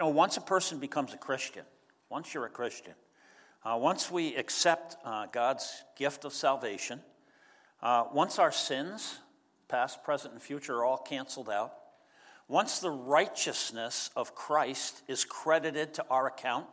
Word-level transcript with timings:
know, 0.00 0.08
once 0.08 0.36
a 0.36 0.40
person 0.40 0.78
becomes 0.78 1.14
a 1.14 1.18
Christian, 1.18 1.64
once 2.08 2.34
you're 2.34 2.46
a 2.46 2.50
Christian, 2.50 2.94
uh, 3.64 3.76
once 3.78 4.10
we 4.10 4.34
accept 4.34 4.96
uh, 5.04 5.26
God's 5.26 5.84
gift 5.96 6.24
of 6.24 6.32
salvation, 6.32 7.00
uh, 7.82 8.04
once 8.12 8.38
our 8.38 8.50
sins, 8.50 9.18
past, 9.68 10.02
present, 10.02 10.32
and 10.32 10.42
future, 10.42 10.78
are 10.78 10.84
all 10.84 10.96
canceled 10.96 11.50
out, 11.50 11.74
once 12.48 12.80
the 12.80 12.90
righteousness 12.90 14.10
of 14.16 14.34
Christ 14.34 15.02
is 15.06 15.24
credited 15.24 15.94
to 15.94 16.06
our 16.08 16.26
account, 16.26 16.66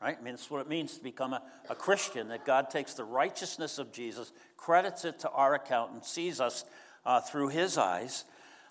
right? 0.00 0.16
I 0.20 0.22
mean, 0.22 0.34
that's 0.34 0.50
what 0.50 0.60
it 0.60 0.68
means 0.68 0.96
to 0.98 1.02
become 1.02 1.32
a, 1.32 1.42
a 1.70 1.74
Christian, 1.74 2.28
that 2.28 2.44
God 2.44 2.70
takes 2.70 2.94
the 2.94 3.04
righteousness 3.04 3.78
of 3.78 3.92
Jesus, 3.92 4.30
credits 4.56 5.04
it 5.06 5.18
to 5.20 5.30
our 5.30 5.54
account, 5.54 5.92
and 5.92 6.04
sees 6.04 6.38
us 6.40 6.64
uh, 7.06 7.20
through 7.20 7.48
his 7.48 7.78
eyes. 7.78 8.24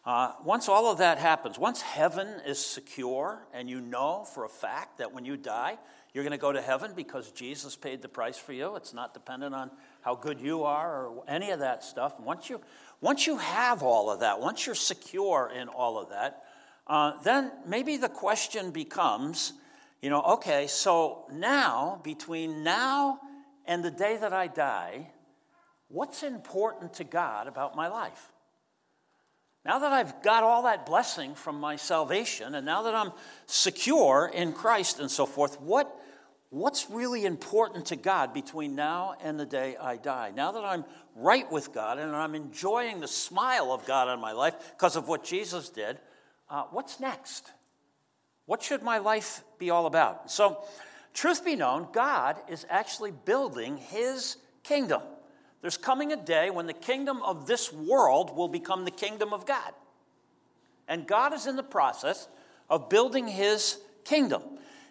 Uh, 0.07 0.31
once 0.45 0.69
all 0.69 0.89
of 0.89 0.99
that 0.99 1.17
happens, 1.17 1.59
once 1.59 1.81
heaven 1.81 2.29
is 2.45 2.65
secure, 2.65 3.45
and 3.53 3.69
you 3.69 3.81
know 3.81 4.23
for 4.23 4.45
a 4.45 4.49
fact 4.49 4.99
that 4.99 5.13
when 5.13 5.25
you 5.25 5.35
die, 5.35 5.77
you're 6.13 6.23
going 6.23 6.32
to 6.32 6.37
go 6.37 6.54
to 6.54 6.61
heaven 6.61 6.93
because 6.95 7.29
Jesus 7.33 7.75
paid 7.75 8.01
the 8.01 8.07
price 8.07 8.37
for 8.37 8.54
you. 8.54 8.77
It's 8.77 8.93
not 8.93 9.13
dependent 9.13 9.54
on 9.54 9.69
how 9.99 10.15
good 10.15 10.39
you 10.39 10.63
are 10.63 11.07
or 11.07 11.25
any 11.27 11.51
of 11.51 11.59
that 11.59 11.83
stuff. 11.83 12.21
Once 12.21 12.49
you, 12.49 12.61
once 13.01 13.27
you 13.27 13.35
have 13.35 13.83
all 13.83 14.09
of 14.09 14.21
that, 14.21 14.39
once 14.39 14.65
you're 14.65 14.75
secure 14.75 15.51
in 15.54 15.68
all 15.68 15.99
of 15.99 16.07
that, 16.11 16.41
uh, 16.87 17.21
then 17.24 17.51
maybe 17.65 17.97
the 17.97 18.07
question 18.07 18.71
becomes 18.71 19.51
you 20.01 20.10
know, 20.10 20.21
okay, 20.21 20.68
so 20.68 21.25
now, 21.33 21.99
between 22.04 22.63
now 22.63 23.19
and 23.65 23.83
the 23.83 23.91
day 23.91 24.15
that 24.15 24.32
I 24.32 24.47
die, 24.47 25.10
what's 25.89 26.24
important 26.24 26.93
to 26.93 27.04
God 27.04 27.47
about 27.47 27.75
my 27.75 27.89
life? 27.89 28.32
Now 29.67 29.79
that 29.79 29.91
I've 29.91 30.23
got 30.23 30.43
all 30.43 30.63
that 30.63 30.85
blessing 30.85 31.35
from 31.35 31.59
my 31.59 31.75
salvation, 31.75 32.55
and 32.55 32.66
now 32.66 32.83
that 32.83 32.95
I'm 32.95 33.11
secure 33.47 34.31
in 34.33 34.53
Christ 34.53 35.02
and 35.02 35.11
so 35.11 35.25
forth, 35.25 35.59
what, 35.59 35.93
what's 36.49 36.89
really 36.89 37.25
important 37.25 37.87
to 37.87 37.97
God 37.97 38.33
between 38.33 38.75
now 38.75 39.15
and 39.21 39.37
the 39.37 39.45
day 39.45 39.75
I 39.75 39.97
die? 39.97 40.31
Now 40.33 40.53
that 40.53 40.63
I'm 40.63 40.85
right 41.17 41.51
with 41.51 41.73
God 41.73 41.99
and 41.99 42.15
I'm 42.15 42.33
enjoying 42.33 43.01
the 43.01 43.09
smile 43.09 43.73
of 43.73 43.85
God 43.85 44.07
on 44.07 44.21
my 44.21 44.31
life 44.31 44.55
because 44.71 44.95
of 44.95 45.09
what 45.09 45.25
Jesus 45.25 45.67
did, 45.67 45.99
uh, 46.49 46.63
what's 46.71 47.02
next? 47.02 47.52
What 48.45 48.63
should 48.63 48.83
my 48.83 48.99
life 48.99 49.43
be 49.59 49.69
all 49.69 49.85
about? 49.85 50.31
So, 50.31 50.63
truth 51.13 51.43
be 51.43 51.57
known, 51.57 51.89
God 51.91 52.37
is 52.47 52.65
actually 52.69 53.11
building 53.11 53.75
his 53.75 54.37
kingdom. 54.63 55.02
There's 55.61 55.77
coming 55.77 56.11
a 56.11 56.17
day 56.17 56.50
when 56.50 56.67
the 56.67 56.73
kingdom 56.73 57.22
of 57.23 57.47
this 57.47 57.73
world 57.73 58.36
will 58.36 58.47
become 58.47 58.86
the 58.86 58.91
kingdom 58.91 59.33
of 59.33 59.45
God. 59.45 59.73
And 60.88 61.08
God 61.08 61.33
is 61.33 61.47
in 61.47 61.55
the 61.55 61.64
process 61.64 62.27
of 62.69 62.89
building 62.89 63.27
his 63.27 63.80
kingdom. 64.03 64.41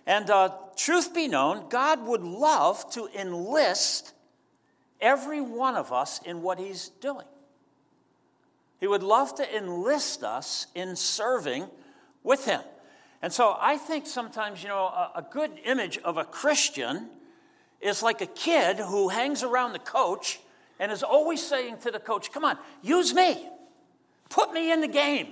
And 0.06 0.28
uh, 0.30 0.50
truth 0.76 1.14
be 1.14 1.28
known, 1.28 1.68
God 1.68 2.06
would 2.06 2.22
love 2.22 2.88
to 2.92 3.08
enlist 3.18 4.12
every 5.00 5.40
one 5.40 5.76
of 5.76 5.92
us 5.92 6.20
in 6.24 6.42
what 6.42 6.58
he's 6.58 6.88
doing. 7.00 7.26
He 8.78 8.86
would 8.86 9.02
love 9.02 9.34
to 9.36 9.56
enlist 9.56 10.22
us 10.22 10.66
in 10.74 10.96
serving 10.96 11.66
with 12.22 12.44
him. 12.44 12.60
And 13.22 13.32
so 13.32 13.56
I 13.58 13.78
think 13.78 14.06
sometimes, 14.06 14.62
you 14.62 14.68
know, 14.68 14.84
a, 14.84 15.12
a 15.16 15.26
good 15.30 15.52
image 15.64 15.98
of 15.98 16.18
a 16.18 16.24
Christian 16.24 17.08
is 17.80 18.02
like 18.02 18.20
a 18.20 18.26
kid 18.26 18.78
who 18.78 19.08
hangs 19.08 19.42
around 19.42 19.72
the 19.72 19.78
coach 19.78 20.38
and 20.78 20.92
is 20.92 21.02
always 21.02 21.44
saying 21.44 21.78
to 21.78 21.90
the 21.90 22.00
coach, 22.00 22.32
Come 22.32 22.44
on, 22.44 22.58
use 22.82 23.14
me. 23.14 23.48
Put 24.28 24.52
me 24.52 24.72
in 24.72 24.80
the 24.80 24.88
game. 24.88 25.28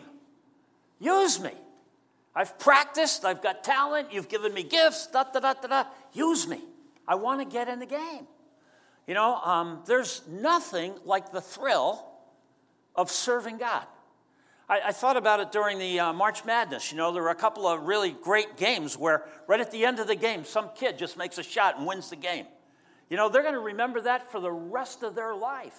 Use 1.01 1.41
me. 1.41 1.53
I've 2.35 2.59
practiced, 2.59 3.25
I've 3.25 3.43
got 3.43 3.63
talent, 3.63 4.13
you've 4.13 4.29
given 4.29 4.53
me 4.53 4.63
gifts, 4.63 5.07
da 5.07 5.25
da 5.25 5.41
da 5.41 5.55
da 5.55 5.69
da. 5.69 5.85
Use 6.13 6.49
me. 6.49 6.61
I 7.07 7.15
want 7.15 7.41
to 7.41 7.45
get 7.45 7.69
in 7.69 7.79
the 7.79 7.87
game. 7.87 8.27
You 9.07 9.15
know, 9.15 9.37
um, 9.37 9.81
there's 9.87 10.23
nothing 10.29 10.95
like 11.05 11.31
the 11.31 11.41
thrill 11.41 12.05
of 12.95 13.11
serving 13.11 13.59
God. 13.59 13.85
I, 14.69 14.81
I 14.87 14.93
thought 14.93 15.17
about 15.17 15.41
it 15.41 15.53
during 15.53 15.79
the 15.79 16.01
uh, 16.01 16.13
March 16.13 16.45
Madness. 16.45 16.91
You 16.91 16.97
know, 16.97 17.13
there 17.13 17.23
were 17.23 17.29
a 17.29 17.35
couple 17.35 17.67
of 17.67 17.83
really 17.83 18.13
great 18.13 18.57
games 18.57 18.97
where, 18.97 19.25
right 19.47 19.61
at 19.61 19.71
the 19.71 19.85
end 19.85 19.99
of 20.01 20.07
the 20.07 20.15
game, 20.15 20.45
some 20.45 20.71
kid 20.75 20.99
just 20.99 21.19
makes 21.19 21.37
a 21.39 21.43
shot 21.43 21.77
and 21.77 21.87
wins 21.87 22.11
the 22.11 22.17
game. 22.17 22.47
You 23.11 23.17
know, 23.17 23.29
they're 23.29 23.43
going 23.43 23.55
to 23.55 23.61
remember 23.61 24.01
that 24.03 24.33
for 24.33 24.41
the 24.41 24.51
rest 24.51 25.03
of 25.03 25.15
their 25.15 25.35
life, 25.35 25.79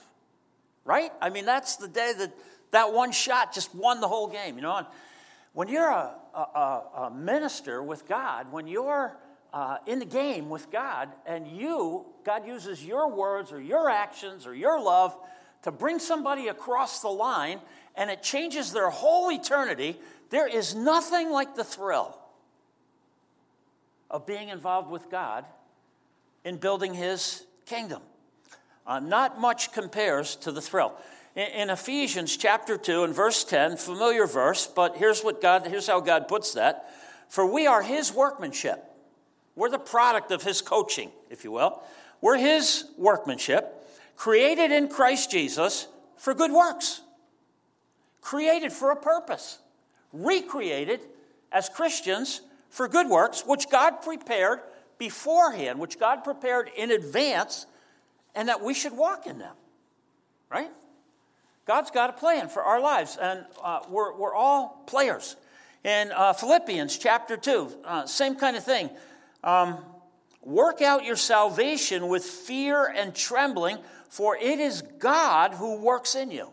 right? 0.84 1.12
I 1.22 1.30
mean, 1.30 1.46
that's 1.46 1.78
the 1.78 1.88
day 1.88 2.14
that 2.18 2.34
that 2.72 2.92
one 2.92 3.12
shot 3.12 3.54
just 3.54 3.74
won 3.74 4.02
the 4.02 4.08
whole 4.08 4.28
game, 4.28 4.56
you 4.56 4.62
know. 4.62 4.76
And 4.76 4.88
when 5.54 5.70
you're 5.70 5.90
a, 5.90 6.14
a, 6.34 6.84
a 7.04 7.12
minister 7.12 7.82
with 7.82 8.08
God, 8.08 8.52
when 8.52 8.68
you're 8.68 9.18
uh, 9.54 9.78
in 9.88 10.00
the 10.00 10.06
game 10.06 10.50
with 10.50 10.70
God, 10.70 11.10
and 11.26 11.48
you, 11.48 12.06
God 12.26 12.46
uses 12.46 12.84
your 12.84 13.10
words 13.10 13.54
or 13.54 13.62
your 13.62 13.90
actions 13.90 14.46
or 14.46 14.54
your 14.54 14.82
love 14.82 15.16
to 15.64 15.72
bring 15.72 16.00
somebody 16.00 16.50
across 16.50 17.02
the 17.02 17.08
line 17.08 17.60
and 17.96 18.12
it 18.12 18.22
changes 18.22 18.74
their 18.74 18.90
whole 18.90 19.32
eternity, 19.32 19.98
there 20.30 20.48
is 20.48 20.76
nothing 20.76 21.32
like 21.32 21.56
the 21.56 21.64
thrill 21.64 22.20
of 24.12 24.26
being 24.26 24.50
involved 24.50 24.92
with 24.92 25.10
God 25.10 25.46
in 26.46 26.56
building 26.56 26.94
His 26.94 27.44
kingdom. 27.66 28.02
Uh, 28.88 29.02
not 29.02 29.42
much 29.42 29.74
compares 29.74 30.38
to 30.38 30.54
the 30.54 30.62
thrill. 30.62 30.94
In, 31.36 31.48
in 31.48 31.70
Ephesians 31.70 32.38
chapter 32.38 32.78
2 32.78 33.04
and 33.04 33.14
verse 33.14 33.44
10, 33.44 33.76
familiar 33.76 34.26
verse, 34.26 34.66
but 34.66 34.96
here's 34.96 35.22
what 35.22 35.42
God, 35.42 35.68
here's 35.68 35.88
how 35.88 36.00
God 36.00 36.30
puts 36.30 36.54
that. 36.54 36.90
For 37.28 37.46
we 37.46 37.68
are 37.68 37.82
His 37.82 38.14
workmanship. 38.14 38.82
We're 39.58 39.70
the 39.70 39.80
product 39.80 40.32
of 40.32 40.44
His 40.44 40.62
coaching, 40.62 41.12
if 41.30 41.44
you 41.44 41.52
will. 41.52 41.84
We're 42.22 42.38
His 42.38 42.86
workmanship, 42.98 43.86
created 44.16 44.72
in 44.72 44.88
Christ 44.88 45.30
Jesus 45.30 45.88
for 46.16 46.34
good 46.34 46.54
works 46.54 47.02
created 48.26 48.74
for 48.74 48.90
a 48.90 48.96
purpose, 48.96 49.60
recreated 50.12 51.00
as 51.52 51.70
Christians 51.70 52.42
for 52.72 52.88
good 52.88 53.08
works, 53.08 53.46
which 53.46 53.70
God 53.70 54.02
prepared 54.02 54.62
beforehand, 54.98 55.80
which 55.80 56.00
God 56.00 56.24
prepared 56.24 56.70
in 56.76 56.92
advance, 56.92 57.66
and 58.34 58.50
that 58.50 58.62
we 58.62 58.74
should 58.74 58.94
walk 58.94 59.28
in 59.28 59.38
them. 59.38 59.56
Right? 60.50 60.70
God's 61.66 61.92
got 61.92 62.10
a 62.10 62.14
plan 62.14 62.50
for 62.50 62.64
our 62.64 62.80
lives, 62.80 63.18
and 63.20 63.46
uh, 63.64 63.80
we're, 63.90 64.16
we're 64.16 64.36
all 64.36 64.84
players. 64.88 65.36
In 65.84 66.12
uh, 66.12 66.34
Philippians 66.34 66.98
chapter 66.98 67.38
2, 67.38 67.70
uh, 67.84 68.06
same 68.06 68.36
kind 68.36 68.58
of 68.58 68.64
thing. 68.64 68.90
Um, 69.44 69.78
Work 70.46 70.84
out 70.84 71.04
your 71.04 71.16
salvation 71.16 72.08
with 72.08 72.24
fear 72.24 72.86
and 72.86 73.16
trembling, 73.16 73.80
for 74.10 74.38
it 74.38 74.60
is 74.60 74.84
God 75.00 75.56
who 75.56 75.82
works 75.82 76.14
in 76.14 76.30
you. 76.30 76.52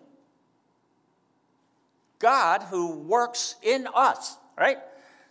God 2.19 2.62
who 2.62 3.00
works 3.00 3.56
in 3.62 3.86
us, 3.94 4.38
right? 4.58 4.78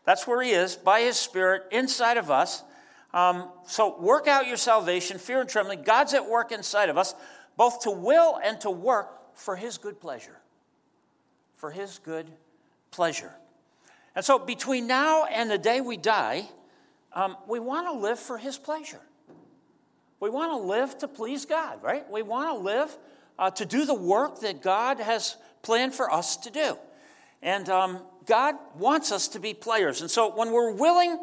That's 0.05 0.27
where 0.27 0.43
He 0.43 0.51
is, 0.51 0.75
by 0.75 1.01
His 1.01 1.17
Spirit, 1.17 1.63
inside 1.71 2.17
of 2.17 2.29
us. 2.29 2.63
Um, 3.13 3.49
so 3.67 3.99
work 3.99 4.27
out 4.27 4.47
your 4.47 4.57
salvation, 4.57 5.17
fear 5.17 5.41
and 5.41 5.49
trembling. 5.49 5.83
God's 5.83 6.13
at 6.13 6.29
work 6.29 6.51
inside 6.51 6.89
of 6.89 6.97
us, 6.97 7.13
both 7.57 7.81
to 7.81 7.91
will 7.91 8.39
and 8.43 8.59
to 8.61 8.71
work 8.71 9.35
for 9.35 9.55
His 9.55 9.77
good 9.77 9.99
pleasure. 9.99 10.39
For 11.57 11.71
His 11.71 11.99
good 11.99 12.27
pleasure. 12.91 13.31
And 14.15 14.23
so 14.23 14.39
between 14.39 14.87
now 14.87 15.25
and 15.25 15.49
the 15.49 15.57
day 15.57 15.81
we 15.81 15.97
die, 15.97 16.49
um, 17.13 17.37
we 17.47 17.59
want 17.59 17.87
to 17.87 17.93
live 17.93 18.19
for 18.19 18.37
His 18.37 18.57
pleasure. 18.57 19.01
We 20.19 20.29
want 20.29 20.51
to 20.51 20.57
live 20.57 20.97
to 20.99 21.07
please 21.07 21.45
God, 21.45 21.81
right? 21.81 22.09
We 22.09 22.21
want 22.21 22.49
to 22.49 22.63
live 22.63 22.97
uh, 23.39 23.49
to 23.51 23.65
do 23.65 23.85
the 23.85 23.93
work 23.93 24.41
that 24.41 24.61
God 24.61 24.99
has 24.99 25.35
planned 25.63 25.93
for 25.93 26.11
us 26.11 26.37
to 26.37 26.51
do. 26.51 26.77
And 27.41 27.67
um, 27.69 28.01
God 28.25 28.55
wants 28.77 29.11
us 29.11 29.27
to 29.29 29.39
be 29.39 29.53
players. 29.53 30.01
And 30.01 30.11
so 30.11 30.33
when 30.33 30.51
we're 30.51 30.73
willing 30.73 31.17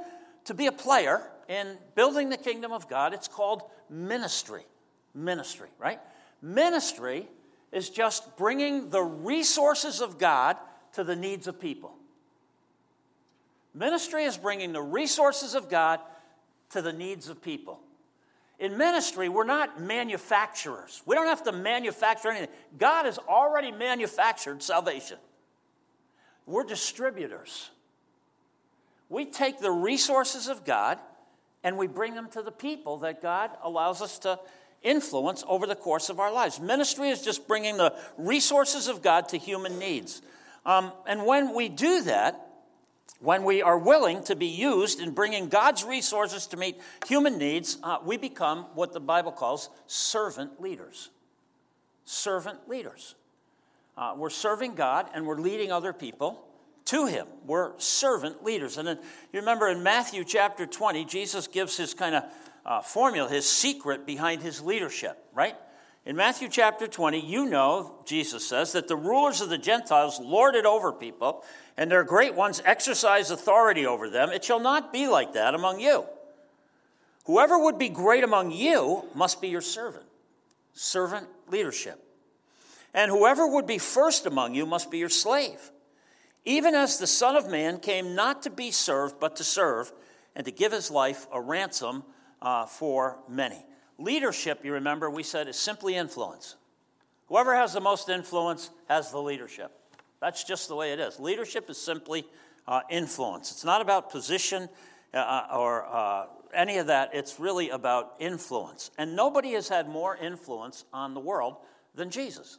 to 0.46 0.54
be 0.54 0.66
a 0.66 0.72
player 0.72 1.22
in 1.48 1.78
building 1.94 2.28
the 2.28 2.36
kingdom 2.36 2.72
of 2.72 2.88
God, 2.88 3.14
it's 3.14 3.28
called 3.28 3.62
ministry. 3.88 4.64
Ministry, 5.14 5.68
right? 5.78 5.98
Ministry 6.42 7.26
is 7.72 7.90
just 7.90 8.36
bringing 8.36 8.90
the 8.90 9.02
resources 9.02 10.00
of 10.00 10.18
God 10.18 10.56
to 10.92 11.02
the 11.02 11.16
needs 11.16 11.46
of 11.46 11.60
people. 11.60 11.94
Ministry 13.74 14.24
is 14.24 14.36
bringing 14.36 14.72
the 14.72 14.82
resources 14.82 15.54
of 15.54 15.68
God 15.68 16.00
to 16.70 16.82
the 16.82 16.92
needs 16.92 17.28
of 17.28 17.42
people. 17.42 17.80
In 18.58 18.76
ministry, 18.76 19.28
we're 19.28 19.44
not 19.44 19.80
manufacturers. 19.80 21.02
We 21.06 21.14
don't 21.14 21.26
have 21.26 21.44
to 21.44 21.52
manufacture 21.52 22.30
anything. 22.30 22.54
God 22.76 23.04
has 23.04 23.18
already 23.18 23.70
manufactured 23.70 24.62
salvation. 24.62 25.18
We're 26.44 26.64
distributors. 26.64 27.70
We 29.08 29.26
take 29.26 29.60
the 29.60 29.70
resources 29.70 30.48
of 30.48 30.64
God 30.64 30.98
and 31.68 31.76
we 31.76 31.86
bring 31.86 32.14
them 32.14 32.30
to 32.30 32.40
the 32.40 32.50
people 32.50 32.96
that 32.96 33.20
God 33.20 33.50
allows 33.62 34.00
us 34.00 34.18
to 34.20 34.40
influence 34.82 35.44
over 35.46 35.66
the 35.66 35.74
course 35.74 36.08
of 36.08 36.18
our 36.18 36.32
lives. 36.32 36.58
Ministry 36.58 37.10
is 37.10 37.20
just 37.20 37.46
bringing 37.46 37.76
the 37.76 37.94
resources 38.16 38.88
of 38.88 39.02
God 39.02 39.28
to 39.28 39.36
human 39.36 39.78
needs. 39.78 40.22
Um, 40.64 40.92
and 41.06 41.26
when 41.26 41.54
we 41.54 41.68
do 41.68 42.04
that, 42.04 42.46
when 43.20 43.44
we 43.44 43.60
are 43.60 43.76
willing 43.76 44.24
to 44.24 44.34
be 44.34 44.46
used 44.46 44.98
in 44.98 45.10
bringing 45.10 45.50
God's 45.50 45.84
resources 45.84 46.46
to 46.46 46.56
meet 46.56 46.80
human 47.06 47.36
needs, 47.36 47.76
uh, 47.82 47.98
we 48.02 48.16
become 48.16 48.64
what 48.74 48.94
the 48.94 49.00
Bible 49.00 49.32
calls 49.32 49.68
servant 49.86 50.62
leaders. 50.62 51.10
Servant 52.06 52.66
leaders. 52.66 53.14
Uh, 53.94 54.14
we're 54.16 54.30
serving 54.30 54.74
God 54.74 55.10
and 55.12 55.26
we're 55.26 55.38
leading 55.38 55.70
other 55.70 55.92
people 55.92 56.47
to 56.88 57.06
Him. 57.06 57.26
We're 57.46 57.78
servant 57.78 58.44
leaders. 58.44 58.78
And 58.78 58.88
then 58.88 58.98
you 59.32 59.40
remember 59.40 59.68
in 59.68 59.82
Matthew 59.82 60.24
chapter 60.24 60.66
20, 60.66 61.04
Jesus 61.04 61.46
gives 61.46 61.76
his 61.76 61.94
kind 61.94 62.16
of 62.16 62.24
uh, 62.64 62.80
formula, 62.82 63.28
his 63.28 63.48
secret 63.48 64.04
behind 64.04 64.42
his 64.42 64.60
leadership, 64.60 65.16
right? 65.34 65.54
In 66.04 66.16
Matthew 66.16 66.48
chapter 66.48 66.86
20, 66.86 67.20
you 67.20 67.46
know, 67.46 68.00
Jesus 68.06 68.46
says, 68.46 68.72
that 68.72 68.88
the 68.88 68.96
rulers 68.96 69.40
of 69.40 69.50
the 69.50 69.58
Gentiles 69.58 70.18
lord 70.18 70.54
it 70.54 70.64
over 70.64 70.92
people, 70.92 71.44
and 71.76 71.90
their 71.90 72.04
great 72.04 72.34
ones 72.34 72.62
exercise 72.64 73.30
authority 73.30 73.86
over 73.86 74.08
them. 74.08 74.30
It 74.30 74.42
shall 74.42 74.60
not 74.60 74.92
be 74.92 75.06
like 75.06 75.34
that 75.34 75.54
among 75.54 75.80
you. 75.80 76.06
Whoever 77.24 77.58
would 77.58 77.78
be 77.78 77.90
great 77.90 78.24
among 78.24 78.52
you 78.52 79.04
must 79.14 79.42
be 79.42 79.48
your 79.48 79.60
servant. 79.60 80.06
Servant 80.72 81.26
leadership. 81.50 82.02
And 82.94 83.10
whoever 83.10 83.46
would 83.46 83.66
be 83.66 83.76
first 83.76 84.24
among 84.24 84.54
you 84.54 84.64
must 84.64 84.90
be 84.90 84.96
your 84.96 85.10
slave. 85.10 85.70
Even 86.48 86.74
as 86.74 86.96
the 86.96 87.06
Son 87.06 87.36
of 87.36 87.50
Man 87.50 87.78
came 87.78 88.14
not 88.14 88.44
to 88.44 88.50
be 88.50 88.70
served, 88.70 89.20
but 89.20 89.36
to 89.36 89.44
serve, 89.44 89.92
and 90.34 90.46
to 90.46 90.50
give 90.50 90.72
his 90.72 90.90
life 90.90 91.26
a 91.30 91.38
ransom 91.38 92.02
uh, 92.40 92.64
for 92.64 93.18
many. 93.28 93.66
Leadership, 93.98 94.64
you 94.64 94.72
remember, 94.72 95.10
we 95.10 95.22
said, 95.22 95.46
is 95.46 95.58
simply 95.58 95.94
influence. 95.94 96.56
Whoever 97.26 97.54
has 97.54 97.74
the 97.74 97.82
most 97.82 98.08
influence 98.08 98.70
has 98.88 99.10
the 99.10 99.20
leadership. 99.20 99.72
That's 100.22 100.42
just 100.42 100.68
the 100.68 100.74
way 100.74 100.94
it 100.94 100.98
is. 100.98 101.20
Leadership 101.20 101.68
is 101.68 101.76
simply 101.76 102.24
uh, 102.66 102.80
influence. 102.88 103.50
It's 103.50 103.64
not 103.64 103.82
about 103.82 104.10
position 104.10 104.70
uh, 105.12 105.18
uh 105.18 105.46
or 105.54 105.84
uh, 105.84 106.26
any 106.54 106.78
of 106.78 106.86
that. 106.86 107.10
It's 107.12 107.38
really 107.38 107.68
about 107.68 108.14
influence. 108.20 108.90
And 108.96 109.14
nobody 109.14 109.52
has 109.52 109.68
had 109.68 109.86
more 109.86 110.16
influence 110.16 110.86
on 110.94 111.12
the 111.12 111.20
world 111.20 111.56
than 111.94 112.08
Jesus. 112.08 112.58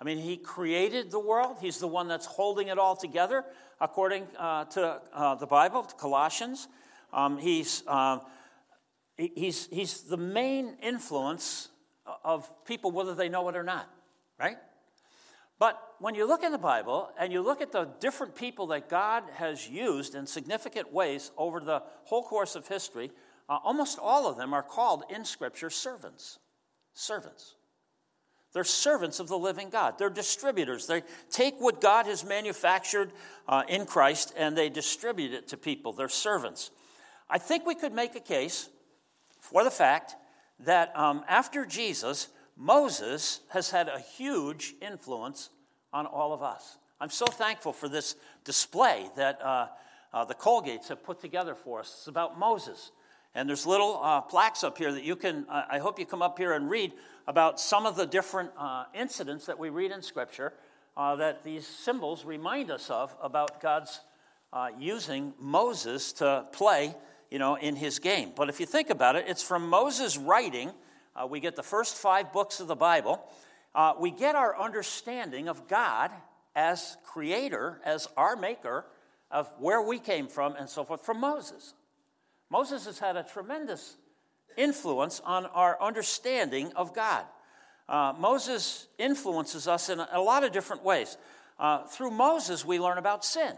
I 0.00 0.04
mean, 0.04 0.18
he 0.18 0.36
created 0.36 1.10
the 1.10 1.20
world. 1.20 1.58
He's 1.60 1.78
the 1.78 1.86
one 1.86 2.08
that's 2.08 2.26
holding 2.26 2.68
it 2.68 2.78
all 2.78 2.96
together, 2.96 3.44
according 3.80 4.26
uh, 4.38 4.64
to 4.66 5.00
uh, 5.12 5.34
the 5.36 5.46
Bible, 5.46 5.82
to 5.82 5.94
Colossians. 5.94 6.68
Um, 7.12 7.38
he's, 7.38 7.82
uh, 7.86 8.18
he's, 9.16 9.66
he's 9.68 10.02
the 10.02 10.16
main 10.16 10.76
influence 10.82 11.68
of 12.24 12.50
people, 12.64 12.90
whether 12.90 13.14
they 13.14 13.28
know 13.28 13.48
it 13.48 13.56
or 13.56 13.62
not, 13.62 13.88
right? 14.38 14.56
But 15.58 15.80
when 16.00 16.14
you 16.14 16.26
look 16.26 16.42
in 16.42 16.52
the 16.52 16.58
Bible 16.58 17.10
and 17.18 17.32
you 17.32 17.40
look 17.40 17.60
at 17.60 17.70
the 17.70 17.88
different 18.00 18.34
people 18.34 18.66
that 18.68 18.88
God 18.88 19.22
has 19.34 19.68
used 19.68 20.14
in 20.14 20.26
significant 20.26 20.92
ways 20.92 21.30
over 21.38 21.60
the 21.60 21.82
whole 22.04 22.24
course 22.24 22.56
of 22.56 22.66
history, 22.66 23.12
uh, 23.48 23.58
almost 23.62 23.98
all 24.00 24.28
of 24.28 24.36
them 24.36 24.52
are 24.52 24.62
called 24.62 25.04
in 25.08 25.24
Scripture 25.24 25.70
servants. 25.70 26.38
Servants. 26.92 27.54
They're 28.54 28.64
servants 28.64 29.18
of 29.18 29.26
the 29.26 29.36
living 29.36 29.68
God. 29.68 29.98
They're 29.98 30.08
distributors. 30.08 30.86
They 30.86 31.02
take 31.28 31.56
what 31.58 31.80
God 31.80 32.06
has 32.06 32.24
manufactured 32.24 33.12
uh, 33.48 33.64
in 33.68 33.84
Christ 33.84 34.32
and 34.36 34.56
they 34.56 34.70
distribute 34.70 35.32
it 35.32 35.48
to 35.48 35.56
people. 35.56 35.92
They're 35.92 36.08
servants. 36.08 36.70
I 37.28 37.38
think 37.38 37.66
we 37.66 37.74
could 37.74 37.92
make 37.92 38.14
a 38.14 38.20
case 38.20 38.70
for 39.40 39.64
the 39.64 39.72
fact 39.72 40.14
that 40.60 40.96
um, 40.96 41.24
after 41.28 41.66
Jesus, 41.66 42.28
Moses 42.56 43.40
has 43.48 43.70
had 43.70 43.88
a 43.88 43.98
huge 43.98 44.74
influence 44.80 45.50
on 45.92 46.06
all 46.06 46.32
of 46.32 46.42
us. 46.42 46.78
I'm 47.00 47.10
so 47.10 47.26
thankful 47.26 47.72
for 47.72 47.88
this 47.88 48.14
display 48.44 49.08
that 49.16 49.42
uh, 49.42 49.66
uh, 50.12 50.24
the 50.26 50.34
Colgates 50.34 50.88
have 50.88 51.02
put 51.02 51.20
together 51.20 51.56
for 51.56 51.80
us. 51.80 51.92
It's 51.98 52.06
about 52.06 52.38
Moses. 52.38 52.92
And 53.34 53.48
there's 53.48 53.66
little 53.66 54.00
uh, 54.00 54.20
plaques 54.20 54.62
up 54.62 54.78
here 54.78 54.92
that 54.92 55.02
you 55.02 55.16
can, 55.16 55.44
I 55.48 55.80
hope 55.80 55.98
you 55.98 56.06
come 56.06 56.22
up 56.22 56.38
here 56.38 56.52
and 56.52 56.70
read 56.70 56.92
about 57.26 57.58
some 57.58 57.86
of 57.86 57.96
the 57.96 58.06
different 58.06 58.50
uh, 58.58 58.84
incidents 58.94 59.46
that 59.46 59.58
we 59.58 59.70
read 59.70 59.90
in 59.90 60.02
Scripture 60.02 60.52
uh, 60.96 61.16
that 61.16 61.42
these 61.42 61.66
symbols 61.66 62.24
remind 62.24 62.70
us 62.70 62.90
of 62.90 63.14
about 63.22 63.60
God's 63.60 64.00
uh, 64.52 64.68
using 64.78 65.34
Moses 65.40 66.12
to 66.14 66.46
play, 66.52 66.94
you 67.30 67.38
know, 67.38 67.56
in 67.56 67.76
his 67.76 67.98
game. 67.98 68.32
But 68.36 68.48
if 68.48 68.60
you 68.60 68.66
think 68.66 68.90
about 68.90 69.16
it, 69.16 69.24
it's 69.26 69.42
from 69.42 69.68
Moses' 69.68 70.16
writing. 70.16 70.70
Uh, 71.16 71.26
we 71.26 71.40
get 71.40 71.56
the 71.56 71.62
first 71.62 71.96
five 71.96 72.32
books 72.32 72.60
of 72.60 72.68
the 72.68 72.76
Bible. 72.76 73.24
Uh, 73.74 73.94
we 73.98 74.10
get 74.10 74.36
our 74.36 74.58
understanding 74.60 75.48
of 75.48 75.66
God 75.66 76.12
as 76.54 76.96
creator, 77.04 77.80
as 77.84 78.06
our 78.16 78.36
maker, 78.36 78.84
of 79.30 79.52
where 79.58 79.82
we 79.82 79.98
came 79.98 80.28
from 80.28 80.54
and 80.54 80.68
so 80.68 80.84
forth 80.84 81.04
from 81.04 81.18
Moses. 81.18 81.74
Moses 82.50 82.84
has 82.84 83.00
had 83.00 83.16
a 83.16 83.24
tremendous 83.24 83.96
influence 84.56 85.20
on 85.24 85.46
our 85.46 85.80
understanding 85.80 86.72
of 86.74 86.94
God. 86.94 87.24
Uh, 87.88 88.14
Moses 88.18 88.88
influences 88.98 89.68
us 89.68 89.88
in 89.88 90.00
a, 90.00 90.08
a, 90.12 90.20
lot 90.20 90.44
of 90.44 90.52
different 90.52 90.84
ways. 90.84 91.16
Uh, 91.58 91.84
through 91.84 92.10
Moses, 92.10 92.64
we 92.64 92.80
learn 92.80 92.98
about 92.98 93.24
sin. 93.24 93.52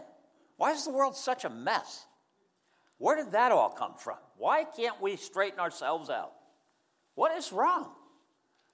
Why 0.57 0.71
is 0.71 0.83
the 0.83 0.91
world 0.91 1.15
such 1.15 1.45
a 1.45 1.49
mess? 1.49 2.05
Where 2.97 3.15
did 3.15 3.31
that 3.31 3.51
all 3.51 3.69
come 3.69 3.93
from? 3.95 4.17
Why 4.37 4.63
can't 4.63 5.01
we 5.01 5.15
straighten 5.15 5.59
ourselves 5.59 6.09
out? 6.09 6.33
What 7.15 7.35
is 7.37 7.51
wrong? 7.51 7.91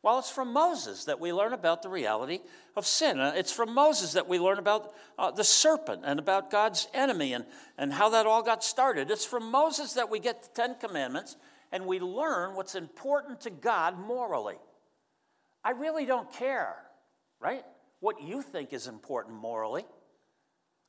Well, 0.01 0.19
it's 0.19 0.29
from 0.29 0.51
Moses 0.51 1.05
that 1.05 1.21
we 1.21 1.31
learn 1.31 1.53
about 1.53 1.81
the 1.81 1.87
reality 1.87 2.41
of 2.75 2.85
sin. 2.85 3.19
Uh, 3.19 3.31
it's 3.37 3.53
from 3.53 3.73
Moses 3.73 4.13
that 4.13 4.27
we 4.27 4.37
learn 4.37 4.59
about 4.59 4.93
uh, 5.17 5.31
the 5.31 5.45
serpent 5.45 6.01
and 6.03 6.19
about 6.19 6.51
God's 6.51 6.89
enemy 6.93 7.31
and, 7.31 7.45
and 7.77 7.93
how 7.93 8.09
that 8.09 8.25
all 8.25 8.43
got 8.43 8.65
started. 8.65 9.09
It's 9.09 9.23
from 9.23 9.49
Moses 9.49 9.93
that 9.93 10.09
we 10.09 10.19
get 10.19 10.43
the 10.43 10.49
Ten 10.49 10.75
Commandments 10.75 11.37
and 11.73 11.87
we 11.87 11.99
learn 11.99 12.55
what's 12.55 12.75
important 12.75 13.41
to 13.41 13.49
God 13.49 13.99
morally. 13.99 14.57
I 15.63 15.71
really 15.71 16.05
don't 16.05 16.31
care, 16.31 16.75
right? 17.41 17.63
What 17.99 18.21
you 18.21 18.43
think 18.43 18.73
is 18.73 18.87
important 18.87 19.35
morally. 19.35 19.83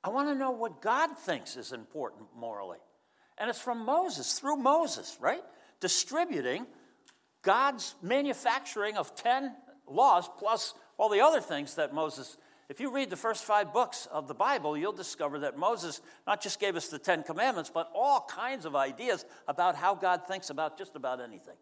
I 0.04 0.10
want 0.10 0.28
to 0.28 0.34
know 0.34 0.50
what 0.50 0.82
God 0.82 1.18
thinks 1.18 1.56
is 1.56 1.72
important 1.72 2.26
morally. 2.36 2.78
And 3.38 3.48
it's 3.48 3.60
from 3.60 3.86
Moses, 3.86 4.38
through 4.38 4.56
Moses, 4.56 5.16
right? 5.20 5.42
Distributing 5.80 6.66
God's 7.40 7.94
manufacturing 8.02 8.98
of 8.98 9.14
10 9.16 9.54
laws 9.88 10.28
plus 10.38 10.74
all 10.98 11.08
the 11.08 11.20
other 11.22 11.40
things 11.40 11.76
that 11.76 11.94
Moses 11.94 12.36
if 12.68 12.80
you 12.80 12.90
read 12.90 13.10
the 13.10 13.16
first 13.16 13.44
five 13.44 13.72
books 13.72 14.08
of 14.10 14.26
the 14.26 14.34
Bible, 14.34 14.76
you'll 14.76 14.92
discover 14.92 15.40
that 15.40 15.58
Moses 15.58 16.00
not 16.26 16.40
just 16.40 16.58
gave 16.58 16.76
us 16.76 16.88
the 16.88 16.98
Ten 16.98 17.22
Commandments, 17.22 17.70
but 17.72 17.90
all 17.94 18.26
kinds 18.28 18.64
of 18.64 18.74
ideas 18.74 19.24
about 19.46 19.76
how 19.76 19.94
God 19.94 20.26
thinks 20.26 20.50
about 20.50 20.78
just 20.78 20.96
about 20.96 21.20
anything. 21.20 21.56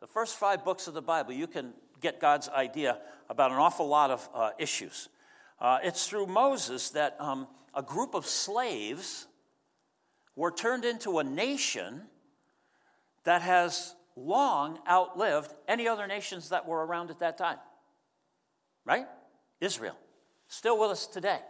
The 0.00 0.06
first 0.06 0.36
five 0.36 0.64
books 0.64 0.86
of 0.86 0.94
the 0.94 1.02
Bible, 1.02 1.32
you 1.32 1.46
can 1.46 1.72
get 2.00 2.20
God's 2.20 2.48
idea 2.48 2.98
about 3.28 3.52
an 3.52 3.58
awful 3.58 3.88
lot 3.88 4.10
of 4.10 4.28
uh, 4.34 4.50
issues. 4.58 5.08
Uh, 5.60 5.78
it's 5.82 6.06
through 6.06 6.26
Moses 6.26 6.90
that 6.90 7.16
um, 7.18 7.46
a 7.74 7.82
group 7.82 8.14
of 8.14 8.26
slaves 8.26 9.26
were 10.36 10.50
turned 10.50 10.84
into 10.84 11.18
a 11.18 11.24
nation 11.24 12.02
that 13.24 13.42
has 13.42 13.94
long 14.16 14.78
outlived 14.88 15.54
any 15.68 15.86
other 15.86 16.06
nations 16.06 16.48
that 16.48 16.66
were 16.66 16.84
around 16.84 17.10
at 17.10 17.18
that 17.18 17.36
time. 17.36 17.58
Right? 18.84 19.06
Israel, 19.60 19.96
still 20.48 20.78
with 20.78 20.90
us 20.90 21.06
today, 21.06 21.40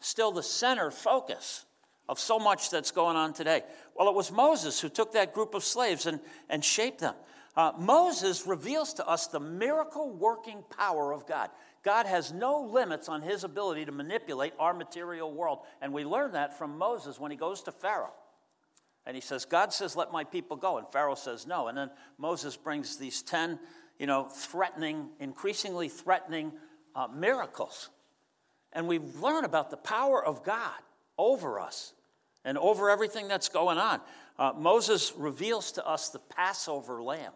still 0.00 0.32
the 0.32 0.42
center 0.42 0.90
focus 0.90 1.64
of 2.08 2.18
so 2.18 2.38
much 2.38 2.70
that's 2.70 2.90
going 2.90 3.16
on 3.16 3.32
today. 3.32 3.62
Well, 3.94 4.08
it 4.08 4.14
was 4.14 4.30
Moses 4.30 4.80
who 4.80 4.88
took 4.88 5.12
that 5.12 5.32
group 5.32 5.54
of 5.54 5.64
slaves 5.64 6.06
and, 6.06 6.20
and 6.50 6.64
shaped 6.64 7.00
them. 7.00 7.14
Uh, 7.56 7.72
Moses 7.78 8.46
reveals 8.46 8.94
to 8.94 9.06
us 9.06 9.28
the 9.28 9.40
miracle 9.40 10.10
working 10.10 10.64
power 10.76 11.12
of 11.12 11.26
God. 11.26 11.50
God 11.84 12.06
has 12.06 12.32
no 12.32 12.62
limits 12.62 13.08
on 13.08 13.22
his 13.22 13.44
ability 13.44 13.84
to 13.84 13.92
manipulate 13.92 14.54
our 14.58 14.74
material 14.74 15.32
world. 15.32 15.60
And 15.80 15.92
we 15.92 16.04
learn 16.04 16.32
that 16.32 16.58
from 16.58 16.76
Moses 16.76 17.20
when 17.20 17.30
he 17.30 17.36
goes 17.36 17.62
to 17.62 17.72
Pharaoh. 17.72 18.12
And 19.06 19.14
he 19.14 19.20
says, 19.20 19.44
God 19.44 19.72
says, 19.72 19.94
let 19.96 20.12
my 20.12 20.24
people 20.24 20.56
go. 20.56 20.78
And 20.78 20.88
Pharaoh 20.88 21.14
says, 21.14 21.46
no. 21.46 21.68
And 21.68 21.76
then 21.76 21.90
Moses 22.18 22.56
brings 22.56 22.96
these 22.96 23.22
10, 23.22 23.58
you 23.98 24.06
know, 24.06 24.24
threatening, 24.24 25.10
increasingly 25.20 25.88
threatening 25.88 26.52
uh, 26.94 27.08
miracles. 27.14 27.90
And 28.72 28.88
we 28.88 28.98
learn 28.98 29.44
about 29.44 29.70
the 29.70 29.76
power 29.76 30.24
of 30.24 30.42
God 30.42 30.80
over 31.16 31.60
us 31.60 31.94
and 32.44 32.58
over 32.58 32.90
everything 32.90 33.28
that's 33.28 33.48
going 33.48 33.78
on. 33.78 34.00
Uh, 34.38 34.52
Moses 34.56 35.12
reveals 35.16 35.72
to 35.72 35.86
us 35.86 36.08
the 36.10 36.18
Passover 36.18 37.02
lamb, 37.02 37.32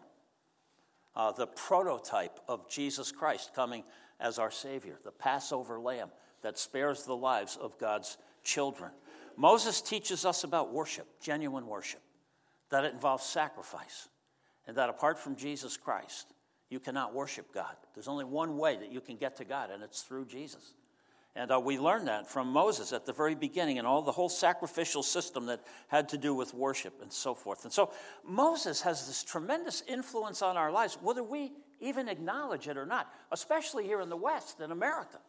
uh, 1.15 1.31
the 1.31 1.47
prototype 1.47 2.39
of 2.47 2.69
Jesus 2.69 3.11
Christ 3.11 3.51
coming 3.55 3.83
as 4.19 4.37
our 4.37 4.51
Savior, 4.51 4.99
the 5.03 5.11
Passover 5.11 5.79
lamb 5.79 6.09
that 6.41 6.57
spares 6.57 7.03
the 7.03 7.15
lives 7.15 7.57
of 7.57 7.77
God's 7.77 8.17
children. 8.43 8.91
Moses 9.37 9.81
teaches 9.81 10.25
us 10.25 10.43
about 10.43 10.73
worship, 10.73 11.07
genuine 11.21 11.65
worship, 11.65 12.01
that 12.69 12.83
it 12.83 12.93
involves 12.93 13.23
sacrifice, 13.23 14.09
and 14.67 14.75
that 14.75 14.89
apart 14.89 15.17
from 15.17 15.35
Jesus 15.35 15.77
Christ, 15.77 16.33
you 16.69 16.79
cannot 16.79 17.13
worship 17.13 17.53
God. 17.53 17.75
There's 17.93 18.07
only 18.07 18.25
one 18.25 18.57
way 18.57 18.77
that 18.77 18.91
you 18.91 19.01
can 19.01 19.17
get 19.17 19.37
to 19.37 19.45
God, 19.45 19.71
and 19.71 19.83
it's 19.83 20.01
through 20.01 20.25
Jesus. 20.25 20.73
And 21.35 21.51
uh, 21.51 21.59
we 21.59 21.77
learned 21.77 22.07
that 22.07 22.27
from 22.27 22.47
Moses 22.49 22.91
at 22.91 23.05
the 23.05 23.13
very 23.13 23.35
beginning 23.35 23.77
and 23.77 23.87
all 23.87 24.01
the 24.01 24.11
whole 24.11 24.29
sacrificial 24.29 25.03
system 25.03 25.45
that 25.45 25.61
had 25.87 26.09
to 26.09 26.17
do 26.17 26.33
with 26.33 26.53
worship 26.53 27.01
and 27.01 27.13
so 27.13 27.33
forth. 27.33 27.63
And 27.63 27.73
so 27.73 27.91
Moses 28.27 28.81
has 28.81 29.07
this 29.07 29.23
tremendous 29.23 29.83
influence 29.87 30.41
on 30.41 30.57
our 30.57 30.71
lives, 30.71 30.97
whether 31.01 31.23
we 31.23 31.51
even 31.79 32.09
acknowledge 32.09 32.67
it 32.67 32.77
or 32.77 32.85
not, 32.85 33.11
especially 33.31 33.85
here 33.85 34.01
in 34.01 34.09
the 34.09 34.17
West, 34.17 34.59
in 34.59 34.71
America. 34.71 35.19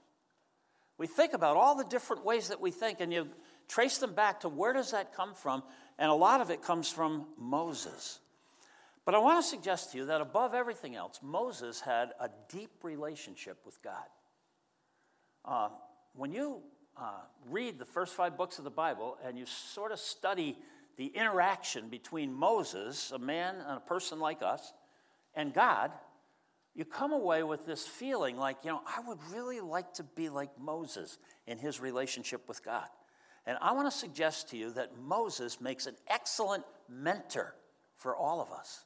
We 0.98 1.06
think 1.06 1.32
about 1.32 1.56
all 1.56 1.76
the 1.76 1.84
different 1.84 2.24
ways 2.24 2.48
that 2.48 2.60
we 2.60 2.70
think, 2.70 3.00
and 3.00 3.12
you 3.12 3.28
trace 3.68 3.98
them 3.98 4.14
back 4.14 4.40
to 4.40 4.48
where 4.48 4.72
does 4.72 4.90
that 4.90 5.14
come 5.14 5.34
from? 5.34 5.62
And 5.98 6.10
a 6.10 6.14
lot 6.14 6.40
of 6.40 6.50
it 6.50 6.62
comes 6.62 6.90
from 6.90 7.26
Moses. 7.38 8.18
But 9.04 9.14
I 9.14 9.18
want 9.18 9.42
to 9.42 9.48
suggest 9.48 9.92
to 9.92 9.98
you 9.98 10.06
that 10.06 10.20
above 10.20 10.54
everything 10.54 10.94
else, 10.94 11.20
Moses 11.22 11.80
had 11.80 12.10
a 12.20 12.28
deep 12.48 12.70
relationship 12.82 13.58
with 13.64 13.82
God. 13.82 14.04
Uh, 15.44 15.68
when 16.14 16.32
you 16.32 16.62
uh, 16.98 17.20
read 17.48 17.78
the 17.78 17.84
first 17.84 18.14
five 18.14 18.36
books 18.36 18.58
of 18.58 18.64
the 18.64 18.70
Bible 18.70 19.16
and 19.24 19.38
you 19.38 19.46
sort 19.46 19.90
of 19.90 19.98
study 19.98 20.58
the 20.96 21.06
interaction 21.06 21.88
between 21.88 22.32
Moses, 22.32 23.10
a 23.10 23.18
man 23.18 23.56
and 23.56 23.78
a 23.78 23.80
person 23.80 24.20
like 24.20 24.42
us, 24.42 24.72
and 25.34 25.54
God, 25.54 25.92
you 26.74 26.84
come 26.84 27.12
away 27.12 27.42
with 27.42 27.66
this 27.66 27.86
feeling 27.86 28.36
like, 28.36 28.58
you 28.64 28.70
know, 28.70 28.82
I 28.86 29.00
would 29.00 29.18
really 29.32 29.60
like 29.60 29.94
to 29.94 30.02
be 30.02 30.28
like 30.28 30.50
Moses 30.58 31.18
in 31.46 31.58
his 31.58 31.80
relationship 31.80 32.46
with 32.48 32.62
God. 32.64 32.86
And 33.46 33.56
I 33.60 33.72
want 33.72 33.90
to 33.90 33.96
suggest 33.96 34.50
to 34.50 34.56
you 34.56 34.70
that 34.72 34.98
Moses 34.98 35.60
makes 35.60 35.86
an 35.86 35.96
excellent 36.08 36.64
mentor 36.88 37.54
for 37.96 38.14
all 38.14 38.40
of 38.40 38.52
us. 38.52 38.84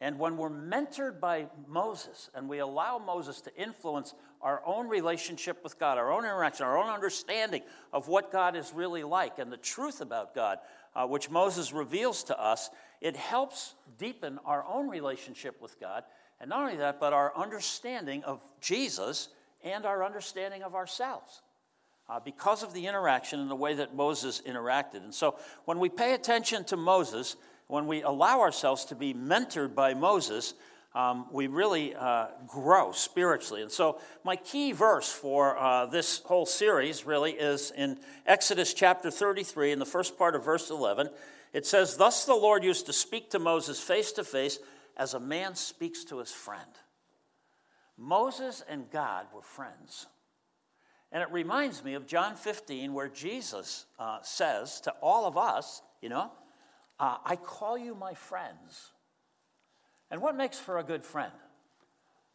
And 0.00 0.18
when 0.18 0.38
we're 0.38 0.50
mentored 0.50 1.20
by 1.20 1.46
Moses 1.68 2.30
and 2.34 2.48
we 2.48 2.58
allow 2.58 2.98
Moses 2.98 3.42
to 3.42 3.54
influence 3.54 4.14
our 4.40 4.62
own 4.64 4.88
relationship 4.88 5.62
with 5.62 5.78
God, 5.78 5.98
our 5.98 6.10
own 6.10 6.24
interaction, 6.24 6.64
our 6.64 6.78
own 6.78 6.88
understanding 6.88 7.62
of 7.92 8.08
what 8.08 8.32
God 8.32 8.56
is 8.56 8.72
really 8.74 9.02
like 9.02 9.38
and 9.38 9.52
the 9.52 9.58
truth 9.58 10.00
about 10.00 10.34
God, 10.34 10.58
uh, 10.96 11.06
which 11.06 11.28
Moses 11.28 11.72
reveals 11.72 12.24
to 12.24 12.40
us, 12.40 12.70
it 13.02 13.14
helps 13.14 13.74
deepen 13.98 14.38
our 14.46 14.64
own 14.66 14.88
relationship 14.88 15.60
with 15.60 15.78
God. 15.78 16.04
And 16.40 16.48
not 16.48 16.62
only 16.62 16.76
that, 16.76 16.98
but 16.98 17.12
our 17.12 17.36
understanding 17.36 18.24
of 18.24 18.40
Jesus 18.62 19.28
and 19.62 19.84
our 19.84 20.02
understanding 20.02 20.62
of 20.62 20.74
ourselves. 20.74 21.42
Uh, 22.08 22.18
because 22.18 22.64
of 22.64 22.72
the 22.72 22.86
interaction 22.86 23.38
and 23.38 23.48
the 23.48 23.54
way 23.54 23.74
that 23.74 23.94
Moses 23.94 24.42
interacted. 24.44 24.96
And 24.96 25.14
so 25.14 25.36
when 25.64 25.78
we 25.78 25.88
pay 25.88 26.14
attention 26.14 26.64
to 26.64 26.76
Moses, 26.76 27.36
when 27.70 27.86
we 27.86 28.02
allow 28.02 28.40
ourselves 28.40 28.84
to 28.86 28.94
be 28.94 29.14
mentored 29.14 29.74
by 29.74 29.94
Moses, 29.94 30.54
um, 30.94 31.26
we 31.30 31.46
really 31.46 31.94
uh, 31.94 32.26
grow 32.46 32.90
spiritually. 32.92 33.62
And 33.62 33.70
so, 33.70 34.00
my 34.24 34.36
key 34.36 34.72
verse 34.72 35.10
for 35.10 35.56
uh, 35.56 35.86
this 35.86 36.18
whole 36.20 36.46
series 36.46 37.06
really 37.06 37.32
is 37.32 37.70
in 37.70 37.98
Exodus 38.26 38.74
chapter 38.74 39.10
33, 39.10 39.72
in 39.72 39.78
the 39.78 39.86
first 39.86 40.18
part 40.18 40.34
of 40.34 40.44
verse 40.44 40.70
11. 40.70 41.08
It 41.52 41.64
says, 41.64 41.96
Thus 41.96 42.24
the 42.24 42.34
Lord 42.34 42.64
used 42.64 42.86
to 42.86 42.92
speak 42.92 43.30
to 43.30 43.38
Moses 43.38 43.80
face 43.80 44.12
to 44.12 44.24
face 44.24 44.58
as 44.96 45.14
a 45.14 45.20
man 45.20 45.54
speaks 45.54 46.04
to 46.04 46.18
his 46.18 46.32
friend. 46.32 46.70
Moses 47.96 48.64
and 48.68 48.90
God 48.90 49.26
were 49.34 49.42
friends. 49.42 50.06
And 51.12 51.22
it 51.22 51.30
reminds 51.30 51.84
me 51.84 51.94
of 51.94 52.06
John 52.06 52.34
15, 52.34 52.92
where 52.92 53.08
Jesus 53.08 53.86
uh, 53.98 54.18
says 54.22 54.80
to 54.82 54.92
all 55.00 55.26
of 55.26 55.36
us, 55.36 55.82
you 56.00 56.08
know, 56.08 56.30
uh, 57.00 57.16
I 57.24 57.36
call 57.36 57.78
you 57.78 57.94
my 57.94 58.14
friends. 58.14 58.92
And 60.10 60.20
what 60.20 60.36
makes 60.36 60.58
for 60.58 60.78
a 60.78 60.84
good 60.84 61.04
friend? 61.04 61.32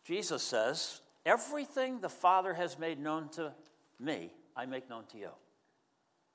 Jesus 0.05 0.41
says, 0.41 1.01
Everything 1.25 2.01
the 2.01 2.09
Father 2.09 2.53
has 2.53 2.77
made 2.77 2.99
known 2.99 3.29
to 3.29 3.53
me, 3.99 4.31
I 4.55 4.65
make 4.65 4.89
known 4.89 5.03
to 5.11 5.17
you. 5.17 5.29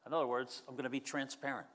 In 0.06 0.12
other 0.12 0.26
words, 0.26 0.62
I'm 0.68 0.75
going 0.75 0.84
to 0.84 0.90
be 0.90 1.00
transparent. 1.00 1.66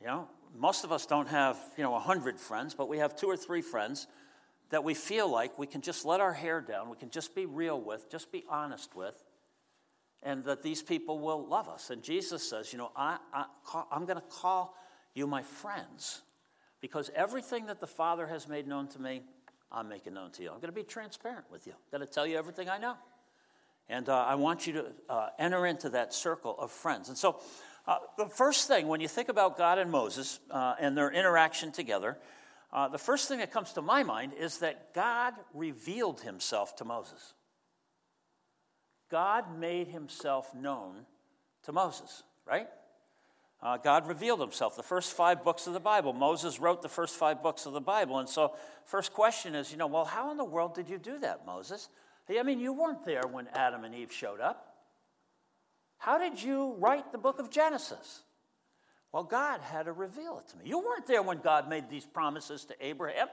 You 0.00 0.06
know, 0.08 0.28
most 0.56 0.84
of 0.84 0.92
us 0.92 1.06
don't 1.06 1.28
have, 1.28 1.56
you 1.76 1.84
know, 1.84 1.94
a 1.94 2.00
hundred 2.00 2.38
friends, 2.38 2.74
but 2.74 2.88
we 2.88 2.98
have 2.98 3.16
two 3.16 3.26
or 3.26 3.36
three 3.36 3.62
friends 3.62 4.06
that 4.70 4.84
we 4.84 4.94
feel 4.94 5.28
like 5.28 5.58
we 5.58 5.66
can 5.66 5.80
just 5.80 6.04
let 6.04 6.20
our 6.20 6.32
hair 6.32 6.60
down, 6.60 6.88
we 6.88 6.96
can 6.96 7.10
just 7.10 7.34
be 7.34 7.46
real 7.46 7.80
with, 7.80 8.10
just 8.10 8.32
be 8.32 8.44
honest 8.48 8.94
with, 8.96 9.22
and 10.22 10.44
that 10.44 10.62
these 10.62 10.82
people 10.82 11.18
will 11.18 11.46
love 11.46 11.68
us. 11.68 11.90
And 11.90 12.02
Jesus 12.02 12.48
says, 12.48 12.72
you 12.72 12.78
know, 12.78 12.90
I, 12.96 13.18
I, 13.32 13.44
I'm 13.90 14.06
going 14.06 14.18
to 14.18 14.24
call 14.28 14.74
you 15.14 15.26
my 15.26 15.42
friends, 15.42 16.22
because 16.80 17.10
everything 17.14 17.66
that 17.66 17.80
the 17.80 17.86
Father 17.86 18.26
has 18.26 18.48
made 18.48 18.66
known 18.66 18.88
to 18.88 19.00
me, 19.00 19.22
I'm 19.70 19.88
making 19.88 20.14
known 20.14 20.30
to 20.32 20.42
you. 20.42 20.50
I'm 20.50 20.56
going 20.56 20.72
to 20.72 20.72
be 20.72 20.82
transparent 20.82 21.46
with 21.50 21.66
you. 21.66 21.72
I'm 21.72 21.98
going 21.98 22.06
to 22.06 22.12
tell 22.12 22.26
you 22.26 22.36
everything 22.36 22.68
I 22.68 22.78
know. 22.78 22.94
And 23.88 24.08
uh, 24.08 24.24
I 24.24 24.34
want 24.36 24.66
you 24.66 24.74
to 24.74 24.86
uh, 25.08 25.28
enter 25.38 25.66
into 25.66 25.90
that 25.90 26.14
circle 26.14 26.56
of 26.58 26.70
friends. 26.70 27.08
And 27.08 27.18
so, 27.18 27.40
uh, 27.86 27.98
the 28.16 28.26
first 28.26 28.68
thing, 28.68 28.86
when 28.86 29.00
you 29.00 29.08
think 29.08 29.28
about 29.28 29.58
God 29.58 29.78
and 29.78 29.90
Moses 29.90 30.38
uh, 30.50 30.74
and 30.78 30.96
their 30.96 31.10
interaction 31.10 31.72
together, 31.72 32.16
uh, 32.72 32.88
the 32.88 32.98
first 32.98 33.28
thing 33.28 33.40
that 33.40 33.50
comes 33.50 33.72
to 33.72 33.82
my 33.82 34.02
mind 34.02 34.32
is 34.38 34.58
that 34.58 34.94
God 34.94 35.34
revealed 35.52 36.20
himself 36.20 36.76
to 36.76 36.84
Moses. 36.84 37.34
God 39.10 39.58
made 39.58 39.88
himself 39.88 40.54
known 40.54 41.04
to 41.64 41.72
Moses, 41.72 42.22
right? 42.46 42.68
Uh, 43.62 43.76
God 43.76 44.08
revealed 44.08 44.40
himself. 44.40 44.74
The 44.76 44.82
first 44.82 45.12
five 45.12 45.44
books 45.44 45.66
of 45.66 45.72
the 45.72 45.80
Bible, 45.80 46.12
Moses 46.12 46.58
wrote 46.58 46.82
the 46.82 46.88
first 46.88 47.14
five 47.14 47.42
books 47.42 47.64
of 47.64 47.72
the 47.72 47.80
Bible. 47.80 48.18
And 48.18 48.28
so, 48.28 48.54
first 48.84 49.12
question 49.12 49.54
is, 49.54 49.70
you 49.70 49.78
know, 49.78 49.86
well, 49.86 50.04
how 50.04 50.30
in 50.32 50.36
the 50.36 50.44
world 50.44 50.74
did 50.74 50.88
you 50.88 50.98
do 50.98 51.18
that, 51.20 51.46
Moses? 51.46 51.88
I 52.28 52.42
mean, 52.42 52.60
you 52.60 52.72
weren't 52.72 53.04
there 53.04 53.22
when 53.30 53.48
Adam 53.54 53.84
and 53.84 53.94
Eve 53.94 54.12
showed 54.12 54.40
up. 54.40 54.74
How 55.98 56.18
did 56.18 56.42
you 56.42 56.74
write 56.78 57.12
the 57.12 57.18
book 57.18 57.38
of 57.38 57.50
Genesis? 57.50 58.22
Well, 59.12 59.24
God 59.24 59.60
had 59.60 59.84
to 59.84 59.92
reveal 59.92 60.38
it 60.38 60.48
to 60.50 60.56
me. 60.56 60.64
You 60.64 60.78
weren't 60.78 61.06
there 61.06 61.22
when 61.22 61.38
God 61.38 61.68
made 61.68 61.88
these 61.88 62.06
promises 62.06 62.64
to 62.64 62.74
Abraham. 62.80 63.28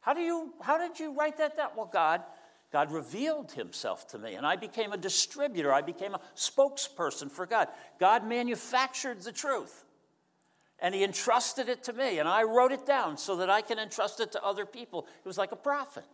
How, 0.00 0.14
do 0.14 0.20
you, 0.20 0.54
how 0.62 0.78
did 0.78 0.98
you 0.98 1.12
write 1.12 1.36
that 1.38 1.56
down? 1.56 1.70
Well, 1.76 1.90
God 1.92 2.22
God 2.70 2.92
revealed 2.92 3.52
himself 3.52 4.08
to 4.08 4.18
me, 4.18 4.34
and 4.34 4.46
I 4.46 4.56
became 4.56 4.92
a 4.92 4.98
distributor. 4.98 5.72
I 5.72 5.80
became 5.80 6.14
a 6.14 6.20
spokesperson 6.36 7.30
for 7.30 7.46
God. 7.46 7.68
God 7.98 8.26
manufactured 8.26 9.22
the 9.22 9.32
truth, 9.32 9.84
and 10.78 10.94
he 10.94 11.02
entrusted 11.02 11.68
it 11.68 11.84
to 11.84 11.92
me, 11.92 12.18
and 12.18 12.28
I 12.28 12.42
wrote 12.42 12.72
it 12.72 12.84
down 12.84 13.16
so 13.16 13.36
that 13.36 13.48
I 13.48 13.62
can 13.62 13.78
entrust 13.78 14.20
it 14.20 14.32
to 14.32 14.44
other 14.44 14.66
people. 14.66 15.06
It 15.24 15.26
was 15.26 15.38
like 15.38 15.52
a 15.52 15.56
prophet. 15.56 16.04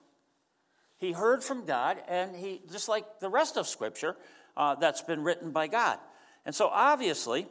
He 0.98 1.12
heard 1.12 1.42
from 1.42 1.64
God, 1.64 2.00
and 2.08 2.36
he, 2.36 2.62
just 2.70 2.88
like 2.88 3.18
the 3.18 3.28
rest 3.28 3.56
of 3.56 3.66
Scripture 3.66 4.16
uh, 4.56 4.76
that's 4.76 5.02
been 5.02 5.24
written 5.24 5.50
by 5.50 5.66
God. 5.66 5.98
And 6.46 6.54
so, 6.54 6.68
obviously, 6.68 7.48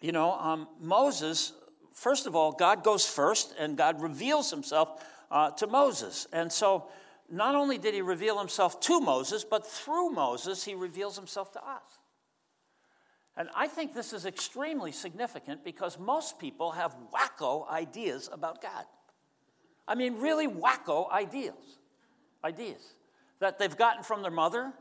you 0.00 0.12
know, 0.12 0.32
um, 0.32 0.68
Moses, 0.78 1.52
first 1.94 2.26
of 2.26 2.36
all, 2.36 2.52
God 2.52 2.84
goes 2.84 3.06
first, 3.06 3.54
and 3.58 3.78
God 3.78 4.02
reveals 4.02 4.50
himself 4.50 5.02
uh, 5.30 5.50
to 5.52 5.66
Moses. 5.66 6.26
And 6.32 6.52
so, 6.52 6.88
not 7.30 7.54
only 7.54 7.78
did 7.78 7.94
he 7.94 8.02
reveal 8.02 8.38
himself 8.38 8.80
to 8.80 9.00
Moses, 9.00 9.44
but 9.44 9.66
through 9.66 10.10
Moses, 10.10 10.64
he 10.64 10.74
reveals 10.74 11.16
himself 11.16 11.52
to 11.52 11.60
us. 11.60 11.98
And 13.36 13.48
I 13.54 13.68
think 13.68 13.94
this 13.94 14.12
is 14.12 14.26
extremely 14.26 14.92
significant 14.92 15.64
because 15.64 15.98
most 15.98 16.38
people 16.38 16.72
have 16.72 16.96
wacko 17.14 17.68
ideas 17.70 18.28
about 18.32 18.60
God. 18.60 18.84
I 19.86 19.94
mean, 19.94 20.20
really 20.20 20.46
wacko 20.46 21.10
ideas. 21.10 21.78
Ideas 22.44 22.94
that 23.40 23.58
they've 23.58 23.76
gotten 23.76 24.02
from 24.02 24.22
their 24.22 24.30
mother, 24.30 24.72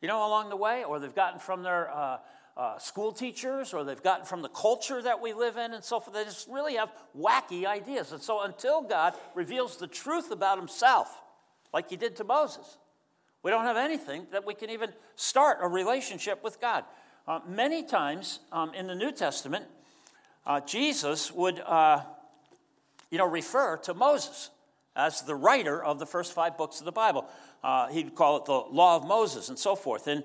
you 0.00 0.08
know, 0.08 0.26
along 0.26 0.48
the 0.48 0.56
way, 0.56 0.84
or 0.84 0.98
they've 0.98 1.14
gotten 1.14 1.38
from 1.38 1.62
their 1.62 1.90
uh, 1.90 2.18
uh, 2.56 2.78
school 2.78 3.12
teachers, 3.12 3.72
or 3.72 3.84
they've 3.84 4.02
gotten 4.02 4.26
from 4.26 4.42
the 4.42 4.48
culture 4.48 5.00
that 5.00 5.20
we 5.20 5.32
live 5.32 5.56
in, 5.56 5.72
and 5.72 5.84
so 5.84 6.00
forth. 6.00 6.14
They 6.14 6.24
just 6.24 6.48
really 6.48 6.74
have 6.74 6.92
wacky 7.18 7.66
ideas. 7.66 8.12
And 8.12 8.20
so 8.20 8.42
until 8.42 8.82
God 8.82 9.14
reveals 9.34 9.76
the 9.76 9.86
truth 9.86 10.30
about 10.30 10.58
himself, 10.58 11.21
like 11.72 11.90
he 11.90 11.96
did 11.96 12.16
to 12.16 12.24
Moses. 12.24 12.78
We 13.42 13.50
don't 13.50 13.64
have 13.64 13.76
anything 13.76 14.26
that 14.30 14.46
we 14.46 14.54
can 14.54 14.70
even 14.70 14.92
start 15.16 15.58
a 15.60 15.68
relationship 15.68 16.44
with 16.44 16.60
God. 16.60 16.84
Uh, 17.26 17.40
many 17.46 17.82
times 17.82 18.40
um, 18.52 18.72
in 18.74 18.86
the 18.86 18.94
New 18.94 19.12
Testament, 19.12 19.64
uh, 20.46 20.60
Jesus 20.60 21.32
would, 21.32 21.60
uh, 21.60 22.02
you 23.10 23.18
know, 23.18 23.26
refer 23.26 23.76
to 23.78 23.94
Moses 23.94 24.50
as 24.94 25.22
the 25.22 25.34
writer 25.34 25.82
of 25.82 25.98
the 25.98 26.06
first 26.06 26.32
five 26.32 26.56
books 26.56 26.80
of 26.80 26.84
the 26.84 26.92
Bible. 26.92 27.26
Uh, 27.62 27.88
he'd 27.88 28.14
call 28.14 28.36
it 28.36 28.44
the 28.44 28.52
Law 28.52 28.96
of 28.96 29.06
Moses 29.06 29.48
and 29.48 29.58
so 29.58 29.74
forth. 29.74 30.06
And 30.06 30.24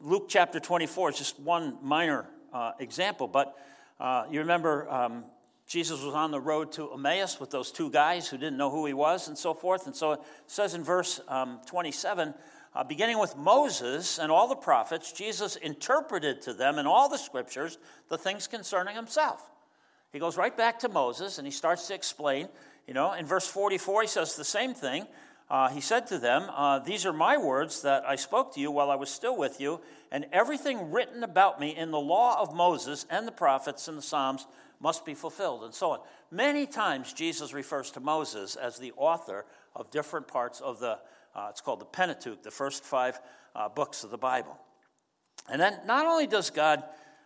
Luke 0.00 0.26
chapter 0.28 0.60
24 0.60 1.10
is 1.10 1.18
just 1.18 1.40
one 1.40 1.78
minor 1.82 2.26
uh, 2.52 2.72
example, 2.78 3.26
but 3.26 3.56
uh, 3.98 4.24
you 4.30 4.40
remember 4.40 4.88
um, 4.90 5.24
Jesus 5.66 6.02
was 6.02 6.14
on 6.14 6.30
the 6.30 6.40
road 6.40 6.70
to 6.72 6.92
Emmaus 6.92 7.40
with 7.40 7.50
those 7.50 7.72
two 7.72 7.90
guys 7.90 8.28
who 8.28 8.38
didn't 8.38 8.56
know 8.56 8.70
who 8.70 8.86
he 8.86 8.94
was 8.94 9.26
and 9.26 9.36
so 9.36 9.52
forth. 9.52 9.86
And 9.86 9.96
so 9.96 10.12
it 10.12 10.20
says 10.46 10.74
in 10.74 10.84
verse 10.84 11.20
um, 11.28 11.60
27 11.66 12.34
uh, 12.74 12.84
beginning 12.84 13.18
with 13.18 13.36
Moses 13.36 14.18
and 14.18 14.30
all 14.30 14.48
the 14.48 14.54
prophets, 14.54 15.10
Jesus 15.10 15.56
interpreted 15.56 16.42
to 16.42 16.52
them 16.52 16.78
in 16.78 16.86
all 16.86 17.08
the 17.08 17.16
scriptures 17.16 17.78
the 18.08 18.18
things 18.18 18.46
concerning 18.46 18.94
himself. 18.94 19.50
He 20.12 20.18
goes 20.18 20.36
right 20.36 20.56
back 20.56 20.78
to 20.80 20.88
Moses 20.88 21.38
and 21.38 21.46
he 21.46 21.50
starts 21.50 21.88
to 21.88 21.94
explain. 21.94 22.48
You 22.86 22.94
know, 22.94 23.14
in 23.14 23.26
verse 23.26 23.48
44, 23.48 24.02
he 24.02 24.08
says 24.08 24.36
the 24.36 24.44
same 24.44 24.74
thing. 24.74 25.06
uh, 25.50 25.68
he 25.70 25.80
said 25.80 26.06
to 26.08 26.18
them, 26.18 26.48
uh, 26.54 26.78
These 26.80 27.06
are 27.06 27.12
my 27.12 27.38
words 27.38 27.82
that 27.82 28.04
I 28.06 28.16
spoke 28.16 28.54
to 28.54 28.60
you 28.60 28.70
while 28.70 28.90
I 28.90 28.96
was 28.96 29.10
still 29.10 29.36
with 29.36 29.60
you, 29.60 29.80
and 30.12 30.26
everything 30.32 30.92
written 30.92 31.24
about 31.24 31.58
me 31.58 31.74
in 31.74 31.90
the 31.90 32.00
law 32.00 32.40
of 32.40 32.54
Moses 32.54 33.06
and 33.10 33.26
the 33.26 33.32
prophets 33.32 33.88
and 33.88 33.98
the 33.98 34.02
Psalms 34.02 34.46
must 34.80 35.04
be 35.04 35.14
fulfilled, 35.14 35.64
and 35.64 35.74
so 35.74 35.92
on. 35.92 36.00
Many 36.30 36.66
times 36.66 37.12
Jesus 37.12 37.52
refers 37.52 37.90
to 37.92 38.00
Moses 38.00 38.56
as 38.56 38.78
the 38.78 38.92
author 38.96 39.44
of 39.74 39.90
different 39.90 40.28
parts 40.28 40.60
of 40.60 40.80
the, 40.80 40.98
uh, 41.34 41.48
it's 41.50 41.60
called 41.60 41.80
the 41.80 41.86
Pentateuch, 41.86 42.42
the 42.42 42.50
first 42.50 42.84
five 42.84 43.20
uh, 43.54 43.68
books 43.68 44.04
of 44.04 44.10
the 44.10 44.18
Bible. 44.18 44.58
And 45.50 45.60
then 45.60 45.78
not 45.86 46.06
only 46.06 46.26
does 46.26 46.50
God 46.50 46.82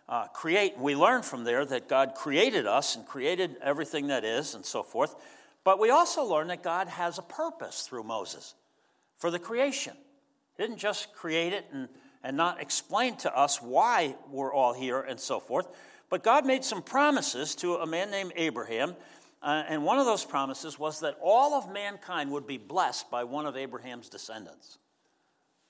uh, 0.07 0.27
create, 0.27 0.77
we 0.77 0.95
learn 0.95 1.21
from 1.21 1.43
there 1.43 1.65
that 1.65 1.87
God 1.87 2.13
created 2.15 2.67
us 2.67 2.95
and 2.95 3.05
created 3.05 3.55
everything 3.61 4.07
that 4.07 4.23
is 4.23 4.55
and 4.55 4.65
so 4.65 4.83
forth. 4.83 5.15
But 5.63 5.79
we 5.79 5.89
also 5.89 6.23
learn 6.23 6.47
that 6.47 6.63
God 6.63 6.87
has 6.87 7.17
a 7.17 7.21
purpose 7.21 7.83
through 7.83 8.03
Moses 8.03 8.55
for 9.17 9.31
the 9.31 9.39
creation. 9.39 9.93
He 10.57 10.63
didn't 10.63 10.79
just 10.79 11.13
create 11.13 11.53
it 11.53 11.65
and, 11.71 11.87
and 12.23 12.35
not 12.35 12.61
explain 12.61 13.15
to 13.17 13.35
us 13.35 13.61
why 13.61 14.15
we're 14.29 14.53
all 14.53 14.73
here 14.73 14.99
and 14.99 15.19
so 15.19 15.39
forth, 15.39 15.67
but 16.11 16.23
God 16.23 16.45
made 16.45 16.65
some 16.65 16.83
promises 16.83 17.55
to 17.55 17.75
a 17.75 17.87
man 17.87 18.11
named 18.11 18.33
Abraham. 18.35 18.95
Uh, 19.41 19.63
and 19.67 19.83
one 19.83 19.97
of 19.97 20.05
those 20.05 20.25
promises 20.25 20.77
was 20.77 20.99
that 20.99 21.17
all 21.21 21.53
of 21.53 21.71
mankind 21.71 22.29
would 22.31 22.45
be 22.45 22.57
blessed 22.57 23.09
by 23.09 23.23
one 23.23 23.45
of 23.45 23.55
Abraham's 23.55 24.09
descendants. 24.09 24.77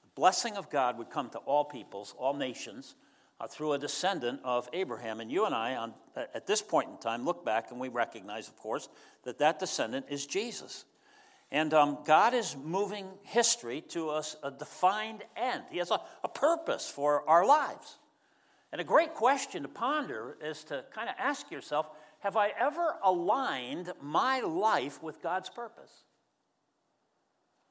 The 0.01 0.09
blessing 0.15 0.57
of 0.57 0.69
God 0.71 0.97
would 0.97 1.11
come 1.11 1.29
to 1.29 1.37
all 1.37 1.63
peoples, 1.63 2.15
all 2.17 2.33
nations, 2.33 2.95
uh, 3.39 3.47
through 3.47 3.73
a 3.73 3.77
descendant 3.77 4.41
of 4.43 4.67
Abraham. 4.73 5.19
And 5.19 5.31
you 5.31 5.45
and 5.45 5.53
I, 5.53 5.75
on, 5.75 5.93
at 6.15 6.47
this 6.47 6.63
point 6.63 6.89
in 6.89 6.97
time, 6.97 7.23
look 7.23 7.45
back 7.45 7.69
and 7.69 7.79
we 7.79 7.89
recognize, 7.89 8.47
of 8.47 8.57
course, 8.57 8.89
that 9.23 9.37
that 9.37 9.59
descendant 9.59 10.07
is 10.09 10.25
Jesus. 10.25 10.85
And 11.51 11.71
um, 11.73 11.99
God 12.03 12.33
is 12.33 12.57
moving 12.57 13.05
history 13.23 13.81
to 13.89 14.09
a, 14.09 14.23
a 14.41 14.49
defined 14.49 15.23
end. 15.37 15.63
He 15.69 15.77
has 15.77 15.91
a, 15.91 16.01
a 16.23 16.29
purpose 16.29 16.89
for 16.89 17.29
our 17.29 17.45
lives. 17.45 17.99
And 18.71 18.79
a 18.79 18.85
great 18.85 19.13
question 19.13 19.63
to 19.63 19.67
ponder 19.67 20.37
is 20.43 20.63
to 20.65 20.83
kind 20.93 21.09
of 21.09 21.15
ask 21.19 21.51
yourself 21.51 21.89
Have 22.19 22.37
I 22.37 22.49
ever 22.57 22.95
aligned 23.03 23.91
my 24.01 24.39
life 24.41 25.03
with 25.03 25.21
God's 25.21 25.49
purpose? 25.49 25.91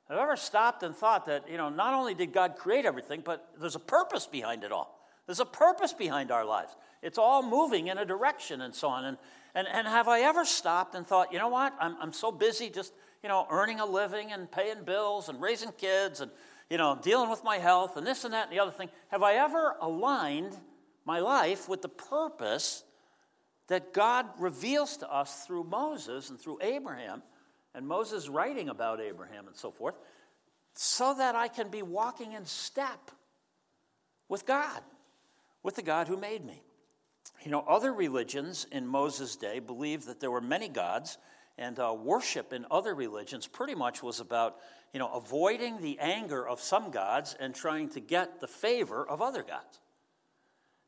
Have 0.08 0.18
I 0.18 0.22
ever 0.22 0.36
stopped 0.36 0.82
and 0.82 0.94
thought 0.94 1.26
that, 1.26 1.48
you 1.48 1.56
know, 1.56 1.68
not 1.68 1.94
only 1.94 2.14
did 2.14 2.32
God 2.32 2.56
create 2.56 2.84
everything, 2.84 3.22
but 3.24 3.48
there's 3.60 3.76
a 3.76 3.80
purpose 3.80 4.26
behind 4.26 4.64
it 4.64 4.72
all? 4.72 5.00
There's 5.26 5.38
a 5.38 5.44
purpose 5.44 5.92
behind 5.92 6.32
our 6.32 6.44
lives. 6.44 6.74
It's 7.00 7.16
all 7.16 7.44
moving 7.44 7.86
in 7.86 7.96
a 7.96 8.04
direction 8.04 8.60
and 8.60 8.74
so 8.74 8.88
on. 8.88 9.04
And, 9.04 9.16
and, 9.54 9.68
and 9.68 9.86
have 9.86 10.08
I 10.08 10.22
ever 10.22 10.44
stopped 10.44 10.96
and 10.96 11.06
thought, 11.06 11.32
you 11.32 11.38
know 11.38 11.48
what, 11.48 11.72
I'm, 11.80 11.96
I'm 12.00 12.12
so 12.12 12.32
busy 12.32 12.68
just, 12.68 12.92
you 13.22 13.28
know, 13.28 13.46
earning 13.48 13.78
a 13.78 13.86
living 13.86 14.32
and 14.32 14.50
paying 14.50 14.82
bills 14.82 15.28
and 15.28 15.40
raising 15.40 15.70
kids 15.72 16.20
and, 16.20 16.32
you 16.68 16.78
know, 16.78 16.98
dealing 17.00 17.30
with 17.30 17.44
my 17.44 17.58
health 17.58 17.96
and 17.96 18.04
this 18.04 18.24
and 18.24 18.34
that 18.34 18.48
and 18.48 18.52
the 18.52 18.60
other 18.60 18.72
thing. 18.72 18.90
Have 19.08 19.22
I 19.22 19.34
ever 19.34 19.76
aligned 19.80 20.56
my 21.04 21.20
life 21.20 21.68
with 21.68 21.82
the 21.82 21.88
purpose 21.88 22.84
that 23.68 23.92
God 23.92 24.26
reveals 24.38 24.96
to 24.98 25.12
us 25.12 25.44
through 25.46 25.64
Moses 25.64 26.30
and 26.30 26.38
through 26.38 26.58
Abraham 26.60 27.22
and 27.74 27.86
Moses 27.86 28.28
writing 28.28 28.68
about 28.68 29.00
Abraham 29.00 29.46
and 29.46 29.56
so 29.56 29.70
forth, 29.70 29.94
so 30.74 31.14
that 31.14 31.36
I 31.36 31.48
can 31.48 31.68
be 31.68 31.82
walking 31.82 32.32
in 32.32 32.44
step 32.44 33.10
with 34.28 34.44
God? 34.44 34.82
with 35.62 35.76
the 35.76 35.82
God 35.82 36.08
who 36.08 36.16
made 36.16 36.44
me. 36.44 36.62
You 37.44 37.50
know, 37.50 37.60
other 37.60 37.92
religions 37.92 38.66
in 38.70 38.86
Moses' 38.86 39.36
day 39.36 39.58
believed 39.58 40.06
that 40.06 40.20
there 40.20 40.30
were 40.30 40.40
many 40.40 40.68
gods, 40.68 41.18
and 41.58 41.78
uh, 41.78 41.94
worship 41.98 42.52
in 42.52 42.66
other 42.70 42.94
religions 42.94 43.46
pretty 43.46 43.74
much 43.74 44.02
was 44.02 44.20
about, 44.20 44.56
you 44.92 44.98
know, 44.98 45.12
avoiding 45.12 45.80
the 45.80 45.98
anger 45.98 46.46
of 46.46 46.60
some 46.60 46.90
gods 46.90 47.36
and 47.38 47.54
trying 47.54 47.88
to 47.90 48.00
get 48.00 48.40
the 48.40 48.46
favor 48.46 49.06
of 49.06 49.20
other 49.20 49.42
gods. 49.42 49.80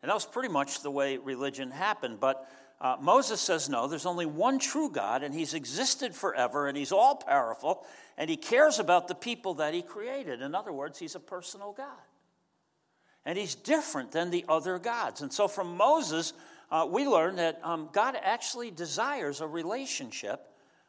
And 0.03 0.09
that 0.09 0.15
was 0.15 0.27
pretty 0.27 0.49
much 0.49 0.83
the 0.83 0.91
way 0.91 1.17
religion 1.17 1.71
happened. 1.71 2.19
But 2.21 2.49
uh, 2.81 2.97
Moses 3.01 3.41
says, 3.41 3.69
no, 3.69 3.87
there's 3.87 4.07
only 4.07 4.27
one 4.27 4.59
true 4.59 4.91
God, 4.91 5.23
and 5.23 5.33
he's 5.33 5.55
existed 5.55 6.15
forever, 6.15 6.67
and 6.67 6.77
he's 6.77 6.93
all 6.93 7.17
powerful, 7.17 7.87
and 8.19 8.29
he 8.29 8.37
cares 8.37 8.79
about 8.79 9.07
the 9.07 9.15
people 9.15 9.55
that 9.55 9.75
he 9.75 9.83
created. 9.83 10.43
In 10.43 10.55
other 10.55 10.73
words, 10.73 10.99
he's 10.99 11.15
a 11.15 11.21
personal 11.21 11.73
God 11.73 11.87
and 13.25 13.39
he's 13.39 13.55
different 13.55 14.13
than 14.13 14.31
the 14.31 14.45
other 14.49 14.79
gods. 14.79 15.23
And 15.23 15.33
so 15.33 15.49
from 15.49 15.77
Moses, 15.77 16.33
uh, 16.71 16.87
we 16.89 17.07
learn 17.07 17.37
that 17.37 17.61
um, 17.63 17.89
God 17.93 18.17
actually 18.21 18.71
desires 18.71 19.41
a 19.41 19.47
relationship 19.47 20.49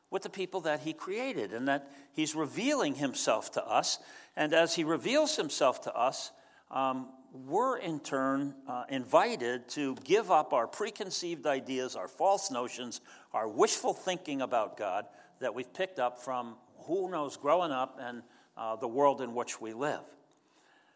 with 0.10 0.24
the 0.24 0.30
people 0.30 0.62
that 0.62 0.82
he 0.82 0.94
created 0.94 1.54
and 1.54 1.68
that 1.68 1.90
he's 2.14 2.36
revealing 2.36 2.96
himself 2.96 3.52
to 3.54 3.66
us. 3.66 4.00
And 4.36 4.54
as 4.54 4.76
he 4.76 4.84
reveals 4.84 5.36
himself 5.36 5.82
to 5.82 5.96
us, 5.96 6.32
um, 6.72 7.10
we're 7.34 7.78
in 7.78 8.00
turn 8.00 8.54
uh, 8.68 8.84
invited 8.90 9.68
to 9.68 9.96
give 10.04 10.30
up 10.30 10.54
our 10.54 10.68
preconceived 10.68 11.48
ideas, 11.48 11.96
our 11.96 12.08
false 12.08 12.52
notions, 12.52 13.02
our 13.34 13.48
wishful 13.48 13.94
thinking 13.94 14.42
about 14.42 14.78
God 14.78 15.08
that 15.40 15.56
we've 15.56 15.74
picked 15.74 15.98
up 15.98 16.20
from 16.20 16.56
who 16.86 17.10
knows 17.10 17.36
growing 17.36 17.72
up 17.72 18.00
and 18.00 18.22
uh, 18.56 18.76
the 18.76 18.88
world 18.88 19.20
in 19.20 19.34
which 19.34 19.60
we 19.60 19.74
live. 19.74 20.04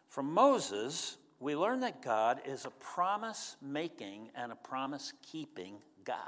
From 0.06 0.32
Moses, 0.32 1.18
we 1.40 1.56
learn 1.56 1.80
that 1.80 2.02
God 2.02 2.40
is 2.46 2.64
a 2.64 2.70
promise 2.70 3.56
making 3.60 4.30
and 4.36 4.52
a 4.52 4.56
promise 4.56 5.12
keeping 5.22 5.78
God. 6.04 6.18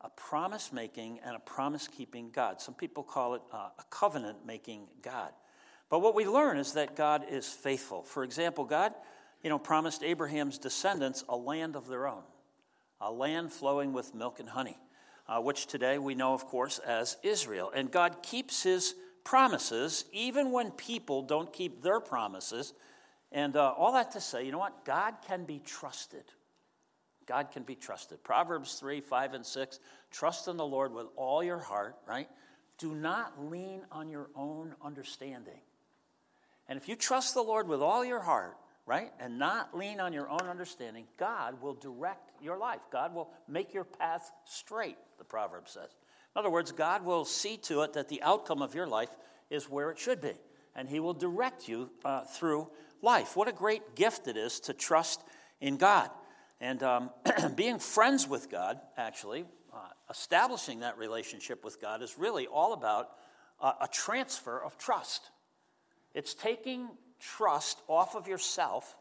A 0.00 0.10
promise 0.10 0.72
making 0.72 1.18
and 1.24 1.34
a 1.34 1.40
promise 1.40 1.88
keeping 1.88 2.30
God. 2.30 2.60
Some 2.60 2.74
people 2.74 3.02
call 3.02 3.34
it 3.34 3.42
uh, 3.52 3.70
a 3.78 3.84
covenant 3.90 4.46
making 4.46 4.86
God. 5.02 5.32
But 5.88 6.00
what 6.00 6.14
we 6.14 6.26
learn 6.26 6.56
is 6.56 6.72
that 6.72 6.96
God 6.96 7.24
is 7.30 7.48
faithful. 7.48 8.02
For 8.02 8.24
example, 8.24 8.64
God, 8.64 8.92
you 9.42 9.50
know, 9.50 9.58
promised 9.58 10.02
Abraham's 10.02 10.58
descendants 10.58 11.24
a 11.28 11.36
land 11.36 11.76
of 11.76 11.88
their 11.88 12.08
own, 12.08 12.22
a 13.00 13.10
land 13.10 13.52
flowing 13.52 13.92
with 13.92 14.14
milk 14.14 14.40
and 14.40 14.48
honey, 14.48 14.78
uh, 15.28 15.40
which 15.40 15.66
today 15.66 15.98
we 15.98 16.14
know, 16.14 16.34
of 16.34 16.46
course, 16.46 16.78
as 16.78 17.16
Israel. 17.22 17.70
And 17.74 17.90
God 17.90 18.22
keeps 18.22 18.62
his 18.62 18.94
promises 19.24 20.04
even 20.12 20.50
when 20.50 20.70
people 20.72 21.22
don't 21.22 21.52
keep 21.52 21.82
their 21.82 22.00
promises 22.00 22.74
and 23.32 23.56
uh, 23.56 23.74
all 23.76 23.92
that 23.92 24.12
to 24.12 24.20
say, 24.20 24.44
you 24.44 24.52
know 24.52 24.58
what? 24.58 24.84
God 24.84 25.14
can 25.26 25.44
be 25.44 25.58
trusted. 25.58 26.24
God 27.26 27.50
can 27.50 27.64
be 27.64 27.74
trusted. 27.74 28.22
Proverbs 28.22 28.74
3, 28.74 29.00
5, 29.00 29.34
and 29.34 29.44
6 29.44 29.80
trust 30.10 30.48
in 30.48 30.56
the 30.56 30.64
Lord 30.64 30.92
with 30.92 31.06
all 31.16 31.42
your 31.42 31.58
heart, 31.58 31.96
right? 32.06 32.28
Do 32.78 32.94
not 32.94 33.50
lean 33.50 33.82
on 33.90 34.08
your 34.08 34.30
own 34.36 34.74
understanding. 34.82 35.60
And 36.68 36.76
if 36.76 36.88
you 36.88 36.96
trust 36.96 37.34
the 37.34 37.42
Lord 37.42 37.68
with 37.68 37.80
all 37.80 38.04
your 38.04 38.20
heart, 38.20 38.56
right, 38.86 39.12
and 39.20 39.38
not 39.38 39.76
lean 39.76 40.00
on 40.00 40.12
your 40.12 40.28
own 40.28 40.48
understanding, 40.48 41.06
God 41.18 41.60
will 41.60 41.74
direct 41.74 42.30
your 42.40 42.56
life. 42.56 42.82
God 42.90 43.14
will 43.14 43.30
make 43.48 43.74
your 43.74 43.84
path 43.84 44.30
straight, 44.44 44.96
the 45.18 45.24
proverb 45.24 45.68
says. 45.68 45.90
In 46.34 46.40
other 46.40 46.50
words, 46.50 46.72
God 46.72 47.04
will 47.04 47.24
see 47.24 47.56
to 47.58 47.82
it 47.82 47.94
that 47.94 48.08
the 48.08 48.22
outcome 48.22 48.62
of 48.62 48.74
your 48.74 48.86
life 48.86 49.10
is 49.50 49.70
where 49.70 49.90
it 49.90 49.98
should 49.98 50.20
be, 50.20 50.34
and 50.74 50.88
He 50.88 51.00
will 51.00 51.14
direct 51.14 51.68
you 51.68 51.90
uh, 52.04 52.22
through 52.24 52.68
life. 53.02 53.36
What 53.36 53.48
a 53.48 53.52
great 53.52 53.94
gift 53.94 54.28
it 54.28 54.36
is 54.36 54.60
to 54.60 54.72
trust 54.72 55.22
in 55.60 55.76
God. 55.76 56.10
And 56.60 56.82
um, 56.82 57.10
being 57.54 57.78
friends 57.78 58.28
with 58.28 58.50
God, 58.50 58.80
actually, 58.96 59.44
uh, 59.72 59.78
establishing 60.10 60.80
that 60.80 60.98
relationship 60.98 61.64
with 61.64 61.80
God 61.80 62.02
is 62.02 62.16
really 62.18 62.46
all 62.46 62.72
about 62.72 63.10
uh, 63.60 63.72
a 63.80 63.88
transfer 63.88 64.62
of 64.62 64.78
trust. 64.78 65.30
It's 66.16 66.32
taking 66.32 66.88
trust 67.20 67.78
off 67.88 68.16
of 68.16 68.26
yourself 68.26 68.96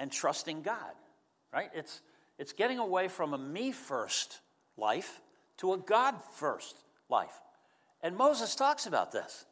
and 0.00 0.10
trusting 0.10 0.62
God, 0.62 0.92
right? 1.52 1.70
It's, 1.72 2.02
it's 2.36 2.52
getting 2.52 2.80
away 2.80 3.06
from 3.06 3.32
a 3.32 3.38
me 3.38 3.70
first 3.70 4.40
life 4.76 5.20
to 5.58 5.72
a 5.72 5.78
God 5.78 6.16
first 6.34 6.76
life. 7.08 7.40
And 8.02 8.16
Moses 8.16 8.56
talks 8.56 8.86
about 8.86 9.12
this. 9.12 9.46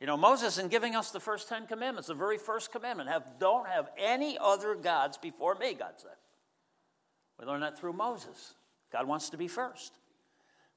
You 0.00 0.08
know, 0.08 0.16
Moses, 0.16 0.58
in 0.58 0.66
giving 0.66 0.96
us 0.96 1.12
the 1.12 1.20
first 1.20 1.48
Ten 1.48 1.68
Commandments, 1.68 2.08
the 2.08 2.14
very 2.14 2.38
first 2.38 2.72
commandment, 2.72 3.08
have, 3.08 3.24
don't 3.38 3.68
have 3.68 3.88
any 3.96 4.36
other 4.40 4.74
gods 4.74 5.16
before 5.16 5.54
me, 5.54 5.74
God 5.74 5.92
said. 5.98 6.16
We 7.38 7.46
learn 7.46 7.60
that 7.60 7.78
through 7.78 7.92
Moses. 7.92 8.54
God 8.90 9.06
wants 9.06 9.30
to 9.30 9.36
be 9.36 9.46
first. 9.46 9.92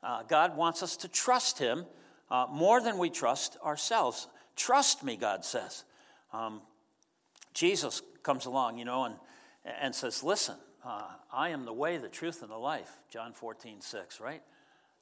Uh, 0.04 0.22
God 0.28 0.56
wants 0.56 0.84
us 0.84 0.96
to 0.98 1.08
trust 1.08 1.58
Him 1.58 1.88
uh, 2.30 2.46
more 2.52 2.82
than 2.82 3.00
we 3.00 3.10
trust 3.10 3.58
ourselves. 3.66 4.28
Trust 4.58 5.04
me, 5.04 5.16
God 5.16 5.46
says. 5.46 5.86
Um, 6.34 6.62
Jesus 7.54 8.02
comes 8.24 8.46
along, 8.46 8.78
you 8.78 8.86
know, 8.86 9.06
and, 9.06 9.16
and 9.82 9.96
says, 9.96 10.24
Listen, 10.24 10.56
uh, 10.84 11.04
I 11.32 11.50
am 11.50 11.64
the 11.64 11.74
way, 11.74 11.98
the 11.98 12.10
truth, 12.10 12.42
and 12.42 12.52
the 12.52 12.58
life. 12.58 12.92
John 13.10 13.32
14, 13.32 13.80
6, 13.80 14.20
right? 14.20 14.42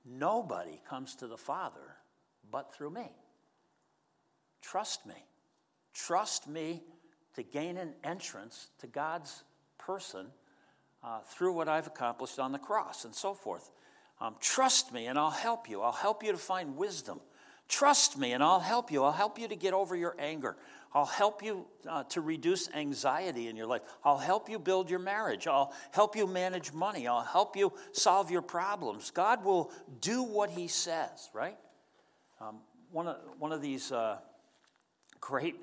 Nobody 0.05 0.79
comes 0.87 1.15
to 1.15 1.27
the 1.27 1.37
Father 1.37 1.95
but 2.51 2.73
through 2.73 2.91
me. 2.91 3.09
Trust 4.61 5.05
me. 5.05 5.15
Trust 5.93 6.47
me 6.47 6.83
to 7.35 7.43
gain 7.43 7.77
an 7.77 7.93
entrance 8.03 8.67
to 8.79 8.87
God's 8.87 9.43
person 9.77 10.27
uh, 11.03 11.19
through 11.21 11.53
what 11.53 11.67
I've 11.67 11.87
accomplished 11.87 12.39
on 12.39 12.51
the 12.51 12.59
cross 12.59 13.05
and 13.05 13.13
so 13.13 13.33
forth. 13.33 13.71
Um, 14.19 14.35
trust 14.39 14.93
me 14.93 15.07
and 15.07 15.19
I'll 15.19 15.29
help 15.29 15.69
you. 15.69 15.81
I'll 15.81 15.91
help 15.91 16.23
you 16.23 16.31
to 16.31 16.37
find 16.37 16.77
wisdom. 16.77 17.19
Trust 17.67 18.17
me 18.17 18.33
and 18.33 18.43
I'll 18.43 18.59
help 18.59 18.91
you. 18.91 19.03
I'll 19.03 19.11
help 19.11 19.39
you 19.39 19.47
to 19.47 19.55
get 19.55 19.73
over 19.73 19.95
your 19.95 20.15
anger. 20.19 20.55
I'll 20.93 21.05
help 21.05 21.43
you 21.43 21.65
uh, 21.89 22.03
to 22.05 22.21
reduce 22.21 22.73
anxiety 22.73 23.49
in 23.49 23.57
your 23.57 23.67
life. 23.67 23.81
I'll 24.03 24.17
help 24.17 24.49
you 24.49 24.59
build 24.59 24.89
your 24.89 24.99
marriage. 24.99 25.45
I'll 25.45 25.73
help 25.91 26.15
you 26.15 26.25
manage 26.25 26.71
money. 26.71 27.05
I'll 27.05 27.21
help 27.21 27.57
you 27.57 27.73
solve 27.91 28.31
your 28.31 28.41
problems. 28.41 29.11
God 29.11 29.43
will 29.43 29.71
do 29.99 30.23
what 30.23 30.51
He 30.51 30.69
says, 30.69 31.29
right? 31.33 31.57
Um, 32.39 32.59
one, 32.91 33.07
of, 33.07 33.17
one 33.39 33.51
of 33.51 33.61
these 33.61 33.91
uh, 33.91 34.19
great 35.19 35.55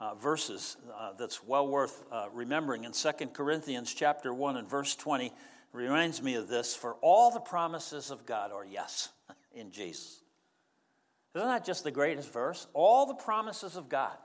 uh, 0.00 0.14
verses 0.16 0.76
uh, 0.98 1.12
that's 1.18 1.42
well 1.42 1.66
worth 1.66 2.02
uh, 2.12 2.26
remembering 2.34 2.84
in 2.84 2.92
2 2.92 3.10
Corinthians 3.32 3.94
chapter 3.94 4.34
1 4.34 4.58
and 4.58 4.68
verse 4.68 4.94
20 4.96 5.32
reminds 5.72 6.22
me 6.22 6.34
of 6.34 6.48
this 6.48 6.76
for 6.76 6.96
all 7.00 7.30
the 7.30 7.40
promises 7.40 8.10
of 8.10 8.26
God 8.26 8.52
are 8.52 8.66
yes 8.66 9.08
in 9.54 9.70
Jesus. 9.70 10.23
Isn't 11.34 11.48
that 11.48 11.64
just 11.64 11.84
the 11.84 11.90
greatest 11.90 12.32
verse? 12.32 12.66
All 12.74 13.06
the 13.06 13.14
promises 13.14 13.76
of 13.76 13.88
God 13.88 14.16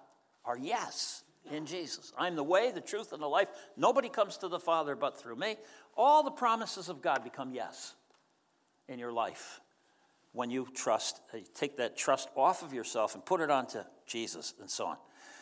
are 0.45 0.57
yes 0.57 1.23
in 1.51 1.65
Jesus. 1.65 2.13
I'm 2.17 2.35
the 2.35 2.43
way, 2.43 2.71
the 2.71 2.81
truth, 2.81 3.13
and 3.13 3.21
the 3.21 3.27
life. 3.27 3.47
Nobody 3.75 4.09
comes 4.09 4.37
to 4.37 4.47
the 4.47 4.59
Father 4.59 4.95
but 4.95 5.19
through 5.19 5.35
me. 5.35 5.57
All 5.97 6.23
the 6.23 6.31
promises 6.31 6.89
of 6.89 7.01
God 7.01 7.23
become 7.23 7.53
yes 7.53 7.95
in 8.87 8.99
your 8.99 9.11
life 9.11 9.59
when 10.33 10.51
you 10.51 10.67
trust, 10.75 11.21
uh, 11.33 11.37
take 11.55 11.77
that 11.77 11.97
trust 11.97 12.29
off 12.35 12.61
of 12.61 12.73
yourself 12.73 13.15
and 13.15 13.25
put 13.25 13.41
it 13.41 13.49
onto 13.49 13.79
Jesus 14.05 14.53
and 14.59 14.69
so 14.69 14.85
on. 14.85 14.97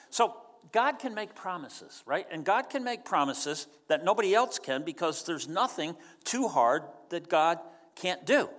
So, 0.10 0.36
God 0.72 1.00
can 1.00 1.14
make 1.14 1.34
promises, 1.34 2.04
right? 2.06 2.28
And 2.30 2.44
God 2.44 2.70
can 2.70 2.84
make 2.84 3.06
promises 3.06 3.68
that 3.88 4.04
nobody 4.04 4.34
else 4.34 4.60
can 4.60 4.84
because 4.84 5.24
there's 5.24 5.48
nothing 5.48 5.96
too 6.26 6.48
hard 6.48 6.84
that 7.10 7.30
God 7.30 7.60
can't 7.96 8.26
do. 8.26 8.50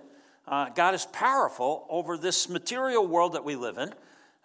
Uh, 0.49 0.67
God 0.69 0.95
is 0.95 1.05
powerful 1.05 1.85
over 1.89 2.17
this 2.17 2.49
material 2.49 3.05
world 3.05 3.33
that 3.33 3.45
we 3.45 3.55
live 3.55 3.77
in. 3.77 3.93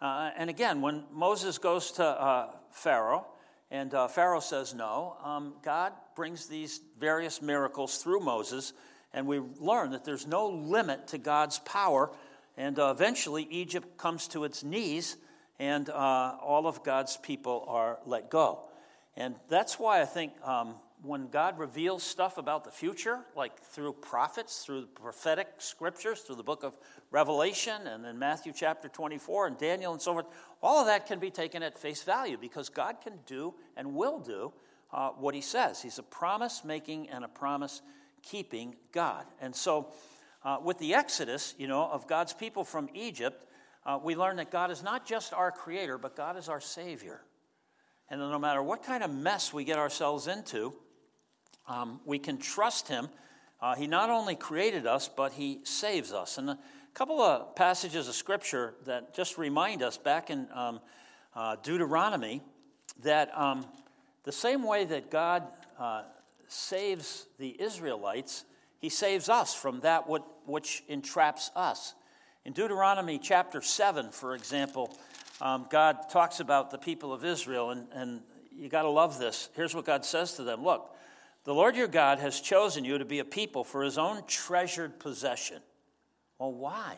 Uh, 0.03 0.31
and 0.37 0.51
again, 0.51 0.83
when 0.83 1.05
Moses 1.11 1.57
goes 1.57 1.93
to 1.93 2.05
uh, 2.05 2.51
Pharaoh 2.73 3.27
and 3.71 3.95
uh, 3.95 4.09
Pharaoh 4.09 4.41
says 4.41 4.75
no, 4.75 5.17
um, 5.25 5.55
God 5.63 5.95
brings 6.15 6.47
these 6.47 6.83
various 7.01 7.41
miracles 7.41 7.97
through 8.03 8.21
Moses, 8.21 8.75
and 9.15 9.27
we 9.27 9.41
learn 9.59 9.93
that 9.93 10.05
there's 10.05 10.27
no 10.27 10.49
limit 10.49 11.09
to 11.09 11.19
God's 11.19 11.59
power. 11.61 12.11
And 12.59 12.79
uh, 12.79 12.93
eventually, 12.95 13.49
Egypt 13.51 13.97
comes 13.97 14.29
to 14.29 14.45
its 14.45 14.63
knees, 14.63 15.17
and 15.59 15.89
uh, 15.89 16.37
all 16.43 16.67
of 16.67 16.85
God's 16.85 17.17
people 17.17 17.65
are 17.67 17.99
let 18.05 18.29
go. 18.29 18.69
And 19.17 19.37
that's 19.49 19.79
why 19.79 20.03
I 20.03 20.05
think 20.05 20.33
um, 20.47 20.75
when 21.05 21.29
God 21.29 21.59
reveals 21.59 22.03
stuff 22.03 22.39
about 22.39 22.65
the 22.65 22.71
future, 22.71 23.21
like 23.37 23.63
through 23.63 23.93
prophets, 23.93 24.65
through 24.65 24.83
the 24.83 24.87
prophetic 24.87 25.49
scriptures, 25.59 26.21
through 26.21 26.37
the 26.37 26.43
book 26.43 26.65
of 26.65 26.79
Revelation, 27.11 27.87
and 27.87 28.03
then 28.03 28.19
Matthew 28.19 28.55
chapter 28.57 28.89
24, 28.89 29.49
and 29.49 29.59
Daniel, 29.59 29.93
and 29.93 30.01
so 30.01 30.15
forth, 30.15 30.27
all 30.63 30.81
of 30.81 30.87
that 30.87 31.07
can 31.07 31.19
be 31.19 31.31
taken 31.31 31.63
at 31.63 31.79
face 31.79 32.03
value 32.03 32.39
because 32.41 32.71
God 32.71 33.03
can 33.03 33.19
do 33.27 33.55
and 33.77 33.95
will 33.95 34.19
do 34.19 34.53
uh, 34.95 35.11
what 35.11 35.35
He 35.35 35.43
says. 35.43 35.83
He's 35.83 35.99
a 35.99 36.03
promise 36.03 36.65
making 36.65 37.11
and 37.11 37.23
a 37.23 37.29
promise 37.29 37.83
keeping 38.23 38.75
God. 38.91 39.27
And 39.43 39.55
so, 39.55 39.93
uh, 40.43 40.57
with 40.63 40.79
the 40.79 40.95
exodus, 40.95 41.55
you 41.59 41.69
know, 41.69 41.85
of 41.85 42.07
God's 42.07 42.33
people 42.33 42.65
from 42.65 42.89
Egypt, 42.95 43.45
uh, 43.85 43.99
we 44.03 44.17
learn 44.17 44.37
that 44.37 44.51
God 44.51 44.71
is 44.71 44.83
not 44.83 45.07
just 45.07 45.35
our 45.35 45.51
creator, 45.51 45.99
but 45.99 46.17
God 46.17 46.39
is 46.39 46.49
our 46.49 46.61
Savior. 46.61 47.21
And 48.09 48.21
no 48.21 48.39
matter 48.39 48.63
what 48.63 48.83
kind 48.83 49.03
of 49.03 49.11
mess 49.11 49.53
we 49.53 49.65
get 49.65 49.79
ourselves 49.79 50.27
into, 50.29 50.73
um, 51.67 52.01
we 52.05 52.19
can 52.19 52.39
trust 52.39 52.89
him. 52.89 53.09
Uh, 53.61 53.75
he 53.75 53.87
not 53.87 54.11
only 54.11 54.37
created 54.37 54.87
us, 54.87 55.09
but 55.09 55.33
he 55.33 55.61
saves 55.65 56.13
us. 56.13 56.39
And 56.39 56.51
a 56.51 56.59
couple 56.95 57.21
of 57.21 57.57
passages 57.57 58.09
of 58.09 58.15
scripture 58.15 58.75
that 58.87 59.15
just 59.15 59.39
remind 59.39 59.83
us 59.83 59.97
back 59.97 60.31
in 60.31 60.49
um, 60.53 60.81
uh, 61.35 61.57
Deuteronomy 61.63 62.43
that 63.03 63.37
um, 63.37 63.65
the 64.25 64.33
same 64.33 64.63
way 64.63 64.85
that 64.85 65.11
God 65.11 65.45
uh, 65.79 66.03
saves 66.49 67.27
the 67.39 67.61
Israelites, 67.61 68.45
he 68.79 68.89
saves 68.89 69.29
us 69.29 69.55
from 69.55 69.81
that 69.81 70.09
what, 70.09 70.25
which 70.47 70.85
entraps 70.89 71.51
us. 71.57 71.95
In 72.45 72.53
Deuteronomy 72.53 73.19
chapter 73.19 73.63
7, 73.63 74.11
for 74.11 74.35
example, 74.35 74.95
um, 75.41 75.67
God 75.71 76.11
talks 76.11 76.41
about 76.41 76.71
the 76.71 76.79
people 76.79 77.13
of 77.13 77.25
Israel, 77.25 77.71
and, 77.71 77.87
and 77.93 78.21
you 78.55 78.69
got 78.69 78.83
to 78.83 78.91
love 78.91 79.19
this. 79.19 79.49
Here's 79.55 79.75
what 79.75 79.85
God 79.85 80.05
says 80.05 80.35
to 80.35 80.45
them 80.45 80.63
Look, 80.63 80.94
the 81.45 81.55
Lord 81.55 81.77
your 81.77 81.89
God 81.89 82.19
has 82.19 82.41
chosen 82.41 82.85
you 82.85 82.99
to 82.99 83.05
be 83.05 83.19
a 83.19 83.25
people 83.25 83.65
for 83.65 83.83
his 83.83 83.99
own 83.99 84.23
treasured 84.27 84.99
possession. 84.99 85.61
Well, 86.39 86.53
why? 86.53 86.97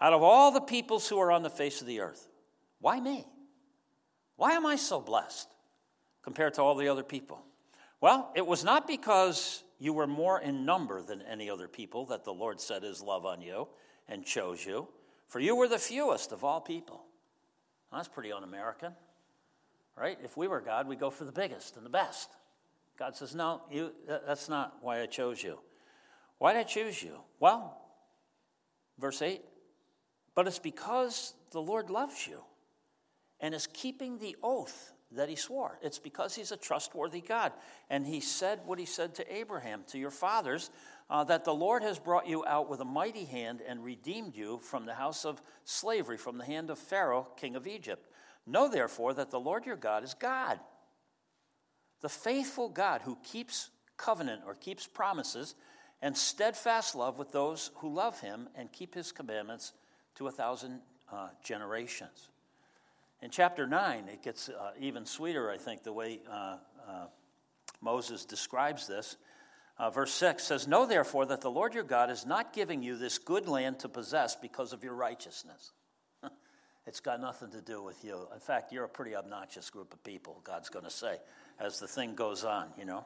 Out 0.00 0.12
of 0.12 0.22
all 0.22 0.50
the 0.50 0.60
peoples 0.60 1.08
who 1.08 1.18
are 1.18 1.30
on 1.30 1.42
the 1.42 1.50
face 1.50 1.80
of 1.80 1.86
the 1.86 2.00
earth, 2.00 2.28
why 2.80 2.98
me? 3.00 3.26
Why 4.36 4.52
am 4.52 4.66
I 4.66 4.76
so 4.76 5.00
blessed 5.00 5.48
compared 6.22 6.54
to 6.54 6.62
all 6.62 6.74
the 6.74 6.88
other 6.88 7.02
people? 7.02 7.42
Well, 8.00 8.32
it 8.34 8.46
was 8.46 8.64
not 8.64 8.86
because 8.86 9.62
you 9.78 9.92
were 9.92 10.06
more 10.06 10.40
in 10.40 10.64
number 10.64 11.02
than 11.02 11.22
any 11.22 11.50
other 11.50 11.68
people 11.68 12.06
that 12.06 12.24
the 12.24 12.32
Lord 12.32 12.60
set 12.60 12.82
his 12.82 13.02
love 13.02 13.26
on 13.26 13.42
you 13.42 13.68
and 14.08 14.24
chose 14.24 14.64
you, 14.64 14.88
for 15.28 15.38
you 15.38 15.54
were 15.54 15.68
the 15.68 15.78
fewest 15.78 16.32
of 16.32 16.42
all 16.42 16.60
people. 16.60 17.04
Well, 17.90 17.98
that's 17.98 18.08
pretty 18.08 18.32
un 18.32 18.44
American, 18.44 18.92
right? 19.96 20.18
If 20.24 20.36
we 20.36 20.48
were 20.48 20.60
God, 20.60 20.88
we'd 20.88 21.00
go 21.00 21.10
for 21.10 21.24
the 21.24 21.32
biggest 21.32 21.76
and 21.76 21.84
the 21.84 21.90
best. 21.90 22.30
God 23.00 23.16
says, 23.16 23.34
No, 23.34 23.62
you, 23.72 23.92
that's 24.06 24.50
not 24.50 24.76
why 24.82 25.00
I 25.00 25.06
chose 25.06 25.42
you. 25.42 25.58
Why 26.36 26.52
did 26.52 26.60
I 26.60 26.64
choose 26.64 27.02
you? 27.02 27.16
Well, 27.40 27.80
verse 28.98 29.22
8, 29.22 29.40
but 30.34 30.46
it's 30.46 30.58
because 30.58 31.32
the 31.50 31.62
Lord 31.62 31.88
loves 31.88 32.26
you 32.26 32.42
and 33.40 33.54
is 33.54 33.66
keeping 33.66 34.18
the 34.18 34.36
oath 34.42 34.92
that 35.12 35.30
he 35.30 35.34
swore. 35.34 35.78
It's 35.82 35.98
because 35.98 36.34
he's 36.34 36.52
a 36.52 36.58
trustworthy 36.58 37.22
God. 37.22 37.52
And 37.88 38.06
he 38.06 38.20
said 38.20 38.60
what 38.66 38.78
he 38.78 38.84
said 38.84 39.14
to 39.14 39.34
Abraham, 39.34 39.82
to 39.88 39.98
your 39.98 40.10
fathers, 40.10 40.70
uh, 41.08 41.24
that 41.24 41.46
the 41.46 41.54
Lord 41.54 41.82
has 41.82 41.98
brought 41.98 42.28
you 42.28 42.44
out 42.44 42.68
with 42.68 42.80
a 42.80 42.84
mighty 42.84 43.24
hand 43.24 43.62
and 43.66 43.82
redeemed 43.82 44.36
you 44.36 44.58
from 44.58 44.84
the 44.84 44.94
house 44.94 45.24
of 45.24 45.40
slavery, 45.64 46.18
from 46.18 46.36
the 46.36 46.44
hand 46.44 46.68
of 46.68 46.78
Pharaoh, 46.78 47.28
king 47.38 47.56
of 47.56 47.66
Egypt. 47.66 48.06
Know 48.46 48.68
therefore 48.68 49.14
that 49.14 49.30
the 49.30 49.40
Lord 49.40 49.64
your 49.64 49.76
God 49.76 50.04
is 50.04 50.12
God 50.12 50.60
the 52.00 52.08
faithful 52.08 52.68
God 52.68 53.02
who 53.02 53.18
keeps 53.22 53.70
covenant 53.96 54.42
or 54.46 54.54
keeps 54.54 54.86
promises 54.86 55.54
and 56.02 56.16
steadfast 56.16 56.94
love 56.94 57.18
with 57.18 57.32
those 57.32 57.70
who 57.76 57.92
love 57.92 58.20
him 58.20 58.48
and 58.54 58.72
keep 58.72 58.94
his 58.94 59.12
commandments 59.12 59.72
to 60.16 60.26
a 60.26 60.30
thousand 60.30 60.80
uh, 61.12 61.28
generations. 61.44 62.28
In 63.22 63.30
chapter 63.30 63.66
9, 63.66 64.04
it 64.08 64.22
gets 64.22 64.48
uh, 64.48 64.70
even 64.80 65.04
sweeter, 65.04 65.50
I 65.50 65.58
think, 65.58 65.82
the 65.82 65.92
way 65.92 66.20
uh, 66.30 66.56
uh 66.88 67.06
Moses 67.82 68.24
describes 68.24 68.86
this. 68.86 69.16
Uh, 69.78 69.88
verse 69.88 70.12
6 70.12 70.42
says, 70.42 70.68
Know 70.68 70.84
therefore 70.84 71.24
that 71.26 71.40
the 71.40 71.50
Lord 71.50 71.74
your 71.74 71.82
God 71.82 72.10
is 72.10 72.26
not 72.26 72.52
giving 72.52 72.82
you 72.82 72.96
this 72.96 73.18
good 73.18 73.48
land 73.48 73.78
to 73.80 73.88
possess 73.88 74.36
because 74.36 74.74
of 74.74 74.84
your 74.84 74.92
righteousness. 74.94 75.72
it's 76.86 77.00
got 77.00 77.20
nothing 77.20 77.50
to 77.52 77.62
do 77.62 77.82
with 77.82 78.04
you. 78.04 78.28
In 78.34 78.40
fact, 78.40 78.72
you're 78.72 78.84
a 78.84 78.88
pretty 78.88 79.16
obnoxious 79.16 79.70
group 79.70 79.94
of 79.94 80.04
people, 80.04 80.42
God's 80.44 80.68
going 80.68 80.84
to 80.84 80.90
say 80.90 81.16
as 81.60 81.78
the 81.78 81.86
thing 81.86 82.14
goes 82.14 82.44
on, 82.44 82.68
you 82.78 82.84
know. 82.84 83.04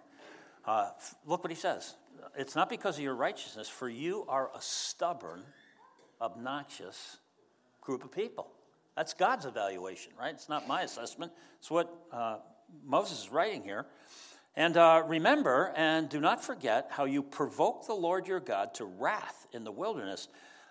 Uh, 0.65 0.89
look 1.27 1.43
what 1.43 1.51
he 1.51 1.57
says. 1.57 1.95
It's 2.37 2.55
not 2.55 2.71
because 2.71 2.97
of 2.97 3.05
your 3.05 3.15
righteousness, 3.15 3.69
for 3.69 3.89
you 3.89 4.25
are 4.29 4.51
a 4.55 4.61
stubborn, 4.61 5.43
obnoxious 6.21 7.19
group 7.81 8.05
of 8.05 8.13
people. 8.13 8.51
That's 8.97 9.13
God's 9.13 9.45
evaluation, 9.45 10.13
right? 10.19 10.33
It's 10.33 10.49
not 10.49 10.69
my 10.69 10.83
assessment. 10.83 11.33
It's 11.59 11.71
what 11.71 11.93
uh, 12.13 12.39
Moses 12.85 13.25
is 13.25 13.33
writing 13.33 13.63
here. 13.63 13.87
And 14.57 14.77
uh, 14.77 15.03
remember 15.07 15.73
and 15.77 16.09
do 16.09 16.21
not 16.21 16.45
forget 16.45 16.89
how 16.91 17.07
you 17.07 17.23
provoked 17.23 17.89
the 17.89 17.95
Lord 17.95 18.29
your 18.29 18.41
God 18.41 18.75
to 18.75 18.85
wrath 18.85 19.47
in 19.53 19.65
the 19.65 19.73
wilderness. 19.73 20.29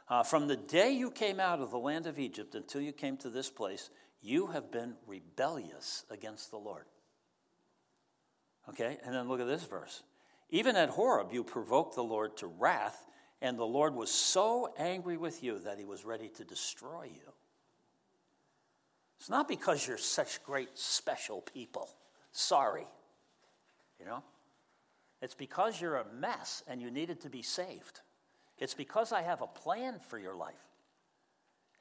Uh, 0.07 0.23
from 0.23 0.47
the 0.47 0.55
day 0.55 0.91
you 0.91 1.11
came 1.11 1.39
out 1.39 1.59
of 1.59 1.69
the 1.69 1.77
land 1.77 2.07
of 2.07 2.17
Egypt 2.17 2.55
until 2.55 2.81
you 2.81 2.93
came 2.93 3.17
to 3.17 3.29
this 3.29 3.49
place, 3.49 3.89
you 4.21 4.47
have 4.47 4.71
been 4.71 4.95
rebellious 5.05 6.05
against 6.09 6.49
the 6.49 6.57
Lord. 6.57 6.85
Okay, 8.69 8.97
and 9.03 9.13
then 9.13 9.27
look 9.27 9.41
at 9.41 9.47
this 9.47 9.63
verse. 9.63 10.03
Even 10.49 10.75
at 10.75 10.89
Horeb, 10.89 11.33
you 11.33 11.43
provoked 11.43 11.95
the 11.95 12.03
Lord 12.03 12.37
to 12.37 12.47
wrath, 12.47 13.05
and 13.41 13.57
the 13.57 13.65
Lord 13.65 13.95
was 13.95 14.09
so 14.09 14.73
angry 14.77 15.17
with 15.17 15.43
you 15.43 15.59
that 15.59 15.79
he 15.79 15.85
was 15.85 16.05
ready 16.05 16.29
to 16.29 16.43
destroy 16.43 17.03
you. 17.03 17.33
It's 19.19 19.29
not 19.29 19.47
because 19.47 19.87
you're 19.87 19.97
such 19.97 20.43
great 20.43 20.77
special 20.77 21.41
people. 21.41 21.89
Sorry. 22.31 22.85
You 23.99 24.05
know? 24.05 24.23
It's 25.21 25.35
because 25.35 25.79
you're 25.79 25.95
a 25.95 26.05
mess 26.19 26.61
and 26.67 26.81
you 26.81 26.91
needed 26.91 27.21
to 27.21 27.29
be 27.29 27.41
saved. 27.41 28.01
It's 28.57 28.73
because 28.73 29.13
I 29.13 29.21
have 29.21 29.41
a 29.41 29.47
plan 29.47 29.99
for 30.09 30.19
your 30.19 30.35
life. 30.35 30.67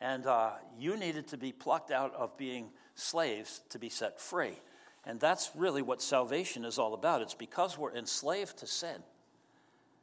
And 0.01 0.27
uh, 0.27 0.53
you 0.79 0.97
needed 0.97 1.29
to 1.29 1.37
be 1.37 1.51
plucked 1.51 1.91
out 1.91 2.15
of 2.15 2.37
being 2.37 2.71
slaves 2.95 3.61
to 3.71 3.79
be 3.81 3.89
set 3.89 4.21
free. 4.21 4.55
And 5.05 5.19
that's 5.19 5.51
really 5.57 5.83
what 5.83 6.01
salvation 6.01 6.65
is 6.65 6.79
all 6.79 6.95
about. 6.95 7.23
It's 7.23 7.35
because 7.35 7.77
we're 7.77 7.95
enslaved 7.95 8.59
to 8.59 8.67
sin. 8.67 9.03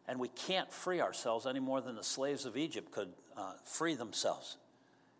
And 0.07 0.19
we 0.19 0.27
can't 0.29 0.71
free 0.71 1.01
ourselves 1.01 1.45
any 1.45 1.59
more 1.59 1.81
than 1.81 1.95
the 1.95 2.03
slaves 2.03 2.45
of 2.45 2.57
Egypt 2.57 2.91
could 2.91 3.09
uh, 3.37 3.53
free 3.63 3.95
themselves. 3.95 4.57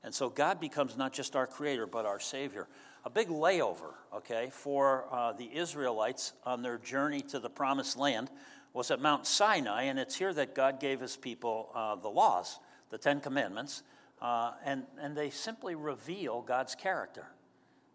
And 0.03 0.13
so 0.13 0.29
God 0.29 0.59
becomes 0.59 0.97
not 0.97 1.13
just 1.13 1.35
our 1.35 1.47
creator, 1.47 1.85
but 1.85 2.05
our 2.05 2.19
savior. 2.19 2.67
A 3.05 3.09
big 3.09 3.29
layover, 3.29 3.93
okay, 4.13 4.49
for 4.51 5.05
uh, 5.11 5.33
the 5.33 5.49
Israelites 5.55 6.33
on 6.45 6.61
their 6.61 6.77
journey 6.77 7.21
to 7.21 7.39
the 7.39 7.49
promised 7.49 7.97
land 7.97 8.29
was 8.73 8.91
at 8.91 8.99
Mount 9.01 9.25
Sinai, 9.25 9.83
and 9.83 9.97
it's 9.97 10.15
here 10.15 10.33
that 10.33 10.53
God 10.53 10.79
gave 10.79 10.99
his 10.99 11.15
people 11.15 11.71
uh, 11.73 11.95
the 11.95 12.09
laws, 12.09 12.59
the 12.89 12.97
Ten 12.97 13.19
Commandments, 13.19 13.83
uh, 14.21 14.51
and, 14.65 14.83
and 14.99 15.15
they 15.15 15.29
simply 15.29 15.75
reveal 15.75 16.41
God's 16.41 16.75
character. 16.75 17.27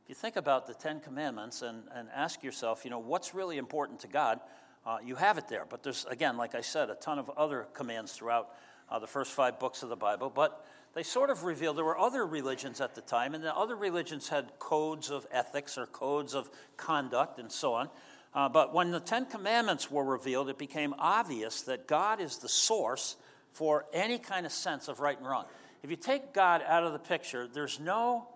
If 0.05 0.11
you 0.11 0.15
think 0.15 0.37
about 0.37 0.67
the 0.67 0.75
Ten 0.75 1.01
Commandments 1.01 1.63
and, 1.63 1.85
and 1.95 2.09
ask 2.15 2.43
yourself, 2.43 2.85
you 2.85 2.91
know, 2.91 2.99
what's 2.99 3.35
really 3.35 3.57
important 3.57 4.01
to 4.01 4.07
God, 4.07 4.39
uh, 4.85 4.99
you 5.03 5.15
have 5.15 5.39
it 5.39 5.49
there. 5.49 5.65
But 5.67 5.83
there's, 5.83 6.05
again, 6.05 6.37
like 6.37 6.55
I 6.55 6.61
said, 6.61 6.91
a 6.91 6.95
ton 6.95 7.19
of 7.19 7.31
other 7.39 7.69
commands 7.73 8.13
throughout 8.13 8.51
uh, 8.91 8.99
the 8.99 9.07
first 9.07 9.33
five 9.33 9.59
books 9.59 9.83
of 9.83 9.89
the 9.89 9.97
Bible. 9.97 10.29
But 10.29 10.63
they 10.93 11.05
sort 11.05 11.31
of 11.31 11.45
reveal 11.45 11.73
there 11.73 11.87
were 11.87 11.99
other 11.99 12.27
religions 12.27 12.83
at 12.83 12.95
the 12.95 13.01
time, 13.01 13.35
and 13.35 13.43
the 13.43 13.57
other 13.57 13.77
religions 13.77 14.29
had 14.29 14.59
codes 14.59 15.09
of 15.09 15.27
ethics 15.31 15.79
or 15.79 15.87
codes 15.87 16.35
of 16.35 16.51
conduct 16.77 17.39
and 17.39 17.51
so 17.51 17.73
on. 17.73 17.89
Uh, 18.35 18.51
but 18.51 18.75
when 18.75 18.91
the 18.91 19.01
Ten 19.01 19.25
Commandments 19.25 19.91
were 19.91 20.05
revealed, 20.05 20.51
it 20.51 20.59
became 20.59 20.95
obvious 20.99 21.63
that 21.63 21.89
God 21.89 22.21
is 22.21 22.37
the 22.37 22.49
source 22.51 23.17
for 23.53 23.87
any 23.95 24.19
kind 24.19 24.45
of 24.45 24.53
sense 24.53 24.89
of 24.89 25.01
right 25.01 25.17
and 25.17 25.27
wrong. 25.27 25.47
If 25.83 25.89
you 25.89 25.97
take 25.97 26.35
God 26.35 26.63
out 26.67 26.85
of 26.85 26.93
the 26.93 26.99
picture, 26.99 27.49
there's 27.49 27.81
no, 27.81 28.29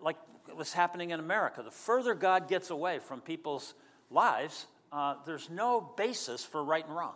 like 0.00 0.16
what's 0.54 0.72
happening 0.72 1.10
in 1.10 1.20
America, 1.20 1.62
the 1.62 1.70
further 1.70 2.14
God 2.14 2.48
gets 2.48 2.70
away 2.70 2.98
from 2.98 3.20
people's 3.20 3.74
lives, 4.10 4.66
uh, 4.92 5.14
there's 5.24 5.48
no 5.50 5.80
basis 5.80 6.44
for 6.44 6.62
right 6.62 6.84
and 6.84 6.94
wrong. 6.94 7.14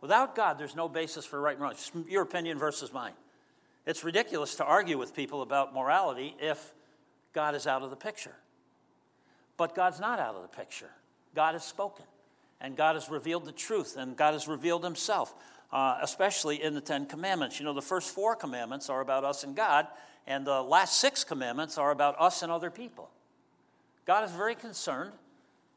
Without 0.00 0.34
God, 0.34 0.58
there's 0.58 0.76
no 0.76 0.88
basis 0.88 1.24
for 1.24 1.40
right 1.40 1.54
and 1.54 1.62
wrong. 1.62 1.72
It's 1.72 1.90
your 2.08 2.22
opinion 2.22 2.58
versus 2.58 2.92
mine. 2.92 3.14
It's 3.86 4.04
ridiculous 4.04 4.56
to 4.56 4.64
argue 4.64 4.98
with 4.98 5.14
people 5.14 5.42
about 5.42 5.74
morality 5.74 6.36
if 6.40 6.74
God 7.32 7.54
is 7.54 7.66
out 7.66 7.82
of 7.82 7.90
the 7.90 7.96
picture. 7.96 8.34
But 9.56 9.74
God's 9.74 10.00
not 10.00 10.18
out 10.18 10.34
of 10.34 10.42
the 10.42 10.48
picture. 10.48 10.90
God 11.34 11.54
has 11.54 11.64
spoken, 11.64 12.04
and 12.60 12.76
God 12.76 12.96
has 12.96 13.08
revealed 13.08 13.44
the 13.44 13.52
truth, 13.52 13.96
and 13.96 14.16
God 14.16 14.32
has 14.32 14.48
revealed 14.48 14.84
Himself, 14.84 15.34
uh, 15.72 15.98
especially 16.02 16.62
in 16.62 16.74
the 16.74 16.80
Ten 16.80 17.06
Commandments. 17.06 17.58
You 17.58 17.64
know, 17.64 17.72
the 17.72 17.82
first 17.82 18.10
four 18.10 18.36
commandments 18.36 18.88
are 18.88 19.00
about 19.00 19.24
us 19.24 19.44
and 19.44 19.54
God, 19.54 19.86
and 20.26 20.46
the 20.46 20.62
last 20.62 21.00
six 21.00 21.24
commandments 21.24 21.78
are 21.78 21.90
about 21.90 22.20
us 22.20 22.42
and 22.42 22.50
other 22.50 22.70
people. 22.70 23.10
God 24.06 24.24
is 24.24 24.30
very 24.30 24.54
concerned 24.54 25.12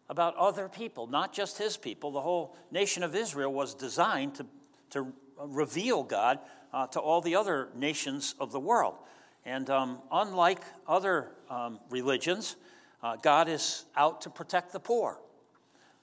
about 0.09 0.35
other 0.35 0.69
people, 0.69 1.07
not 1.07 1.33
just 1.33 1.57
his 1.57 1.75
people. 1.75 2.11
The 2.11 2.21
whole 2.21 2.55
nation 2.71 3.03
of 3.03 3.15
Israel 3.15 3.53
was 3.53 3.73
designed 3.73 4.35
to, 4.35 4.45
to 4.91 5.13
reveal 5.37 6.03
God 6.03 6.39
uh, 6.73 6.87
to 6.87 6.99
all 6.99 7.21
the 7.21 7.35
other 7.35 7.69
nations 7.75 8.35
of 8.39 8.51
the 8.51 8.59
world. 8.59 8.95
And 9.45 9.69
um, 9.69 9.99
unlike 10.11 10.61
other 10.87 11.31
um, 11.49 11.79
religions, 11.89 12.55
uh, 13.03 13.15
God 13.17 13.47
is 13.47 13.85
out 13.95 14.21
to 14.21 14.29
protect 14.29 14.73
the 14.73 14.79
poor. 14.79 15.19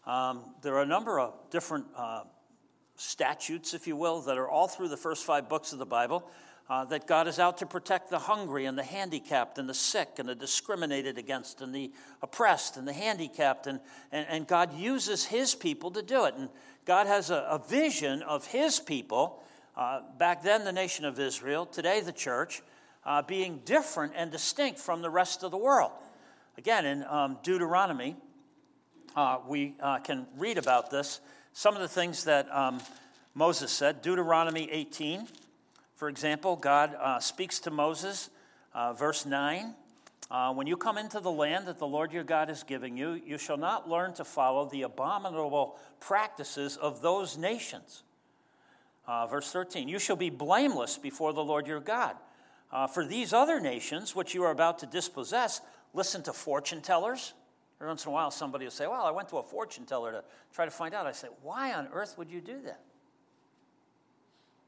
Um, 0.06 0.54
there 0.62 0.74
are 0.74 0.82
a 0.82 0.86
number 0.86 1.18
of 1.18 1.34
different 1.50 1.86
uh, 1.96 2.24
statutes, 2.96 3.74
if 3.74 3.86
you 3.86 3.96
will, 3.96 4.20
that 4.22 4.38
are 4.38 4.48
all 4.48 4.68
through 4.68 4.88
the 4.88 4.96
first 4.96 5.24
five 5.24 5.48
books 5.48 5.72
of 5.72 5.78
the 5.78 5.86
Bible 5.86 6.28
uh, 6.68 6.84
that 6.86 7.06
God 7.06 7.28
is 7.28 7.38
out 7.38 7.58
to 7.58 7.66
protect 7.66 8.08
the 8.08 8.18
hungry 8.18 8.64
and 8.64 8.78
the 8.78 8.82
handicapped 8.82 9.58
and 9.58 9.68
the 9.68 9.74
sick 9.74 10.18
and 10.18 10.28
the 10.28 10.34
discriminated 10.34 11.18
against 11.18 11.60
and 11.60 11.74
the 11.74 11.92
oppressed 12.22 12.76
and 12.76 12.88
the 12.88 12.92
handicapped. 12.92 13.66
And, 13.66 13.80
and, 14.10 14.26
and 14.28 14.46
God 14.46 14.74
uses 14.74 15.26
His 15.26 15.54
people 15.54 15.90
to 15.90 16.02
do 16.02 16.24
it. 16.24 16.34
And 16.34 16.48
God 16.86 17.06
has 17.06 17.30
a, 17.30 17.46
a 17.50 17.58
vision 17.58 18.22
of 18.22 18.46
His 18.46 18.80
people, 18.80 19.42
uh, 19.76 20.00
back 20.18 20.42
then 20.42 20.64
the 20.64 20.72
nation 20.72 21.04
of 21.04 21.20
Israel, 21.20 21.66
today 21.66 22.00
the 22.00 22.12
church, 22.12 22.62
uh, 23.04 23.20
being 23.20 23.60
different 23.66 24.12
and 24.16 24.30
distinct 24.30 24.78
from 24.78 25.02
the 25.02 25.10
rest 25.10 25.42
of 25.42 25.50
the 25.50 25.58
world. 25.58 25.92
Again, 26.56 26.86
in 26.86 27.04
um, 27.04 27.38
Deuteronomy, 27.42 28.16
uh, 29.16 29.38
we 29.46 29.74
uh, 29.80 29.98
can 29.98 30.26
read 30.38 30.56
about 30.56 30.90
this. 30.90 31.20
Some 31.52 31.74
of 31.74 31.82
the 31.82 31.88
things 31.88 32.24
that 32.24 32.50
um, 32.50 32.80
Moses 33.34 33.70
said, 33.70 34.00
Deuteronomy 34.00 34.70
18. 34.70 35.28
For 35.94 36.08
example, 36.08 36.56
God 36.56 36.96
uh, 37.00 37.20
speaks 37.20 37.60
to 37.60 37.70
Moses, 37.70 38.30
uh, 38.74 38.92
verse 38.92 39.24
9 39.24 39.74
uh, 40.30 40.52
When 40.52 40.66
you 40.66 40.76
come 40.76 40.98
into 40.98 41.20
the 41.20 41.30
land 41.30 41.66
that 41.66 41.78
the 41.78 41.86
Lord 41.86 42.12
your 42.12 42.24
God 42.24 42.50
is 42.50 42.64
giving 42.64 42.96
you, 42.96 43.20
you 43.24 43.38
shall 43.38 43.56
not 43.56 43.88
learn 43.88 44.12
to 44.14 44.24
follow 44.24 44.68
the 44.68 44.82
abominable 44.82 45.78
practices 46.00 46.76
of 46.76 47.00
those 47.00 47.38
nations. 47.38 48.02
Uh, 49.06 49.26
verse 49.26 49.52
13 49.52 49.88
You 49.88 49.98
shall 49.98 50.16
be 50.16 50.30
blameless 50.30 50.98
before 50.98 51.32
the 51.32 51.44
Lord 51.44 51.66
your 51.66 51.80
God. 51.80 52.16
Uh, 52.72 52.88
for 52.88 53.06
these 53.06 53.32
other 53.32 53.60
nations, 53.60 54.16
which 54.16 54.34
you 54.34 54.42
are 54.42 54.50
about 54.50 54.80
to 54.80 54.86
dispossess, 54.86 55.60
listen 55.92 56.22
to 56.24 56.32
fortune 56.32 56.80
tellers. 56.80 57.34
Every 57.80 57.88
once 57.88 58.04
in 58.04 58.10
a 58.10 58.12
while, 58.12 58.32
somebody 58.32 58.64
will 58.64 58.72
say, 58.72 58.88
Well, 58.88 59.04
I 59.04 59.12
went 59.12 59.28
to 59.28 59.36
a 59.36 59.42
fortune 59.42 59.84
teller 59.84 60.10
to 60.10 60.24
try 60.52 60.64
to 60.64 60.70
find 60.70 60.92
out. 60.92 61.06
I 61.06 61.12
say, 61.12 61.28
Why 61.42 61.72
on 61.72 61.88
earth 61.92 62.18
would 62.18 62.30
you 62.30 62.40
do 62.40 62.60
that? 62.64 62.80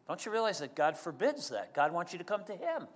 Don't 0.09 0.25
you 0.25 0.33
realize 0.33 0.61
that 0.61 0.75
God 0.75 0.97
forbids 0.97 1.49
that? 1.51 1.75
God 1.75 1.93
wants 1.93 2.13
you 2.13 2.19
to 2.19 2.25
come 2.25 2.45
to 2.45 2.55
Him 2.55 2.87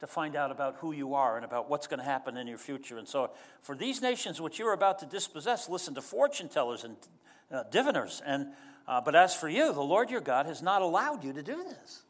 to 0.00 0.06
find 0.06 0.34
out 0.34 0.50
about 0.50 0.76
who 0.76 0.92
you 0.92 1.14
are 1.14 1.36
and 1.36 1.44
about 1.44 1.68
what's 1.68 1.86
going 1.86 1.98
to 2.00 2.04
happen 2.04 2.36
in 2.36 2.46
your 2.46 2.58
future. 2.58 2.96
And 2.96 3.06
so, 3.06 3.30
for 3.60 3.76
these 3.76 4.00
nations 4.00 4.40
which 4.40 4.58
you're 4.58 4.72
about 4.72 4.98
to 5.00 5.06
dispossess, 5.06 5.68
listen 5.68 5.94
to 5.94 6.00
fortune 6.00 6.48
tellers 6.48 6.84
and 6.84 6.96
uh, 7.52 7.64
diviners. 7.70 8.22
And, 8.24 8.48
uh, 8.88 9.00
but 9.02 9.14
as 9.14 9.34
for 9.34 9.48
you, 9.48 9.72
the 9.72 9.82
Lord 9.82 10.10
your 10.10 10.22
God 10.22 10.46
has 10.46 10.62
not 10.62 10.80
allowed 10.80 11.22
you 11.22 11.32
to 11.34 11.42
do 11.42 11.62
this. 11.64 12.02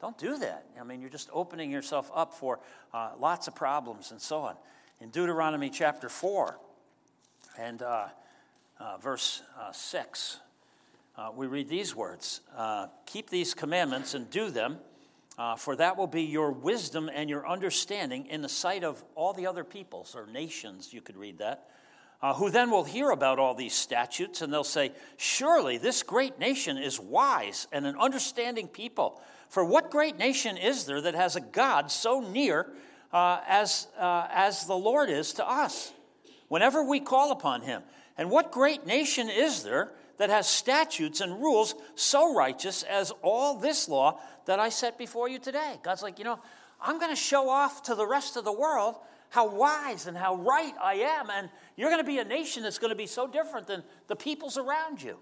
Don't 0.00 0.18
do 0.18 0.38
that. 0.38 0.64
I 0.78 0.84
mean, 0.84 1.00
you're 1.00 1.10
just 1.10 1.28
opening 1.32 1.70
yourself 1.70 2.10
up 2.14 2.34
for 2.34 2.60
uh, 2.92 3.10
lots 3.18 3.48
of 3.48 3.54
problems 3.54 4.10
and 4.10 4.20
so 4.20 4.40
on. 4.40 4.56
In 5.00 5.10
Deuteronomy 5.10 5.70
chapter 5.70 6.08
4 6.08 6.58
and 7.58 7.82
uh, 7.82 8.06
uh, 8.80 8.96
verse 8.98 9.42
uh, 9.60 9.72
6, 9.72 10.40
uh, 11.18 11.30
we 11.34 11.48
read 11.48 11.68
these 11.68 11.96
words 11.96 12.40
uh, 12.56 12.86
Keep 13.06 13.28
these 13.28 13.52
commandments 13.52 14.14
and 14.14 14.30
do 14.30 14.50
them, 14.50 14.78
uh, 15.36 15.56
for 15.56 15.74
that 15.76 15.96
will 15.96 16.06
be 16.06 16.22
your 16.22 16.52
wisdom 16.52 17.10
and 17.12 17.28
your 17.28 17.46
understanding 17.46 18.26
in 18.26 18.40
the 18.40 18.48
sight 18.48 18.84
of 18.84 19.02
all 19.16 19.32
the 19.32 19.46
other 19.46 19.64
peoples 19.64 20.14
or 20.14 20.26
nations, 20.26 20.94
you 20.94 21.00
could 21.00 21.16
read 21.16 21.38
that. 21.38 21.68
Uh, 22.20 22.34
who 22.34 22.50
then 22.50 22.70
will 22.70 22.84
hear 22.84 23.10
about 23.10 23.38
all 23.38 23.54
these 23.54 23.74
statutes 23.74 24.42
and 24.42 24.52
they'll 24.52 24.64
say, 24.64 24.92
Surely 25.16 25.78
this 25.78 26.02
great 26.02 26.38
nation 26.38 26.76
is 26.76 26.98
wise 26.98 27.66
and 27.72 27.86
an 27.86 27.96
understanding 27.96 28.68
people. 28.68 29.20
For 29.50 29.64
what 29.64 29.90
great 29.90 30.18
nation 30.18 30.56
is 30.56 30.84
there 30.84 31.00
that 31.00 31.14
has 31.14 31.36
a 31.36 31.40
God 31.40 31.90
so 31.90 32.20
near 32.20 32.72
uh, 33.12 33.40
as, 33.46 33.88
uh, 33.98 34.26
as 34.30 34.66
the 34.66 34.74
Lord 34.76 35.10
is 35.10 35.32
to 35.34 35.48
us, 35.48 35.92
whenever 36.48 36.82
we 36.82 37.00
call 37.00 37.32
upon 37.32 37.62
him? 37.62 37.82
And 38.16 38.30
what 38.30 38.50
great 38.50 38.84
nation 38.84 39.30
is 39.30 39.62
there 39.62 39.92
that 40.18 40.30
has 40.30 40.46
statutes 40.46 41.20
and 41.20 41.40
rules 41.40 41.74
so 41.94 42.34
righteous 42.34 42.82
as 42.82 43.12
all 43.22 43.58
this 43.58 43.88
law 43.88 44.20
that 44.44 44.60
I 44.60 44.68
set 44.68 44.98
before 44.98 45.28
you 45.28 45.38
today. 45.38 45.76
God's 45.82 46.02
like, 46.02 46.18
you 46.18 46.24
know, 46.24 46.38
I'm 46.80 46.98
going 46.98 47.10
to 47.10 47.20
show 47.20 47.48
off 47.48 47.84
to 47.84 47.94
the 47.94 48.06
rest 48.06 48.36
of 48.36 48.44
the 48.44 48.52
world 48.52 48.96
how 49.30 49.48
wise 49.48 50.06
and 50.06 50.16
how 50.16 50.36
right 50.36 50.74
I 50.82 50.94
am. 50.94 51.30
And 51.30 51.48
you're 51.76 51.90
going 51.90 52.02
to 52.02 52.06
be 52.06 52.18
a 52.18 52.24
nation 52.24 52.62
that's 52.62 52.78
going 52.78 52.90
to 52.90 52.96
be 52.96 53.06
so 53.06 53.26
different 53.26 53.66
than 53.66 53.82
the 54.06 54.16
peoples 54.16 54.58
around 54.58 55.02
you. 55.02 55.18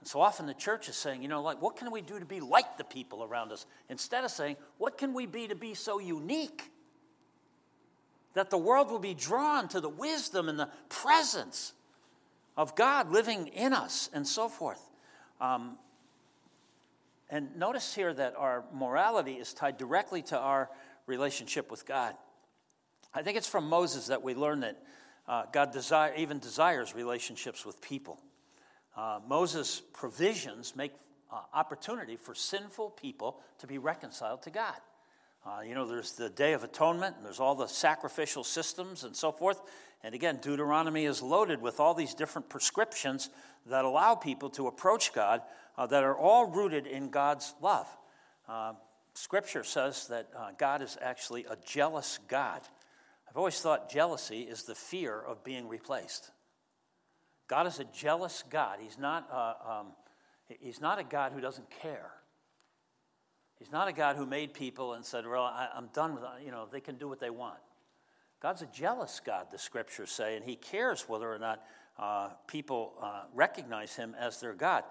And 0.00 0.08
so 0.08 0.20
often 0.20 0.46
the 0.46 0.54
church 0.54 0.88
is 0.88 0.96
saying, 0.96 1.22
you 1.22 1.28
know, 1.28 1.42
like, 1.42 1.62
what 1.62 1.76
can 1.76 1.90
we 1.90 2.02
do 2.02 2.18
to 2.18 2.26
be 2.26 2.40
like 2.40 2.76
the 2.76 2.84
people 2.84 3.24
around 3.24 3.52
us? 3.52 3.66
Instead 3.88 4.22
of 4.22 4.30
saying, 4.30 4.56
what 4.78 4.98
can 4.98 5.14
we 5.14 5.26
be 5.26 5.48
to 5.48 5.54
be 5.54 5.74
so 5.74 5.98
unique 5.98 6.70
that 8.34 8.50
the 8.50 8.58
world 8.58 8.90
will 8.90 8.98
be 8.98 9.14
drawn 9.14 9.66
to 9.68 9.80
the 9.80 9.88
wisdom 9.88 10.48
and 10.48 10.58
the 10.58 10.68
presence 10.88 11.72
of 12.56 12.74
God 12.76 13.10
living 13.10 13.48
in 13.48 13.72
us 13.72 14.10
and 14.12 14.26
so 14.26 14.48
forth. 14.48 14.90
Um, 15.40 15.78
and 17.30 17.56
notice 17.56 17.94
here 17.94 18.12
that 18.14 18.34
our 18.36 18.64
morality 18.72 19.34
is 19.34 19.52
tied 19.52 19.76
directly 19.76 20.22
to 20.22 20.38
our 20.38 20.70
relationship 21.06 21.70
with 21.70 21.86
God. 21.86 22.14
I 23.12 23.22
think 23.22 23.36
it's 23.36 23.48
from 23.48 23.68
Moses 23.68 24.08
that 24.08 24.22
we 24.22 24.34
learn 24.34 24.60
that 24.60 24.82
uh, 25.26 25.44
God 25.52 25.72
desire, 25.72 26.14
even 26.16 26.38
desires 26.38 26.94
relationships 26.94 27.64
with 27.64 27.80
people. 27.80 28.20
Uh, 28.96 29.20
Moses' 29.26 29.82
provisions 29.92 30.76
make 30.76 30.92
uh, 31.32 31.40
opportunity 31.52 32.16
for 32.16 32.34
sinful 32.34 32.90
people 32.90 33.40
to 33.58 33.66
be 33.66 33.78
reconciled 33.78 34.42
to 34.42 34.50
God. 34.50 34.76
Uh, 35.46 35.60
you 35.60 35.74
know, 35.74 35.86
there's 35.86 36.12
the 36.12 36.30
Day 36.30 36.54
of 36.54 36.64
Atonement, 36.64 37.16
and 37.16 37.24
there's 37.24 37.40
all 37.40 37.54
the 37.54 37.66
sacrificial 37.66 38.42
systems 38.44 39.04
and 39.04 39.14
so 39.14 39.30
forth. 39.30 39.60
And 40.02 40.14
again, 40.14 40.38
Deuteronomy 40.40 41.04
is 41.04 41.22
loaded 41.22 41.60
with 41.60 41.80
all 41.80 41.92
these 41.92 42.14
different 42.14 42.48
prescriptions 42.48 43.28
that 43.66 43.84
allow 43.84 44.14
people 44.14 44.48
to 44.50 44.68
approach 44.68 45.12
God 45.12 45.42
uh, 45.76 45.86
that 45.86 46.02
are 46.02 46.16
all 46.16 46.46
rooted 46.46 46.86
in 46.86 47.10
God's 47.10 47.54
love. 47.60 47.86
Uh, 48.48 48.72
scripture 49.12 49.64
says 49.64 50.06
that 50.08 50.30
uh, 50.34 50.52
God 50.56 50.80
is 50.80 50.96
actually 51.02 51.44
a 51.44 51.56
jealous 51.64 52.18
God. 52.26 52.62
I've 53.28 53.36
always 53.36 53.60
thought 53.60 53.90
jealousy 53.90 54.42
is 54.42 54.62
the 54.62 54.74
fear 54.74 55.20
of 55.20 55.44
being 55.44 55.68
replaced. 55.68 56.30
God 57.48 57.66
is 57.66 57.80
a 57.80 57.84
jealous 57.84 58.44
God. 58.48 58.78
He's 58.80 58.98
not, 58.98 59.28
uh, 59.30 59.80
um, 59.80 59.86
he's 60.48 60.80
not 60.80 60.98
a 60.98 61.04
God 61.04 61.32
who 61.32 61.42
doesn't 61.42 61.68
care. 61.70 62.12
He's 63.58 63.72
not 63.72 63.88
a 63.88 63.92
God 63.92 64.16
who 64.16 64.26
made 64.26 64.52
people 64.52 64.94
and 64.94 65.04
said, 65.04 65.26
Well, 65.26 65.44
I, 65.44 65.68
am 65.76 65.88
done 65.92 66.14
with 66.14 66.24
You 66.44 66.50
know, 66.50 66.66
they 66.70 66.80
can 66.80 66.96
do 66.96 67.08
what 67.08 67.20
they 67.20 67.30
want. 67.30 67.58
God's 68.40 68.62
a 68.62 68.66
jealous 68.66 69.20
God, 69.24 69.46
the 69.50 69.58
scriptures 69.58 70.10
say, 70.10 70.36
and 70.36 70.44
He 70.44 70.56
cares 70.56 71.08
whether 71.08 71.32
or 71.32 71.38
not 71.38 71.64
uh, 71.98 72.30
people 72.46 72.94
uh, 73.00 73.22
recognize 73.32 73.96
Him 73.96 74.14
as 74.18 74.40
their 74.40 74.52
God. 74.52 74.84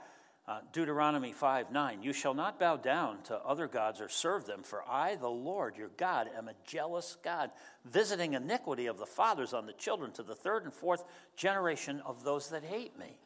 Uh, 0.46 0.60
Deuteronomy 0.74 1.32
5 1.32 1.72
9, 1.72 2.04
you 2.04 2.12
shall 2.12 2.34
not 2.34 2.60
bow 2.60 2.76
down 2.76 3.22
to 3.24 3.38
other 3.38 3.68
gods 3.68 4.02
or 4.02 4.10
serve 4.10 4.46
them, 4.46 4.62
for 4.62 4.84
I, 4.90 5.16
the 5.16 5.30
Lord 5.30 5.78
your 5.78 5.92
God, 5.96 6.30
am 6.36 6.50
a 6.50 6.54
jealous 6.66 7.16
God, 7.24 7.52
visiting 7.86 8.34
iniquity 8.34 8.88
of 8.88 8.98
the 8.98 9.06
fathers 9.06 9.54
on 9.54 9.68
the 9.68 9.74
children 9.74 10.12
to 10.14 10.24
the 10.24 10.36
third 10.36 10.64
and 10.64 10.74
fourth 10.74 11.06
generation 11.38 12.02
of 12.06 12.26
those 12.26 12.50
that 12.50 12.64
hate 12.64 12.98
me. 13.00 13.20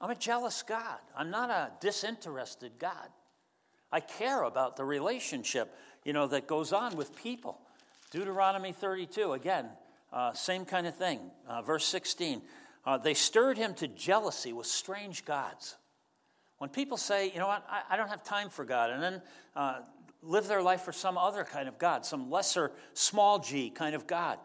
I'm 0.00 0.10
a 0.10 0.14
jealous 0.14 0.62
God. 0.62 0.98
I'm 1.14 1.30
not 1.30 1.50
a 1.50 1.72
disinterested 1.80 2.72
God. 2.78 3.08
I 3.92 4.00
care 4.00 4.42
about 4.42 4.76
the 4.76 4.84
relationship, 4.84 5.74
you 6.04 6.12
know, 6.12 6.26
that 6.26 6.46
goes 6.46 6.72
on 6.72 6.96
with 6.96 7.16
people. 7.16 7.60
Deuteronomy 8.10 8.72
32, 8.72 9.32
again, 9.32 9.68
uh, 10.12 10.32
same 10.32 10.64
kind 10.64 10.86
of 10.86 10.96
thing. 10.96 11.20
Uh, 11.48 11.62
verse 11.62 11.84
16, 11.86 12.42
uh, 12.84 12.98
they 12.98 13.14
stirred 13.14 13.58
him 13.58 13.74
to 13.74 13.88
jealousy 13.88 14.52
with 14.52 14.66
strange 14.66 15.24
gods. 15.24 15.76
When 16.58 16.70
people 16.70 16.96
say, 16.96 17.30
you 17.30 17.38
know 17.38 17.48
what, 17.48 17.64
I, 17.68 17.82
I 17.90 17.96
don't 17.96 18.08
have 18.08 18.22
time 18.22 18.48
for 18.48 18.64
God, 18.64 18.90
and 18.90 19.02
then 19.02 19.22
uh, 19.54 19.80
live 20.22 20.48
their 20.48 20.62
life 20.62 20.82
for 20.82 20.92
some 20.92 21.18
other 21.18 21.44
kind 21.44 21.68
of 21.68 21.78
God, 21.78 22.06
some 22.06 22.30
lesser, 22.30 22.72
small 22.94 23.38
g 23.38 23.70
kind 23.70 23.94
of 23.94 24.06
God, 24.06 24.38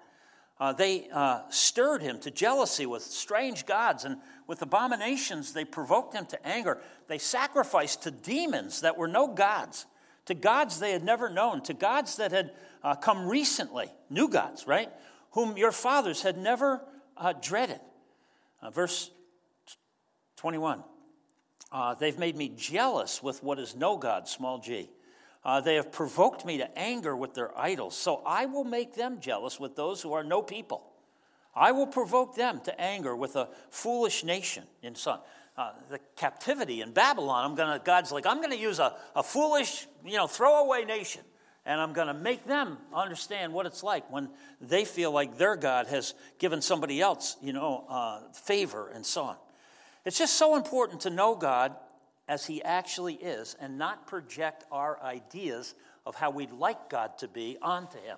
uh, 0.62 0.72
they 0.72 1.08
uh, 1.12 1.42
stirred 1.50 2.04
him 2.04 2.20
to 2.20 2.30
jealousy 2.30 2.86
with 2.86 3.02
strange 3.02 3.66
gods, 3.66 4.06
and 4.06 4.18
with 4.46 4.62
abominations 4.62 5.54
they 5.54 5.66
provoked 5.66 6.14
him 6.14 6.28
to 6.28 6.48
anger. 6.48 6.78
They 7.08 7.18
sacrificed 7.18 8.04
to 8.04 8.12
demons 8.12 8.82
that 8.82 8.96
were 8.96 9.08
no 9.08 9.28
gods, 9.28 9.88
to 10.26 10.36
gods 10.36 10.80
they 10.80 10.92
had 10.92 11.04
never 11.04 11.32
known, 11.32 11.64
to 11.64 11.74
gods 11.74 12.18
that 12.18 12.32
had 12.32 12.52
uh, 12.84 12.94
come 12.94 13.28
recently, 13.28 13.88
new 14.12 14.30
gods, 14.30 14.68
right? 14.68 14.92
Whom 15.32 15.58
your 15.58 15.72
fathers 15.72 16.22
had 16.22 16.38
never 16.38 16.86
uh, 17.18 17.34
dreaded. 17.34 17.80
Uh, 18.62 18.70
verse 18.70 19.10
21 20.36 20.84
uh, 21.72 21.96
They've 21.96 22.20
made 22.20 22.36
me 22.36 22.54
jealous 22.56 23.24
with 23.24 23.42
what 23.42 23.58
is 23.58 23.76
no 23.76 23.98
God, 23.98 24.28
small 24.28 24.60
g. 24.60 24.92
Uh, 25.44 25.60
they 25.60 25.76
have 25.76 25.92
provoked 25.92 26.46
me 26.46 26.58
to 26.58 26.78
anger 26.78 27.16
with 27.16 27.34
their 27.34 27.58
idols. 27.58 27.96
So 27.98 28.22
I 28.26 28.46
will 28.46 28.64
make 28.64 28.96
them 28.96 29.20
jealous 29.20 29.60
with 29.60 29.76
those 29.76 30.02
who 30.02 30.14
are 30.14 30.24
no 30.24 30.42
people. 30.42 30.86
I 31.56 31.72
will 31.72 31.88
provoke 31.88 32.36
them 32.36 32.62
to 32.66 32.80
anger 32.80 33.16
with 33.16 33.36
a 33.36 33.50
foolish 33.70 34.24
nation 34.24 34.64
in 34.82 34.96
son. 34.96 35.20
Uh, 35.58 35.72
the 35.90 36.00
captivity 36.16 36.82
in 36.82 36.94
Babylon, 36.94 37.44
I'm 37.44 37.56
gonna, 37.56 37.82
God's 37.84 38.12
like, 38.12 38.26
I'm 38.26 38.38
going 38.38 38.52
to 38.52 38.58
use 38.58 38.80
a, 38.80 38.96
a 39.16 39.24
foolish, 39.24 39.88
you 40.06 40.16
know, 40.16 40.28
throwaway 40.28 40.86
nation. 40.86 41.24
And 41.66 41.80
I'm 41.80 41.94
going 41.94 42.08
to 42.08 42.14
make 42.14 42.46
them 42.46 42.78
understand 42.92 43.54
what 43.54 43.68
it's 43.68 43.84
like 43.84 44.10
when 44.12 44.30
they 44.60 44.84
feel 44.84 45.12
like 45.12 45.38
their 45.38 45.56
God 45.56 45.88
has 45.88 46.16
given 46.40 46.60
somebody 46.62 47.02
else, 47.02 47.38
you 47.42 47.54
know, 47.54 47.86
uh, 47.88 48.22
favor 48.34 48.90
and 48.90 49.06
so 49.06 49.24
on. 49.24 49.36
It's 50.04 50.18
just 50.18 50.38
so 50.38 50.56
important 50.56 51.02
to 51.02 51.12
know 51.12 51.36
God 51.36 51.76
as 52.32 52.46
He 52.46 52.64
actually 52.64 53.16
is 53.16 53.58
and 53.60 53.78
not 53.78 54.08
project 54.08 54.64
our 54.72 54.98
ideas 55.04 55.76
of 56.06 56.16
how 56.16 56.30
we'd 56.30 56.54
like 56.54 56.90
God 56.90 57.18
to 57.18 57.28
be 57.28 57.58
onto 57.62 57.98
Him. 57.98 58.18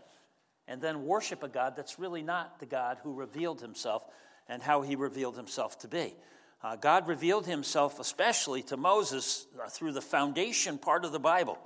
And 0.68 0.80
then 0.80 1.04
worship 1.04 1.42
a 1.42 1.48
God 1.48 1.76
that's 1.76 1.98
really 1.98 2.22
not 2.22 2.60
the 2.60 2.68
God 2.68 3.00
who 3.02 3.16
revealed 3.16 3.60
Himself 3.60 4.06
and 4.48 4.62
how 4.62 4.84
He 4.84 4.96
revealed 4.96 5.36
Himself 5.36 5.80
to 5.80 5.88
be. 5.88 6.14
Uh, 6.62 6.76
God 6.76 7.08
revealed 7.08 7.48
Himself 7.48 8.00
especially 8.00 8.62
to 8.64 8.78
Moses 8.78 9.48
uh, 9.60 9.68
through 9.68 9.94
the 9.94 10.02
foundation 10.02 10.78
part 10.78 11.06
of 11.06 11.12
the 11.12 11.20
Bible. 11.20 11.58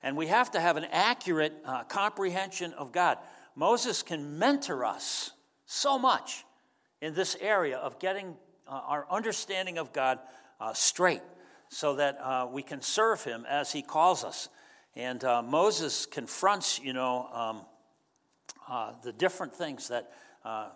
And 0.00 0.16
we 0.16 0.28
have 0.28 0.52
to 0.52 0.60
have 0.60 0.76
an 0.76 0.86
accurate 0.92 1.52
uh, 1.64 1.82
comprehension 1.82 2.74
of 2.74 2.92
God. 2.92 3.18
Moses 3.56 4.04
can 4.04 4.38
mentor 4.38 4.84
us 4.84 5.32
so 5.66 5.98
much 5.98 6.44
in 7.02 7.12
this 7.14 7.36
area 7.40 7.76
of 7.76 7.98
getting 7.98 8.36
uh, 8.68 8.80
our 8.86 9.04
understanding 9.10 9.78
of 9.78 9.92
God 9.92 10.20
uh, 10.60 10.72
straight 10.74 11.22
so 11.68 11.94
that 11.96 12.18
uh, 12.20 12.46
we 12.50 12.62
can 12.62 12.80
serve 12.80 13.22
him 13.24 13.44
as 13.48 13.72
he 13.72 13.82
calls 13.82 14.24
us. 14.24 14.48
And 14.94 15.22
uh, 15.22 15.42
Moses 15.42 16.06
confronts, 16.06 16.80
you 16.82 16.92
know, 16.92 17.28
um, 17.32 17.62
uh, 18.68 18.92
the 19.02 19.12
different 19.12 19.54
things 19.54 19.88
that 19.88 20.12
uh, 20.44 20.68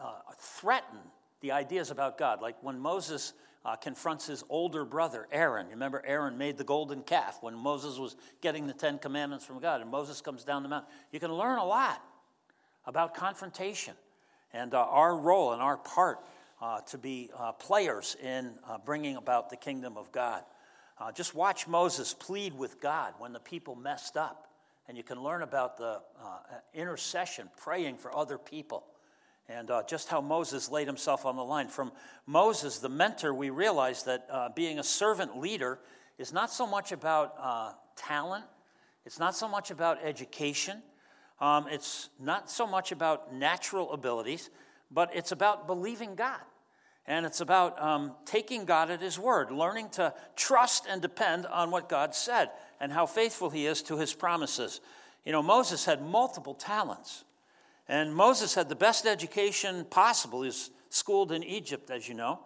uh, 0.00 0.12
threaten 0.38 0.98
the 1.40 1.52
ideas 1.52 1.90
about 1.90 2.18
God. 2.18 2.42
Like 2.42 2.56
when 2.62 2.78
Moses 2.78 3.32
uh, 3.64 3.76
confronts 3.76 4.26
his 4.26 4.44
older 4.48 4.84
brother, 4.84 5.26
Aaron. 5.30 5.68
Remember, 5.68 6.02
Aaron 6.06 6.38
made 6.38 6.56
the 6.56 6.64
golden 6.64 7.02
calf 7.02 7.38
when 7.42 7.54
Moses 7.54 7.98
was 7.98 8.16
getting 8.40 8.66
the 8.66 8.72
Ten 8.72 8.98
Commandments 8.98 9.44
from 9.44 9.58
God, 9.58 9.80
and 9.80 9.90
Moses 9.90 10.20
comes 10.20 10.44
down 10.44 10.62
the 10.62 10.68
mountain. 10.68 10.90
You 11.12 11.20
can 11.20 11.32
learn 11.32 11.58
a 11.58 11.64
lot 11.64 12.02
about 12.86 13.14
confrontation 13.14 13.94
and 14.52 14.72
our 14.74 15.16
role 15.16 15.52
and 15.52 15.60
our 15.60 15.76
part 15.76 16.20
uh, 16.60 16.80
to 16.80 16.98
be 16.98 17.30
uh, 17.36 17.52
players 17.52 18.16
in 18.22 18.52
uh, 18.68 18.78
bringing 18.84 19.16
about 19.16 19.50
the 19.50 19.56
kingdom 19.56 19.96
of 19.96 20.10
God. 20.12 20.42
Uh, 20.98 21.12
just 21.12 21.34
watch 21.34 21.68
Moses 21.68 22.14
plead 22.14 22.52
with 22.52 22.80
God 22.80 23.14
when 23.18 23.32
the 23.32 23.40
people 23.40 23.76
messed 23.76 24.16
up, 24.16 24.48
and 24.88 24.96
you 24.96 25.02
can 25.02 25.22
learn 25.22 25.42
about 25.42 25.76
the 25.76 26.00
uh, 26.20 26.38
intercession, 26.74 27.48
praying 27.56 27.96
for 27.96 28.16
other 28.16 28.38
people, 28.38 28.84
and 29.48 29.70
just 29.88 30.08
how 30.08 30.20
Moses 30.20 30.70
laid 30.70 30.86
himself 30.86 31.24
on 31.24 31.36
the 31.36 31.44
line. 31.44 31.68
From 31.68 31.92
Moses, 32.26 32.78
the 32.80 32.88
mentor, 32.88 33.32
we 33.32 33.48
realize 33.48 34.02
that 34.02 34.54
being 34.54 34.78
a 34.78 34.82
servant 34.82 35.38
leader 35.38 35.78
is 36.18 36.34
not 36.34 36.50
so 36.50 36.66
much 36.66 36.92
about 36.92 37.96
talent, 37.96 38.44
it's 39.06 39.18
not 39.18 39.34
so 39.34 39.48
much 39.48 39.70
about 39.70 39.98
education. 40.04 40.82
Um, 41.40 41.66
it's 41.70 42.10
not 42.18 42.50
so 42.50 42.66
much 42.66 42.90
about 42.90 43.32
natural 43.32 43.92
abilities, 43.92 44.50
but 44.90 45.10
it's 45.14 45.32
about 45.32 45.66
believing 45.66 46.14
God. 46.14 46.40
And 47.06 47.24
it's 47.24 47.40
about 47.40 47.82
um, 47.82 48.12
taking 48.26 48.66
God 48.66 48.90
at 48.90 49.00
His 49.00 49.18
word, 49.18 49.50
learning 49.50 49.88
to 49.90 50.12
trust 50.36 50.86
and 50.88 51.00
depend 51.00 51.46
on 51.46 51.70
what 51.70 51.88
God 51.88 52.14
said 52.14 52.50
and 52.80 52.92
how 52.92 53.06
faithful 53.06 53.48
He 53.48 53.66
is 53.66 53.80
to 53.84 53.96
His 53.96 54.12
promises. 54.12 54.80
You 55.24 55.32
know, 55.32 55.42
Moses 55.42 55.86
had 55.86 56.02
multiple 56.02 56.54
talents, 56.54 57.24
and 57.88 58.14
Moses 58.14 58.54
had 58.54 58.68
the 58.68 58.76
best 58.76 59.06
education 59.06 59.86
possible. 59.86 60.42
He 60.42 60.48
was 60.48 60.70
schooled 60.90 61.32
in 61.32 61.42
Egypt, 61.42 61.90
as 61.90 62.06
you 62.08 62.14
know. 62.14 62.40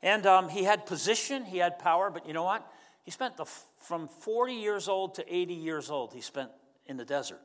And 0.00 0.26
um, 0.26 0.48
he 0.48 0.64
had 0.64 0.86
position, 0.86 1.44
he 1.44 1.58
had 1.58 1.78
power, 1.78 2.10
but 2.10 2.26
you 2.26 2.34
know 2.34 2.44
what? 2.44 2.64
He 3.04 3.10
spent 3.10 3.36
the, 3.36 3.46
from 3.78 4.06
40 4.08 4.54
years 4.54 4.88
old 4.88 5.14
to 5.16 5.34
80 5.34 5.54
years 5.54 5.90
old, 5.90 6.12
he 6.12 6.20
spent 6.20 6.50
in 6.86 6.96
the 6.96 7.04
desert 7.04 7.40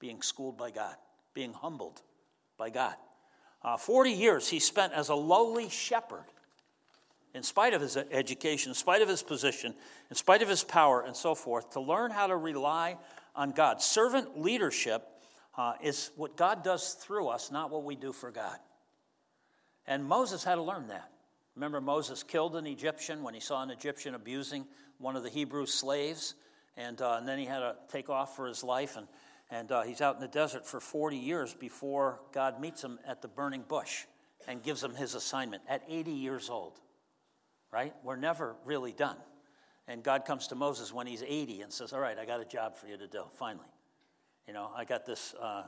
being 0.00 0.22
schooled 0.22 0.56
by 0.56 0.70
God, 0.70 0.94
being 1.34 1.52
humbled 1.52 2.02
by 2.56 2.70
God. 2.70 2.94
Uh, 3.62 3.76
40 3.76 4.10
years 4.10 4.48
he 4.48 4.58
spent 4.58 4.92
as 4.92 5.08
a 5.08 5.14
lowly 5.14 5.68
shepherd, 5.68 6.24
in 7.34 7.42
spite 7.42 7.74
of 7.74 7.80
his 7.80 7.96
education, 7.96 8.70
in 8.70 8.74
spite 8.74 9.02
of 9.02 9.08
his 9.08 9.22
position, 9.22 9.74
in 10.10 10.16
spite 10.16 10.42
of 10.42 10.48
his 10.48 10.64
power, 10.64 11.02
and 11.02 11.14
so 11.14 11.34
forth, 11.34 11.70
to 11.70 11.80
learn 11.80 12.10
how 12.10 12.26
to 12.26 12.36
rely 12.36 12.96
on 13.34 13.50
God. 13.50 13.82
Servant 13.82 14.40
leadership 14.40 15.06
uh, 15.56 15.74
is 15.82 16.10
what 16.16 16.36
God 16.36 16.62
does 16.62 16.94
through 16.94 17.28
us, 17.28 17.50
not 17.50 17.70
what 17.70 17.84
we 17.84 17.96
do 17.96 18.12
for 18.12 18.30
God. 18.30 18.58
And 19.86 20.04
Moses 20.04 20.44
had 20.44 20.56
to 20.56 20.62
learn 20.62 20.88
that. 20.88 21.10
Remember, 21.54 21.80
Moses 21.80 22.22
killed 22.22 22.54
an 22.56 22.66
Egyptian 22.66 23.22
when 23.22 23.34
he 23.34 23.40
saw 23.40 23.62
an 23.62 23.70
Egyptian 23.70 24.14
abusing 24.14 24.64
one 24.98 25.16
of 25.16 25.22
the 25.22 25.30
Hebrew 25.30 25.66
slaves, 25.66 26.34
and, 26.76 27.00
uh, 27.02 27.16
and 27.18 27.26
then 27.26 27.38
he 27.38 27.46
had 27.46 27.60
to 27.60 27.74
take 27.90 28.08
off 28.08 28.36
for 28.36 28.46
his 28.46 28.62
life. 28.62 28.96
And 28.96 29.08
and 29.50 29.72
uh, 29.72 29.82
he's 29.82 30.00
out 30.00 30.14
in 30.16 30.20
the 30.20 30.28
desert 30.28 30.66
for 30.66 30.80
40 30.80 31.16
years 31.16 31.54
before 31.54 32.20
God 32.32 32.60
meets 32.60 32.84
him 32.84 32.98
at 33.06 33.22
the 33.22 33.28
burning 33.28 33.64
bush 33.66 34.04
and 34.46 34.62
gives 34.62 34.82
him 34.82 34.94
his 34.94 35.14
assignment 35.14 35.62
at 35.68 35.82
80 35.88 36.10
years 36.10 36.50
old. 36.50 36.80
Right? 37.72 37.94
We're 38.02 38.16
never 38.16 38.56
really 38.64 38.92
done. 38.92 39.16
And 39.86 40.02
God 40.02 40.26
comes 40.26 40.48
to 40.48 40.54
Moses 40.54 40.92
when 40.92 41.06
he's 41.06 41.22
80 41.22 41.62
and 41.62 41.72
says, 41.72 41.92
All 41.92 42.00
right, 42.00 42.18
I 42.18 42.26
got 42.26 42.40
a 42.40 42.44
job 42.44 42.76
for 42.76 42.86
you 42.86 42.98
to 42.98 43.06
do, 43.06 43.24
finally. 43.38 43.68
You 44.46 44.52
know, 44.52 44.70
I 44.74 44.84
got 44.84 45.06
this, 45.06 45.34
uh, 45.40 45.64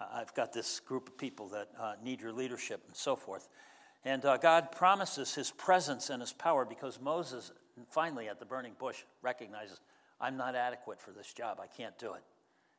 I've 0.00 0.34
got 0.34 0.52
this 0.52 0.78
group 0.80 1.08
of 1.08 1.18
people 1.18 1.48
that 1.48 1.68
uh, 1.78 1.94
need 2.02 2.20
your 2.20 2.32
leadership 2.32 2.82
and 2.86 2.96
so 2.96 3.16
forth. 3.16 3.48
And 4.04 4.24
uh, 4.24 4.36
God 4.36 4.70
promises 4.70 5.34
his 5.34 5.50
presence 5.50 6.10
and 6.10 6.20
his 6.20 6.32
power 6.32 6.64
because 6.64 7.00
Moses, 7.00 7.50
finally 7.90 8.28
at 8.28 8.38
the 8.38 8.46
burning 8.46 8.74
bush, 8.78 9.02
recognizes, 9.20 9.80
I'm 10.20 10.36
not 10.36 10.54
adequate 10.54 11.00
for 11.00 11.10
this 11.10 11.32
job. 11.32 11.58
I 11.60 11.66
can't 11.66 11.98
do 11.98 12.14
it 12.14 12.22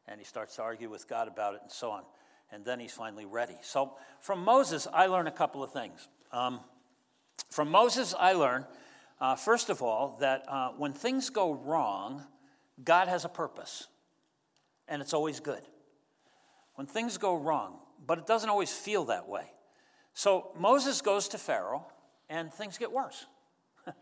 and 0.07 0.19
he 0.19 0.25
starts 0.25 0.55
to 0.55 0.61
argue 0.61 0.89
with 0.89 1.07
God 1.07 1.27
about 1.27 1.55
it 1.55 1.61
and 1.61 1.71
so 1.71 1.91
on. 1.91 2.03
And 2.51 2.63
then 2.63 2.79
he's 2.79 2.93
finally 2.93 3.25
ready. 3.25 3.57
So 3.61 3.93
from 4.21 4.43
Moses, 4.43 4.87
I 4.93 5.07
learn 5.07 5.27
a 5.27 5.31
couple 5.31 5.63
of 5.63 5.71
things. 5.73 6.07
Um, 6.31 6.61
from 7.49 7.69
Moses, 7.69 8.13
I 8.17 8.33
learn, 8.33 8.65
uh, 9.19 9.35
first 9.35 9.69
of 9.69 9.81
all, 9.81 10.17
that 10.19 10.45
uh, 10.47 10.69
when 10.77 10.93
things 10.93 11.29
go 11.29 11.53
wrong, 11.53 12.23
God 12.83 13.07
has 13.07 13.25
a 13.25 13.29
purpose, 13.29 13.87
and 14.87 15.01
it's 15.01 15.13
always 15.13 15.39
good. 15.39 15.61
When 16.75 16.87
things 16.87 17.17
go 17.17 17.35
wrong, 17.35 17.79
but 18.05 18.17
it 18.17 18.27
doesn't 18.27 18.49
always 18.49 18.71
feel 18.71 19.05
that 19.05 19.27
way. 19.27 19.51
So 20.13 20.51
Moses 20.57 21.01
goes 21.01 21.27
to 21.29 21.37
Pharaoh, 21.37 21.85
and 22.29 22.53
things 22.53 22.77
get 22.77 22.91
worse. 22.91 23.25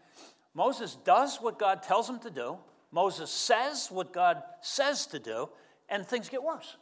Moses 0.54 0.96
does 1.04 1.38
what 1.38 1.60
God 1.60 1.84
tells 1.84 2.10
him 2.10 2.20
to 2.20 2.30
do. 2.30 2.58
Moses 2.92 3.30
says 3.30 3.90
what 3.92 4.14
God 4.14 4.42
says 4.62 5.08
to 5.08 5.20
do, 5.20 5.50
and 5.90 6.06
things 6.06 6.30
get 6.30 6.44
worse 6.44 6.78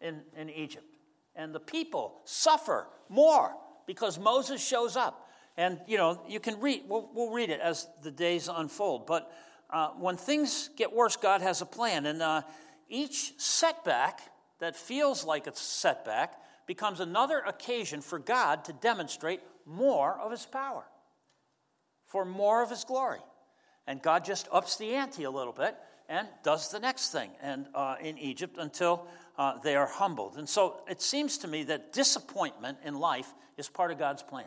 in, 0.00 0.20
in 0.36 0.50
Egypt. 0.50 0.86
And 1.34 1.54
the 1.54 1.60
people 1.60 2.20
suffer 2.24 2.86
more 3.08 3.54
because 3.86 4.18
Moses 4.18 4.66
shows 4.66 4.96
up. 4.96 5.28
And, 5.56 5.80
you 5.86 5.96
know, 5.96 6.20
you 6.28 6.40
can 6.40 6.60
read, 6.60 6.82
we'll, 6.88 7.10
we'll 7.14 7.30
read 7.30 7.50
it 7.50 7.60
as 7.60 7.86
the 8.02 8.10
days 8.10 8.48
unfold. 8.48 9.06
But 9.06 9.30
uh, 9.70 9.88
when 9.90 10.16
things 10.16 10.70
get 10.76 10.92
worse, 10.92 11.16
God 11.16 11.40
has 11.40 11.60
a 11.60 11.66
plan. 11.66 12.06
And 12.06 12.22
uh, 12.22 12.42
each 12.88 13.38
setback 13.38 14.20
that 14.60 14.76
feels 14.76 15.24
like 15.24 15.46
a 15.46 15.54
setback 15.54 16.38
becomes 16.66 17.00
another 17.00 17.40
occasion 17.40 18.00
for 18.00 18.18
God 18.18 18.64
to 18.66 18.72
demonstrate 18.72 19.40
more 19.66 20.18
of 20.20 20.30
his 20.30 20.46
power, 20.46 20.84
for 22.06 22.24
more 22.24 22.62
of 22.62 22.70
his 22.70 22.84
glory. 22.84 23.20
And 23.86 24.00
God 24.00 24.24
just 24.24 24.48
ups 24.52 24.76
the 24.76 24.94
ante 24.94 25.24
a 25.24 25.30
little 25.30 25.52
bit 25.52 25.76
and 26.08 26.28
does 26.42 26.70
the 26.70 26.80
next 26.80 27.10
thing 27.10 27.30
and 27.42 27.66
uh, 27.74 27.96
in 28.00 28.18
Egypt 28.18 28.56
until 28.58 29.06
uh, 29.38 29.58
they 29.58 29.76
are 29.76 29.86
humbled. 29.86 30.36
And 30.36 30.48
so 30.48 30.82
it 30.88 31.00
seems 31.00 31.38
to 31.38 31.48
me 31.48 31.64
that 31.64 31.92
disappointment 31.92 32.78
in 32.84 32.98
life 32.98 33.32
is 33.56 33.68
part 33.68 33.90
of 33.90 33.98
God's 33.98 34.22
plan. 34.22 34.46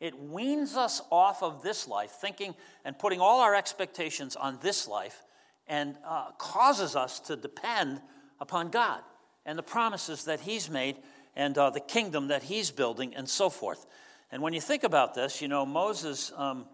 It 0.00 0.18
weans 0.18 0.76
us 0.76 1.00
off 1.10 1.42
of 1.42 1.62
this 1.62 1.88
life, 1.88 2.10
thinking 2.10 2.54
and 2.84 2.98
putting 2.98 3.20
all 3.20 3.40
our 3.40 3.54
expectations 3.54 4.36
on 4.36 4.58
this 4.60 4.86
life, 4.86 5.22
and 5.66 5.96
uh, 6.04 6.32
causes 6.32 6.94
us 6.94 7.18
to 7.20 7.36
depend 7.36 8.00
upon 8.38 8.68
God 8.68 9.00
and 9.46 9.58
the 9.58 9.62
promises 9.62 10.24
that 10.24 10.40
He's 10.40 10.68
made 10.68 10.96
and 11.34 11.56
uh, 11.56 11.70
the 11.70 11.80
kingdom 11.80 12.28
that 12.28 12.42
He's 12.42 12.70
building 12.70 13.14
and 13.14 13.28
so 13.28 13.48
forth. 13.48 13.86
And 14.30 14.42
when 14.42 14.52
you 14.52 14.60
think 14.60 14.84
about 14.84 15.14
this, 15.14 15.40
you 15.40 15.48
know, 15.48 15.64
Moses 15.64 16.32
um, 16.36 16.66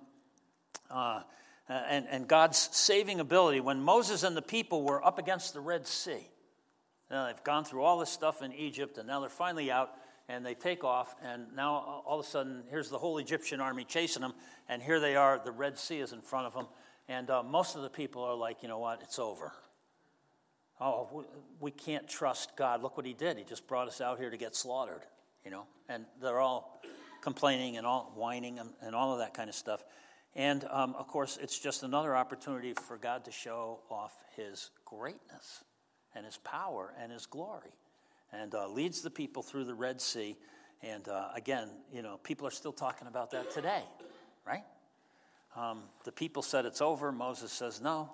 uh, 0.90 1.22
and, 1.88 2.06
and 2.10 2.28
God's 2.28 2.58
saving 2.72 3.20
ability, 3.20 3.60
when 3.60 3.80
Moses 3.80 4.22
and 4.22 4.36
the 4.36 4.42
people 4.42 4.82
were 4.82 5.04
up 5.04 5.18
against 5.18 5.54
the 5.54 5.60
Red 5.60 5.86
Sea, 5.86 6.28
now 7.10 7.26
they've 7.26 7.44
gone 7.44 7.64
through 7.64 7.82
all 7.82 7.98
this 7.98 8.10
stuff 8.10 8.42
in 8.42 8.52
Egypt, 8.52 8.98
and 8.98 9.06
now 9.06 9.20
they're 9.20 9.28
finally 9.28 9.70
out, 9.70 9.90
and 10.28 10.44
they 10.44 10.54
take 10.54 10.82
off, 10.84 11.14
and 11.22 11.46
now 11.54 12.02
all 12.06 12.18
of 12.18 12.24
a 12.24 12.28
sudden, 12.28 12.62
here's 12.70 12.88
the 12.88 12.98
whole 12.98 13.18
Egyptian 13.18 13.60
army 13.60 13.84
chasing 13.84 14.22
them, 14.22 14.34
and 14.68 14.82
here 14.82 14.98
they 14.98 15.16
are, 15.16 15.40
the 15.44 15.52
Red 15.52 15.78
Sea 15.78 16.00
is 16.00 16.12
in 16.12 16.20
front 16.20 16.46
of 16.46 16.54
them, 16.54 16.66
and 17.08 17.30
uh, 17.30 17.42
most 17.42 17.76
of 17.76 17.82
the 17.82 17.90
people 17.90 18.22
are 18.22 18.34
like, 18.34 18.62
you 18.62 18.68
know 18.68 18.78
what, 18.78 19.02
it's 19.02 19.18
over. 19.18 19.52
Oh, 20.80 21.24
we 21.60 21.70
can't 21.70 22.08
trust 22.08 22.56
God. 22.56 22.82
Look 22.82 22.96
what 22.96 23.06
he 23.06 23.12
did. 23.12 23.38
He 23.38 23.44
just 23.44 23.68
brought 23.68 23.86
us 23.86 24.00
out 24.00 24.18
here 24.18 24.30
to 24.30 24.36
get 24.36 24.56
slaughtered, 24.56 25.02
you 25.44 25.50
know, 25.50 25.66
and 25.88 26.06
they're 26.20 26.40
all 26.40 26.80
complaining 27.20 27.76
and 27.76 27.86
all 27.86 28.12
whining 28.16 28.58
and, 28.58 28.70
and 28.80 28.94
all 28.94 29.12
of 29.12 29.20
that 29.20 29.32
kind 29.32 29.48
of 29.48 29.54
stuff. 29.54 29.84
And 30.34 30.64
um, 30.70 30.94
of 30.98 31.08
course, 31.08 31.38
it's 31.40 31.58
just 31.58 31.82
another 31.82 32.16
opportunity 32.16 32.72
for 32.72 32.96
God 32.96 33.24
to 33.26 33.32
show 33.32 33.80
off 33.90 34.12
his 34.36 34.70
greatness 34.84 35.64
and 36.14 36.24
his 36.24 36.38
power 36.38 36.94
and 37.00 37.12
his 37.12 37.26
glory 37.26 37.72
and 38.32 38.54
uh, 38.54 38.66
leads 38.68 39.02
the 39.02 39.10
people 39.10 39.42
through 39.42 39.64
the 39.64 39.74
Red 39.74 40.00
Sea. 40.00 40.36
And 40.82 41.06
uh, 41.08 41.28
again, 41.34 41.68
you 41.92 42.02
know, 42.02 42.18
people 42.22 42.46
are 42.46 42.52
still 42.52 42.72
talking 42.72 43.06
about 43.08 43.30
that 43.32 43.50
today, 43.50 43.82
right? 44.46 44.64
Um, 45.54 45.82
the 46.04 46.12
people 46.12 46.42
said 46.42 46.64
it's 46.64 46.80
over. 46.80 47.12
Moses 47.12 47.52
says 47.52 47.80
no. 47.80 48.10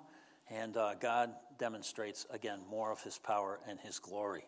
And 0.49 0.75
uh, 0.75 0.95
God 0.99 1.31
demonstrates, 1.57 2.25
again, 2.31 2.59
more 2.69 2.91
of 2.91 3.01
his 3.01 3.17
power 3.17 3.59
and 3.67 3.79
his 3.79 3.99
glory. 3.99 4.45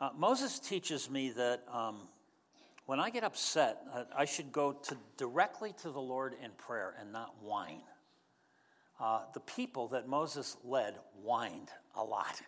Uh, 0.00 0.10
Moses 0.16 0.58
teaches 0.58 1.10
me 1.10 1.30
that 1.30 1.62
um, 1.72 2.08
when 2.86 3.00
I 3.00 3.10
get 3.10 3.24
upset, 3.24 3.78
uh, 3.92 4.04
I 4.16 4.24
should 4.24 4.52
go 4.52 4.72
to, 4.72 4.96
directly 5.16 5.74
to 5.82 5.90
the 5.90 6.00
Lord 6.00 6.34
in 6.42 6.50
prayer 6.52 6.94
and 7.00 7.12
not 7.12 7.34
whine. 7.42 7.82
Uh, 9.00 9.22
the 9.34 9.40
people 9.40 9.88
that 9.88 10.08
Moses 10.08 10.56
led 10.64 10.94
whined 11.22 11.70
a 11.96 12.04
lot. 12.04 12.40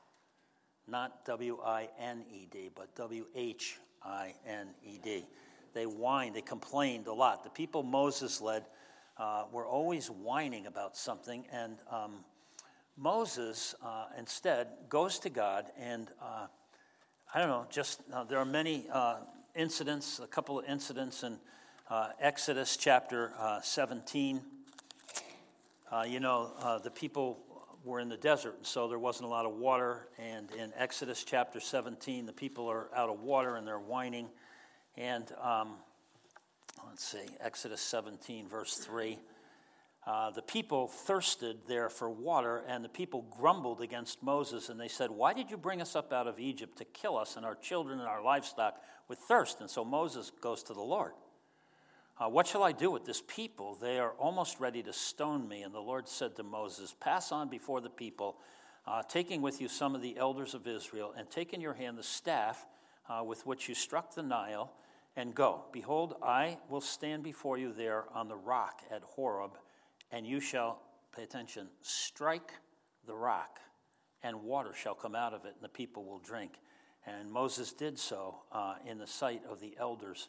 Not 0.87 1.25
W 1.25 1.59
I 1.65 1.89
N 1.99 2.25
E 2.31 2.47
D, 2.51 2.71
but 2.75 2.95
W 2.95 3.27
H 3.35 3.79
I 4.03 4.35
N 4.47 4.69
E 4.85 4.99
D. 5.03 5.27
They 5.73 5.85
whined, 5.85 6.37
they 6.37 6.43
complained 6.43 7.07
a 7.07 7.13
lot. 7.13 7.43
The 7.43 7.51
people 7.51 7.83
Moses 7.83 8.41
led 8.41 8.65
uh, 9.17 9.45
were 9.51 9.67
always 9.67 10.09
whining 10.09 10.67
about 10.67 10.97
something, 10.97 11.47
and 11.51 11.79
um, 11.91 12.25
Moses 12.97 13.75
uh, 13.83 14.07
instead 14.19 14.69
goes 14.89 15.19
to 15.21 15.31
God 15.31 15.67
and 15.79 16.09
uh, 16.23 16.47
I 17.35 17.41
don't 17.41 17.49
know, 17.49 17.67
just 17.69 18.01
uh, 18.13 18.23
there 18.23 18.39
are 18.39 18.45
many 18.45 18.87
incidents, 19.55 20.21
a 20.23 20.27
couple 20.27 20.59
of 20.59 20.65
incidents 20.67 21.23
in 21.23 21.39
uh, 21.89 22.09
Exodus 22.21 22.77
chapter 22.77 23.33
uh, 23.39 23.61
17. 23.61 24.41
Uh, 25.91 26.05
you 26.07 26.19
know, 26.19 26.51
uh, 26.61 26.79
the 26.79 26.91
people 26.91 27.39
were 27.85 28.01
in 28.01 28.09
the 28.09 28.17
desert, 28.17 28.57
and 28.57 28.67
so 28.67 28.89
there 28.89 28.99
wasn't 28.99 29.25
a 29.25 29.29
lot 29.29 29.47
of 29.47 29.53
water. 29.53 30.09
And 30.19 30.51
in 30.53 30.73
Exodus 30.77 31.23
chapter 31.25 31.61
17, 31.61 32.27
the 32.27 32.33
people 32.33 32.69
are 32.69 32.89
out 32.97 33.11
of 33.11 33.21
water 33.21 33.57
and 33.57 33.67
they're 33.67 33.79
whining. 33.79 34.29
And 34.97 35.31
um, 35.41 35.75
let's 36.87 37.05
see, 37.05 37.27
Exodus 37.41 37.81
17, 37.81 38.49
verse 38.49 38.77
3. 38.77 39.19
Uh, 40.07 40.31
the 40.31 40.43
people 40.43 40.87
thirsted 40.87 41.57
there 41.67 41.89
for 41.89 42.11
water, 42.11 42.63
and 42.69 42.85
the 42.85 42.91
people 42.91 43.25
grumbled 43.31 43.81
against 43.81 44.23
Moses, 44.23 44.69
and 44.69 44.79
they 44.79 44.89
said, 44.89 45.11
Why 45.11 45.33
did 45.33 45.51
you 45.51 45.57
bring 45.57 45.81
us 45.81 45.97
up 45.97 46.13
out 46.13 46.27
of 46.27 46.39
Egypt 46.39 46.77
to 46.79 46.85
kill 46.85 47.17
us 47.17 47.37
and 47.37 47.47
our 47.47 47.55
children 47.55 48.01
and 48.01 48.09
our 48.09 48.23
livestock 48.23 48.77
with 49.09 49.19
thirst? 49.19 49.61
And 49.61 49.71
so 49.71 49.83
Moses 49.83 50.31
goes 50.43 50.63
to 50.65 50.75
the 50.75 50.83
Lord. 50.83 51.13
Uh, 52.19 52.29
what 52.29 52.47
shall 52.47 52.63
I 52.63 52.73
do 52.73 52.91
with 52.91 53.07
this 53.07 53.23
people? 53.27 53.77
They 53.81 53.99
are 53.99 54.13
almost 54.13 54.61
ready 54.61 54.83
to 54.83 54.93
stone 54.93 55.49
me. 55.49 55.63
And 55.63 55.75
the 55.75 55.81
Lord 55.81 56.07
said 56.07 56.37
to 56.37 56.43
Moses, 56.43 56.95
Pass 57.01 57.33
on 57.33 57.49
before 57.49 57.81
the 57.81 57.91
people, 57.91 58.37
uh, 58.87 59.03
taking 59.09 59.41
with 59.41 59.59
you 59.63 59.69
some 59.69 59.95
of 59.95 60.03
the 60.03 60.19
elders 60.19 60.53
of 60.53 60.67
Israel, 60.67 61.15
and 61.17 61.31
take 61.31 61.55
in 61.55 61.63
your 61.63 61.75
hand 61.75 61.97
the 61.97 62.03
staff 62.03 62.67
uh, 63.09 63.25
with 63.25 63.47
which 63.47 63.71
you 63.71 63.75
struck 63.75 64.15
the 64.15 64.23
Nile, 64.23 64.71
and 65.17 65.35
go. 65.35 65.65
Behold, 65.73 66.17
I 66.23 66.59
will 66.69 66.83
stand 66.83 67.23
before 67.23 67.57
you 67.57 67.73
there 67.73 68.05
on 68.15 68.29
the 68.29 68.37
rock 68.37 68.83
at 68.91 69.03
Horeb 69.03 69.53
and 70.15 70.25
you 70.25 70.39
shall, 70.39 70.79
pay 71.15 71.25
attention, 71.25 71.67
strike 71.83 72.53
the 73.05 73.15
rock, 73.15 73.59
and 74.23 74.45
water 74.45 74.73
shall 74.73 74.95
come 74.95 75.17
out 75.17 75.35
of 75.35 75.45
it, 75.45 75.55
and 75.55 75.63
the 75.63 75.69
people 75.69 76.05
will 76.05 76.21
drink. 76.21 76.53
And 77.05 77.31
Moses 77.31 77.73
did 77.73 77.99
so 77.99 78.37
uh, 78.53 78.77
in 78.89 78.99
the 78.99 79.09
sight 79.09 79.43
of 79.51 79.61
the 79.61 79.75
elders 79.79 80.29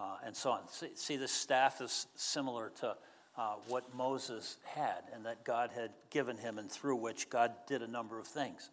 uh, 0.00 0.16
and 0.24 0.34
so 0.34 0.50
on. 0.50 0.60
See, 0.68 0.90
see, 0.94 1.16
this 1.16 1.30
staff 1.30 1.82
is 1.82 2.06
similar 2.14 2.72
to 2.80 2.96
uh, 3.36 3.54
what 3.68 3.94
Moses 3.94 4.56
had 4.64 5.02
and 5.14 5.26
that 5.26 5.44
God 5.44 5.70
had 5.74 5.90
given 6.08 6.38
him, 6.38 6.58
and 6.58 6.70
through 6.70 6.96
which 6.96 7.28
God 7.28 7.52
did 7.66 7.82
a 7.82 7.86
number 7.86 8.18
of 8.18 8.26
things. 8.26 8.70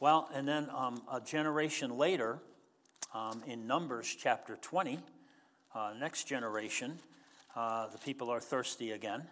Well, 0.00 0.28
and 0.34 0.46
then 0.46 0.68
um, 0.74 1.02
a 1.10 1.20
generation 1.20 1.96
later, 1.96 2.40
um, 3.14 3.42
in 3.46 3.68
Numbers 3.68 4.14
chapter 4.18 4.58
20, 4.60 4.98
uh, 5.72 5.92
next 6.00 6.24
generation, 6.24 6.98
uh, 7.54 7.86
the 7.86 7.98
people 7.98 8.28
are 8.28 8.40
thirsty 8.40 8.90
again. 8.90 9.22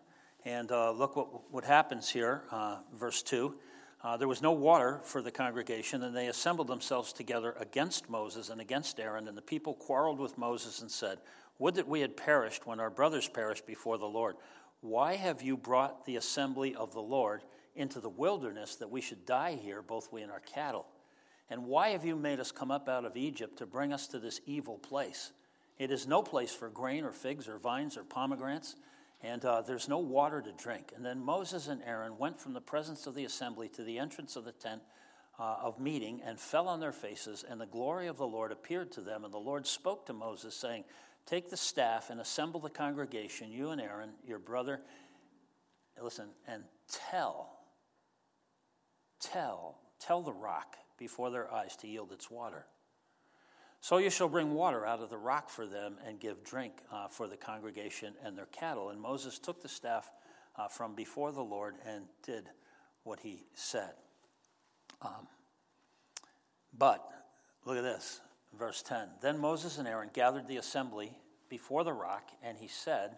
And 0.44 0.72
uh, 0.72 0.90
look 0.90 1.16
what, 1.16 1.52
what 1.52 1.64
happens 1.64 2.08
here, 2.08 2.42
uh, 2.50 2.78
verse 2.94 3.22
2. 3.22 3.56
Uh, 4.02 4.16
there 4.16 4.26
was 4.26 4.42
no 4.42 4.50
water 4.50 5.00
for 5.04 5.22
the 5.22 5.30
congregation, 5.30 6.02
and 6.02 6.16
they 6.16 6.26
assembled 6.26 6.66
themselves 6.66 7.12
together 7.12 7.54
against 7.60 8.10
Moses 8.10 8.48
and 8.48 8.60
against 8.60 8.98
Aaron. 8.98 9.28
And 9.28 9.36
the 9.36 9.42
people 9.42 9.74
quarreled 9.74 10.18
with 10.18 10.36
Moses 10.36 10.80
and 10.80 10.90
said, 10.90 11.18
Would 11.60 11.76
that 11.76 11.86
we 11.86 12.00
had 12.00 12.16
perished 12.16 12.66
when 12.66 12.80
our 12.80 12.90
brothers 12.90 13.28
perished 13.28 13.66
before 13.66 13.98
the 13.98 14.06
Lord. 14.06 14.34
Why 14.80 15.14
have 15.14 15.42
you 15.42 15.56
brought 15.56 16.04
the 16.04 16.16
assembly 16.16 16.74
of 16.74 16.92
the 16.92 17.00
Lord 17.00 17.42
into 17.76 18.00
the 18.00 18.08
wilderness 18.08 18.74
that 18.76 18.90
we 18.90 19.00
should 19.00 19.24
die 19.24 19.54
here, 19.54 19.80
both 19.80 20.12
we 20.12 20.22
and 20.22 20.32
our 20.32 20.40
cattle? 20.40 20.86
And 21.48 21.66
why 21.66 21.90
have 21.90 22.04
you 22.04 22.16
made 22.16 22.40
us 22.40 22.50
come 22.50 22.72
up 22.72 22.88
out 22.88 23.04
of 23.04 23.16
Egypt 23.16 23.58
to 23.58 23.66
bring 23.66 23.92
us 23.92 24.08
to 24.08 24.18
this 24.18 24.40
evil 24.46 24.78
place? 24.78 25.30
It 25.78 25.92
is 25.92 26.08
no 26.08 26.22
place 26.22 26.52
for 26.52 26.68
grain 26.68 27.04
or 27.04 27.12
figs 27.12 27.46
or 27.46 27.58
vines 27.58 27.96
or 27.96 28.02
pomegranates 28.02 28.74
and 29.22 29.44
uh, 29.44 29.62
there's 29.62 29.88
no 29.88 29.98
water 29.98 30.40
to 30.40 30.52
drink. 30.52 30.92
And 30.96 31.04
then 31.04 31.24
Moses 31.24 31.68
and 31.68 31.82
Aaron 31.84 32.18
went 32.18 32.40
from 32.40 32.52
the 32.52 32.60
presence 32.60 33.06
of 33.06 33.14
the 33.14 33.24
assembly 33.24 33.68
to 33.70 33.84
the 33.84 33.98
entrance 33.98 34.36
of 34.36 34.44
the 34.44 34.52
tent 34.52 34.82
uh, 35.38 35.56
of 35.62 35.80
meeting 35.80 36.20
and 36.24 36.38
fell 36.38 36.68
on 36.68 36.80
their 36.80 36.92
faces, 36.92 37.44
and 37.48 37.60
the 37.60 37.66
glory 37.66 38.06
of 38.06 38.16
the 38.16 38.26
Lord 38.26 38.52
appeared 38.52 38.92
to 38.92 39.00
them. 39.00 39.24
And 39.24 39.32
the 39.32 39.38
Lord 39.38 39.66
spoke 39.66 40.06
to 40.06 40.12
Moses, 40.12 40.54
saying, 40.54 40.84
Take 41.24 41.50
the 41.50 41.56
staff 41.56 42.10
and 42.10 42.20
assemble 42.20 42.60
the 42.60 42.68
congregation, 42.68 43.52
you 43.52 43.70
and 43.70 43.80
Aaron, 43.80 44.10
your 44.26 44.40
brother. 44.40 44.80
Listen, 46.00 46.30
and 46.48 46.64
tell, 47.10 47.60
tell, 49.20 49.78
tell 50.00 50.22
the 50.22 50.32
rock 50.32 50.76
before 50.98 51.30
their 51.30 51.52
eyes 51.52 51.76
to 51.76 51.86
yield 51.86 52.10
its 52.12 52.28
water. 52.28 52.66
So 53.82 53.98
you 53.98 54.10
shall 54.10 54.28
bring 54.28 54.54
water 54.54 54.86
out 54.86 55.00
of 55.00 55.10
the 55.10 55.18
rock 55.18 55.50
for 55.50 55.66
them 55.66 55.96
and 56.06 56.20
give 56.20 56.44
drink 56.44 56.74
uh, 56.92 57.08
for 57.08 57.26
the 57.26 57.36
congregation 57.36 58.14
and 58.24 58.38
their 58.38 58.46
cattle. 58.46 58.90
And 58.90 59.00
Moses 59.00 59.40
took 59.40 59.60
the 59.60 59.68
staff 59.68 60.08
uh, 60.56 60.68
from 60.68 60.94
before 60.94 61.32
the 61.32 61.42
Lord 61.42 61.74
and 61.84 62.04
did 62.22 62.48
what 63.02 63.18
he 63.18 63.42
said. 63.54 63.90
Um, 65.02 65.26
but 66.78 67.04
look 67.64 67.76
at 67.76 67.82
this, 67.82 68.20
verse 68.56 68.82
10. 68.82 69.08
Then 69.20 69.36
Moses 69.38 69.78
and 69.78 69.88
Aaron 69.88 70.10
gathered 70.12 70.46
the 70.46 70.58
assembly 70.58 71.18
before 71.48 71.82
the 71.82 71.92
rock, 71.92 72.30
and 72.40 72.56
he 72.56 72.68
said 72.68 73.16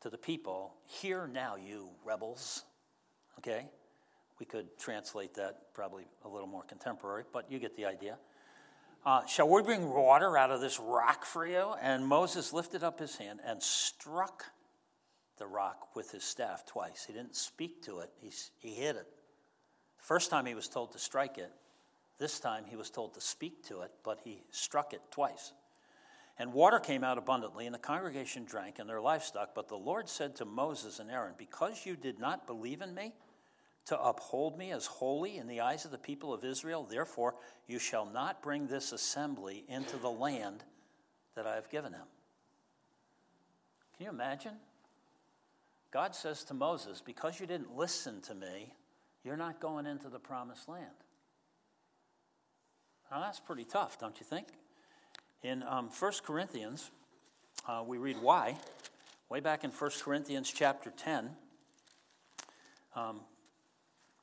to 0.00 0.08
the 0.08 0.16
people, 0.16 0.76
Hear 0.86 1.28
now, 1.30 1.56
you 1.56 1.90
rebels. 2.06 2.64
Okay? 3.38 3.66
We 4.38 4.46
could 4.46 4.78
translate 4.78 5.34
that 5.34 5.74
probably 5.74 6.04
a 6.24 6.28
little 6.28 6.48
more 6.48 6.62
contemporary, 6.62 7.24
but 7.34 7.52
you 7.52 7.58
get 7.58 7.76
the 7.76 7.84
idea. 7.84 8.16
Uh, 9.04 9.24
shall 9.26 9.48
we 9.48 9.62
bring 9.62 9.88
water 9.88 10.36
out 10.36 10.50
of 10.50 10.60
this 10.60 10.78
rock 10.78 11.24
for 11.24 11.46
you? 11.46 11.74
And 11.80 12.06
Moses 12.06 12.52
lifted 12.52 12.84
up 12.84 12.98
his 12.98 13.16
hand 13.16 13.40
and 13.44 13.62
struck 13.62 14.44
the 15.38 15.46
rock 15.46 15.96
with 15.96 16.10
his 16.10 16.22
staff 16.22 16.66
twice. 16.66 17.04
He 17.06 17.14
didn't 17.14 17.34
speak 17.34 17.82
to 17.84 18.00
it, 18.00 18.10
he, 18.20 18.30
he 18.58 18.74
hit 18.74 18.96
it. 18.96 19.06
First 19.96 20.30
time 20.30 20.44
he 20.44 20.54
was 20.54 20.68
told 20.68 20.92
to 20.92 20.98
strike 20.98 21.38
it, 21.38 21.50
this 22.18 22.38
time 22.38 22.64
he 22.68 22.76
was 22.76 22.90
told 22.90 23.14
to 23.14 23.20
speak 23.20 23.64
to 23.68 23.80
it, 23.80 23.90
but 24.04 24.20
he 24.22 24.42
struck 24.50 24.92
it 24.92 25.00
twice. 25.10 25.52
And 26.38 26.52
water 26.52 26.78
came 26.78 27.02
out 27.02 27.18
abundantly, 27.18 27.66
and 27.66 27.74
the 27.74 27.78
congregation 27.78 28.44
drank, 28.44 28.78
and 28.78 28.88
their 28.88 29.00
livestock. 29.00 29.54
But 29.54 29.68
the 29.68 29.76
Lord 29.76 30.08
said 30.08 30.36
to 30.36 30.44
Moses 30.44 30.98
and 30.98 31.10
Aaron, 31.10 31.34
Because 31.36 31.84
you 31.84 31.96
did 31.96 32.18
not 32.18 32.46
believe 32.46 32.82
in 32.82 32.94
me, 32.94 33.12
to 33.90 34.00
uphold 34.00 34.56
me 34.56 34.70
as 34.70 34.86
holy 34.86 35.36
in 35.36 35.48
the 35.48 35.60
eyes 35.60 35.84
of 35.84 35.90
the 35.90 35.98
people 35.98 36.32
of 36.32 36.44
Israel, 36.44 36.86
therefore 36.88 37.34
you 37.66 37.80
shall 37.80 38.06
not 38.06 38.40
bring 38.40 38.68
this 38.68 38.92
assembly 38.92 39.64
into 39.68 39.96
the 39.96 40.08
land 40.08 40.62
that 41.34 41.44
I 41.44 41.56
have 41.56 41.68
given 41.70 41.90
them. 41.90 42.06
Can 43.96 44.06
you 44.06 44.12
imagine? 44.12 44.52
God 45.90 46.14
says 46.14 46.44
to 46.44 46.54
Moses, 46.54 47.02
Because 47.04 47.40
you 47.40 47.48
didn't 47.48 47.76
listen 47.76 48.20
to 48.22 48.34
me, 48.36 48.72
you're 49.24 49.36
not 49.36 49.58
going 49.58 49.86
into 49.86 50.08
the 50.08 50.20
promised 50.20 50.68
land. 50.68 50.86
Now, 53.10 53.18
that's 53.18 53.40
pretty 53.40 53.64
tough, 53.64 53.98
don't 53.98 54.20
you 54.20 54.24
think? 54.24 54.46
In 55.42 55.64
um, 55.64 55.90
1 55.98 56.12
Corinthians, 56.24 56.92
uh, 57.66 57.82
we 57.84 57.98
read 57.98 58.18
why. 58.22 58.56
Way 59.28 59.40
back 59.40 59.64
in 59.64 59.72
1 59.72 59.90
Corinthians 60.00 60.48
chapter 60.48 60.92
10, 60.96 61.30
um, 62.94 63.22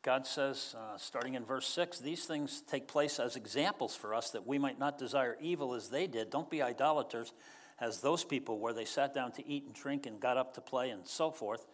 God 0.03 0.25
says, 0.25 0.75
uh, 0.77 0.97
starting 0.97 1.33
in 1.33 1.43
verse 1.43 1.67
6, 1.67 1.99
these 1.99 2.25
things 2.25 2.61
take 2.69 2.87
place 2.87 3.19
as 3.19 3.35
examples 3.35 3.95
for 3.95 4.13
us 4.13 4.29
that 4.31 4.47
we 4.47 4.57
might 4.57 4.79
not 4.79 4.97
desire 4.97 5.37
evil 5.41 5.73
as 5.73 5.89
they 5.89 6.07
did. 6.07 6.29
Don't 6.29 6.49
be 6.49 6.61
idolaters 6.61 7.33
as 7.79 8.01
those 8.01 8.23
people 8.23 8.59
where 8.59 8.73
they 8.73 8.85
sat 8.85 9.13
down 9.13 9.31
to 9.33 9.47
eat 9.47 9.65
and 9.65 9.73
drink 9.73 10.05
and 10.05 10.19
got 10.19 10.37
up 10.37 10.53
to 10.55 10.61
play 10.61 10.89
and 10.89 11.07
so 11.07 11.31
forth. 11.31 11.65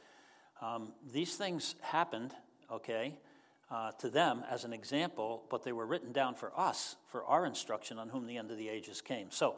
Um, 0.62 0.94
these 1.12 1.36
things 1.36 1.76
happened, 1.82 2.34
okay, 2.72 3.16
uh, 3.70 3.92
to 4.00 4.10
them 4.10 4.44
as 4.50 4.64
an 4.66 4.74
example, 4.74 5.44
but 5.50 5.64
they 5.64 5.72
were 5.72 5.86
written 5.86 6.12
down 6.12 6.36
for 6.36 6.52
us, 6.58 6.96
for 7.08 7.24
our 7.26 7.46
instruction 7.46 7.98
on 7.98 8.10
whom 8.10 8.28
the 8.28 8.38
end 8.38 8.52
of 8.52 8.58
the 8.58 8.70
ages 8.70 9.02
came. 9.02 9.32
So 9.32 9.56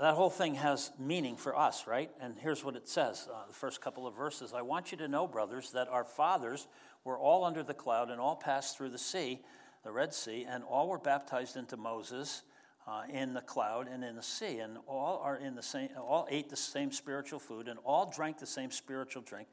that 0.00 0.14
whole 0.14 0.30
thing 0.30 0.54
has 0.54 0.90
meaning 0.98 1.36
for 1.36 1.56
us, 1.56 1.86
right? 1.86 2.10
And 2.20 2.34
here's 2.38 2.64
what 2.64 2.74
it 2.74 2.88
says 2.88 3.28
uh, 3.30 3.46
the 3.46 3.52
first 3.54 3.80
couple 3.80 4.06
of 4.06 4.16
verses 4.16 4.54
I 4.54 4.62
want 4.62 4.92
you 4.92 4.98
to 4.98 5.08
know, 5.08 5.26
brothers, 5.26 5.72
that 5.72 5.88
our 5.88 6.04
fathers 6.04 6.66
were 7.04 7.18
all 7.18 7.44
under 7.44 7.62
the 7.62 7.74
cloud 7.74 8.10
and 8.10 8.20
all 8.20 8.36
passed 8.36 8.76
through 8.76 8.90
the 8.90 8.98
sea, 8.98 9.40
the 9.84 9.92
Red 9.92 10.12
Sea, 10.12 10.46
and 10.48 10.62
all 10.64 10.88
were 10.88 10.98
baptized 10.98 11.56
into 11.56 11.76
Moses. 11.76 12.42
Uh, 12.86 13.02
in 13.10 13.34
the 13.34 13.42
cloud 13.42 13.86
and 13.86 14.02
in 14.02 14.16
the 14.16 14.22
sea, 14.22 14.58
and 14.58 14.78
all 14.88 15.20
are 15.22 15.36
in 15.36 15.54
the 15.54 15.62
same, 15.62 15.90
all 15.98 16.26
ate 16.30 16.48
the 16.48 16.56
same 16.56 16.90
spiritual 16.90 17.38
food, 17.38 17.68
and 17.68 17.78
all 17.84 18.10
drank 18.10 18.38
the 18.38 18.46
same 18.46 18.70
spiritual 18.70 19.22
drink, 19.22 19.46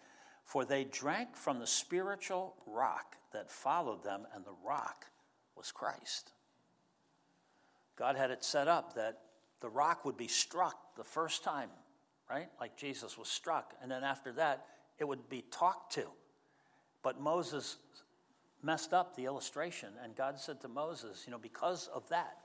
for 0.45 0.63
they 0.63 0.85
drank 0.85 1.35
from 1.35 1.59
the 1.59 1.67
spiritual 1.67 2.55
rock 2.65 3.17
that 3.33 3.51
followed 3.51 4.01
them, 4.03 4.25
and 4.33 4.45
the 4.45 4.55
rock 4.65 5.07
was 5.55 5.71
Christ. 5.71 6.31
God 7.97 8.15
had 8.15 8.31
it 8.31 8.43
set 8.43 8.67
up 8.67 8.95
that 8.95 9.19
the 9.59 9.69
rock 9.69 10.05
would 10.05 10.17
be 10.17 10.27
struck 10.27 10.95
the 10.95 11.03
first 11.03 11.43
time, 11.43 11.69
right? 12.29 12.47
Like 12.59 12.77
Jesus 12.77 13.17
was 13.17 13.27
struck. 13.27 13.73
And 13.81 13.91
then 13.91 14.03
after 14.03 14.31
that, 14.33 14.65
it 14.99 15.07
would 15.07 15.29
be 15.29 15.43
talked 15.51 15.93
to. 15.93 16.05
But 17.03 17.19
Moses 17.19 17.77
messed 18.63 18.93
up 18.93 19.15
the 19.15 19.25
illustration, 19.25 19.89
and 20.03 20.15
God 20.15 20.39
said 20.39 20.61
to 20.61 20.67
Moses, 20.67 21.23
You 21.25 21.31
know, 21.31 21.37
because 21.37 21.89
of 21.93 22.07
that, 22.09 22.37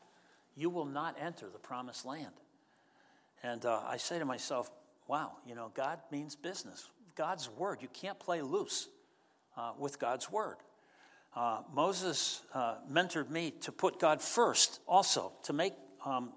you 0.56 0.70
will 0.70 0.84
not 0.84 1.16
enter 1.20 1.48
the 1.50 1.58
promised 1.58 2.04
land. 2.04 2.32
And 3.42 3.64
uh, 3.64 3.80
I 3.86 3.96
say 3.96 4.18
to 4.18 4.24
myself, 4.24 4.70
Wow, 5.08 5.32
you 5.46 5.54
know, 5.54 5.70
God 5.74 5.98
means 6.10 6.36
business. 6.36 6.88
God's 7.16 7.50
word. 7.50 7.78
You 7.82 7.88
can't 7.88 8.18
play 8.18 8.40
loose 8.40 8.88
uh, 9.56 9.72
with 9.78 9.98
God's 9.98 10.30
word. 10.30 10.56
Uh, 11.34 11.62
Moses 11.72 12.42
uh, 12.54 12.76
mentored 12.90 13.30
me 13.30 13.52
to 13.62 13.72
put 13.72 13.98
God 13.98 14.22
first, 14.22 14.80
also, 14.86 15.32
to 15.44 15.52
make 15.52 15.72
um, 16.04 16.32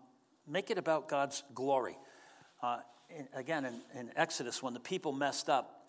Make 0.48 0.70
it 0.70 0.78
about 0.78 1.10
God's 1.10 1.44
glory. 1.56 1.98
Uh, 2.62 2.78
in, 3.10 3.28
again, 3.34 3.66
in, 3.66 4.00
in, 4.00 4.12
Exodus, 4.16 4.62
when 4.62 4.74
the 4.74 4.80
people 4.80 5.12
messed 5.12 5.50
up, 5.50 5.88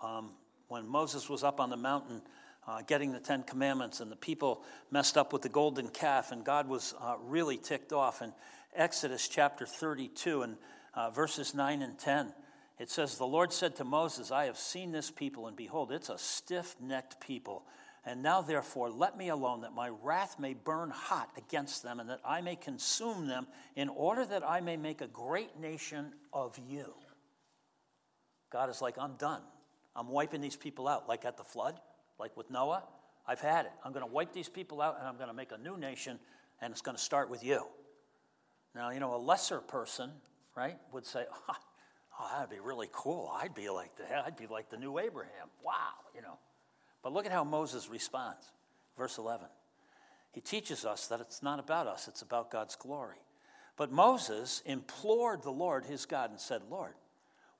um, 0.00 0.32
when 0.72 0.88
Moses 0.88 1.28
was 1.28 1.44
up 1.44 1.60
on 1.60 1.70
the 1.70 1.76
mountain 1.76 2.20
uh, 2.66 2.82
getting 2.86 3.12
the 3.12 3.20
Ten 3.20 3.42
Commandments, 3.42 4.00
and 4.00 4.10
the 4.10 4.16
people 4.16 4.64
messed 4.90 5.16
up 5.16 5.32
with 5.32 5.42
the 5.42 5.48
golden 5.48 5.88
calf, 5.88 6.32
and 6.32 6.44
God 6.44 6.68
was 6.68 6.94
uh, 7.00 7.14
really 7.22 7.56
ticked 7.56 7.92
off. 7.92 8.22
In 8.22 8.32
Exodus 8.74 9.28
chapter 9.28 9.66
32 9.66 10.42
and 10.42 10.56
uh, 10.94 11.10
verses 11.10 11.54
9 11.54 11.82
and 11.82 11.98
10, 11.98 12.32
it 12.78 12.90
says, 12.90 13.18
The 13.18 13.26
Lord 13.26 13.52
said 13.52 13.76
to 13.76 13.84
Moses, 13.84 14.30
I 14.30 14.44
have 14.46 14.58
seen 14.58 14.92
this 14.92 15.10
people, 15.10 15.46
and 15.46 15.56
behold, 15.56 15.92
it's 15.92 16.08
a 16.08 16.18
stiff 16.18 16.76
necked 16.80 17.20
people 17.20 17.64
and 18.04 18.22
now, 18.22 18.42
therefore, 18.42 18.90
let 18.90 19.16
me 19.16 19.28
alone, 19.28 19.60
that 19.60 19.74
my 19.74 19.88
wrath 19.88 20.38
may 20.38 20.54
burn 20.54 20.90
hot 20.90 21.30
against 21.36 21.84
them, 21.84 22.00
and 22.00 22.10
that 22.10 22.20
I 22.24 22.40
may 22.40 22.56
consume 22.56 23.28
them, 23.28 23.46
in 23.76 23.88
order 23.88 24.26
that 24.26 24.42
I 24.48 24.60
may 24.60 24.76
make 24.76 25.00
a 25.00 25.06
great 25.06 25.60
nation 25.60 26.12
of 26.32 26.58
you. 26.68 26.94
God 28.50 28.70
is 28.70 28.82
like, 28.82 28.98
I'm 28.98 29.14
done. 29.14 29.42
I'm 29.94 30.08
wiping 30.08 30.40
these 30.40 30.56
people 30.56 30.88
out, 30.88 31.08
like 31.08 31.24
at 31.24 31.36
the 31.36 31.44
flood, 31.44 31.78
like 32.18 32.36
with 32.36 32.50
Noah. 32.50 32.84
I've 33.26 33.40
had 33.40 33.66
it. 33.66 33.72
I'm 33.84 33.92
going 33.92 34.04
to 34.04 34.12
wipe 34.12 34.32
these 34.32 34.48
people 34.48 34.80
out, 34.80 34.98
and 34.98 35.06
I'm 35.06 35.16
going 35.16 35.28
to 35.28 35.34
make 35.34 35.52
a 35.52 35.58
new 35.58 35.76
nation, 35.76 36.18
and 36.60 36.72
it's 36.72 36.80
going 36.80 36.96
to 36.96 37.02
start 37.02 37.30
with 37.30 37.44
you. 37.44 37.66
Now, 38.74 38.90
you 38.90 39.00
know, 39.00 39.14
a 39.14 39.18
lesser 39.18 39.60
person, 39.60 40.10
right, 40.56 40.76
would 40.92 41.06
say, 41.06 41.24
ah, 41.48 41.58
oh, 42.18 42.30
that'd 42.34 42.50
be 42.50 42.60
really 42.60 42.88
cool. 42.92 43.30
I'd 43.34 43.54
be 43.54 43.68
like 43.68 43.94
the, 43.96 44.04
I'd 44.24 44.36
be 44.36 44.46
like 44.46 44.70
the 44.70 44.78
new 44.78 44.98
Abraham. 44.98 45.48
Wow, 45.64 45.92
you 46.14 46.22
know. 46.22 46.38
But 47.02 47.12
look 47.12 47.26
at 47.26 47.32
how 47.32 47.44
Moses 47.44 47.88
responds. 47.88 48.50
Verse 48.96 49.18
11. 49.18 49.46
He 50.32 50.40
teaches 50.40 50.84
us 50.84 51.08
that 51.08 51.20
it's 51.20 51.42
not 51.42 51.58
about 51.58 51.86
us, 51.86 52.08
it's 52.08 52.22
about 52.22 52.50
God's 52.50 52.76
glory. 52.76 53.18
But 53.76 53.92
Moses 53.92 54.62
implored 54.66 55.42
the 55.42 55.50
Lord 55.50 55.84
his 55.84 56.06
God 56.06 56.30
and 56.30 56.40
said, 56.40 56.62
Lord, 56.70 56.94